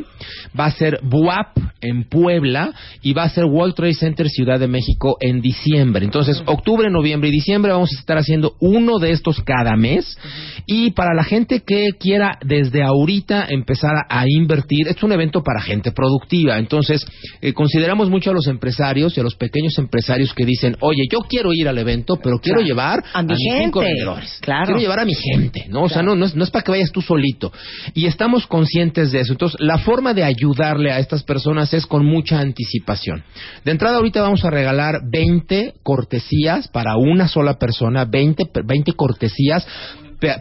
va 0.57 0.65
a 0.65 0.71
ser 0.71 0.99
BUAP 1.01 1.57
en 1.81 2.03
Puebla 2.03 2.73
y 3.01 3.13
va 3.13 3.23
a 3.23 3.29
ser 3.29 3.45
World 3.45 3.73
Trade 3.73 3.95
Center 3.95 4.29
Ciudad 4.29 4.59
de 4.59 4.67
México 4.67 5.17
en 5.19 5.41
diciembre. 5.41 6.05
Entonces, 6.05 6.43
octubre, 6.45 6.91
noviembre 6.91 7.29
y 7.29 7.31
diciembre 7.31 7.71
vamos 7.71 7.89
a 7.95 7.99
estar 7.99 8.17
haciendo 8.17 8.53
uno 8.59 8.99
de 8.99 9.11
estos 9.11 9.41
cada 9.41 9.75
mes. 9.75 10.17
Y 10.65 10.91
para 10.91 11.13
la 11.13 11.23
gente 11.23 11.61
que 11.65 11.89
quiera 11.99 12.37
desde 12.45 12.83
ahorita 12.83 13.45
empezar 13.49 13.91
a, 14.09 14.21
a 14.21 14.25
invertir, 14.27 14.87
es 14.87 15.01
un 15.03 15.11
evento 15.11 15.41
para 15.43 15.61
gente 15.61 15.91
productiva. 15.91 16.57
Entonces, 16.57 17.05
eh, 17.41 17.53
consideramos 17.53 18.09
mucho 18.09 18.31
a 18.31 18.33
los 18.33 18.47
empresarios 18.47 19.17
y 19.17 19.19
a 19.19 19.23
los 19.23 19.35
pequeños 19.35 19.77
empresarios 19.77 20.33
que 20.33 20.45
dicen, 20.45 20.75
oye, 20.81 21.03
yo 21.11 21.19
quiero 21.19 21.53
ir 21.53 21.67
al 21.67 21.77
evento, 21.77 22.17
pero 22.21 22.37
quiero 22.39 22.59
Claro. 22.59 22.67
llevar 22.67 23.03
A 23.13 23.21
mi 23.23 23.33
mis 23.33 23.37
cinco 23.63 23.79
vendedores. 23.81 24.37
Claro. 24.41 24.65
Quiero 24.65 24.79
llevar 24.79 24.99
a 24.99 25.05
mi 25.05 25.13
gente, 25.15 25.65
¿no? 25.69 25.83
O 25.83 25.89
sea, 25.89 26.01
no, 26.03 26.15
no 26.15 26.25
es, 26.25 26.35
no 26.35 26.43
es 26.43 26.49
para 26.51 26.63
que 26.63 26.71
vayas 26.71 26.91
tú 26.91 27.01
solito. 27.01 27.51
Y 27.93 28.05
estamos 28.05 28.45
conscientes 28.47 29.11
de 29.11 29.21
eso. 29.21 29.33
Entonces, 29.33 29.59
la 29.59 29.77
forma 29.79 30.13
de 30.13 30.23
ayudarle 30.23 30.91
a 30.91 30.99
estas 30.99 31.23
personas 31.23 31.73
es 31.73 31.85
con 31.85 32.05
mucha 32.05 32.39
anticipación. 32.39 33.23
De 33.65 33.71
entrada, 33.71 33.97
ahorita 33.97 34.21
vamos 34.21 34.43
a 34.45 34.49
regalar 34.49 34.95
20 35.11 35.73
cortesías 35.83 36.67
para 36.67 36.97
una 36.97 37.27
sola 37.27 37.57
persona, 37.57 38.05
20, 38.05 38.45
per- 38.45 38.65
20 38.65 38.93
cortesías 38.93 39.65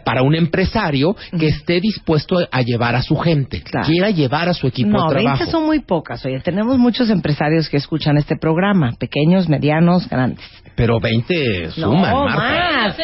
para 0.05 0.23
un 0.23 0.35
empresario 0.35 1.17
que 1.39 1.49
esté 1.49 1.81
dispuesto 1.81 2.39
a 2.51 2.63
llevar 2.63 2.95
a 2.95 3.03
su 3.03 3.17
gente, 3.17 3.63
Claro. 3.63 3.87
quiera 3.87 4.11
llevar 4.11 4.49
a 4.49 4.55
su 4.55 4.67
equipo 4.67 4.91
No, 4.91 5.09
de 5.09 5.17
trabajo. 5.17 5.39
20 5.39 5.51
son 5.51 5.67
muy 5.67 5.81
pocas. 5.81 6.25
Oye, 6.27 6.41
tenemos 6.41 6.79
muchos 6.79 7.11
empresarios 7.11 7.69
que 7.69 7.77
escuchan 7.79 8.17
este 8.19 8.37
programa, 8.37 8.93
pequeños, 8.99 9.49
medianos, 9.49 10.09
grandes. 10.09 10.45
Pero 10.77 11.01
20 11.01 11.71
suman, 11.73 12.11
no, 12.13 12.25
Marta. 12.25 12.37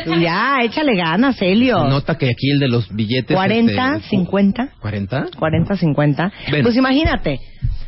más. 0.07 0.21
Ya, 0.21 0.59
échale 0.62 0.97
ganas, 0.97 1.41
Helio. 1.41 1.85
Nota 1.85 2.17
que 2.17 2.27
aquí 2.27 2.51
el 2.51 2.59
de 2.61 2.69
los 2.69 2.89
billetes... 2.95 3.37
40, 3.37 3.97
este, 3.97 4.09
50. 4.11 4.69
¿40? 4.83 5.37
40, 5.37 5.77
50. 5.77 6.33
Ven. 6.53 6.62
Pues 6.62 6.77
imagínate, 6.77 7.39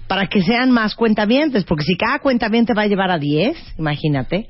para 0.06 0.26
que 0.26 0.42
sean 0.42 0.70
más 0.70 0.94
cuentavientes, 0.94 1.64
porque 1.64 1.84
si 1.84 1.96
cada 1.96 2.18
cuentaviente 2.18 2.74
va 2.74 2.82
a 2.82 2.86
llevar 2.86 3.10
a 3.10 3.18
10, 3.18 3.56
imagínate. 3.78 4.46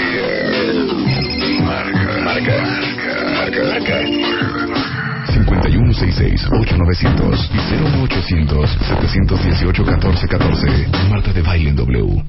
Marca. 1.64 2.22
Marca. 2.22 2.95
Marca. 3.46 3.62
Marca. 3.64 4.02
5166-8900 5.28 7.50
y 7.54 7.58
01800-718-1414. 8.10 11.10
Marta 11.10 11.32
de 11.32 11.44
Baile 11.44 11.70
en 11.70 11.76
W. 11.76 12.24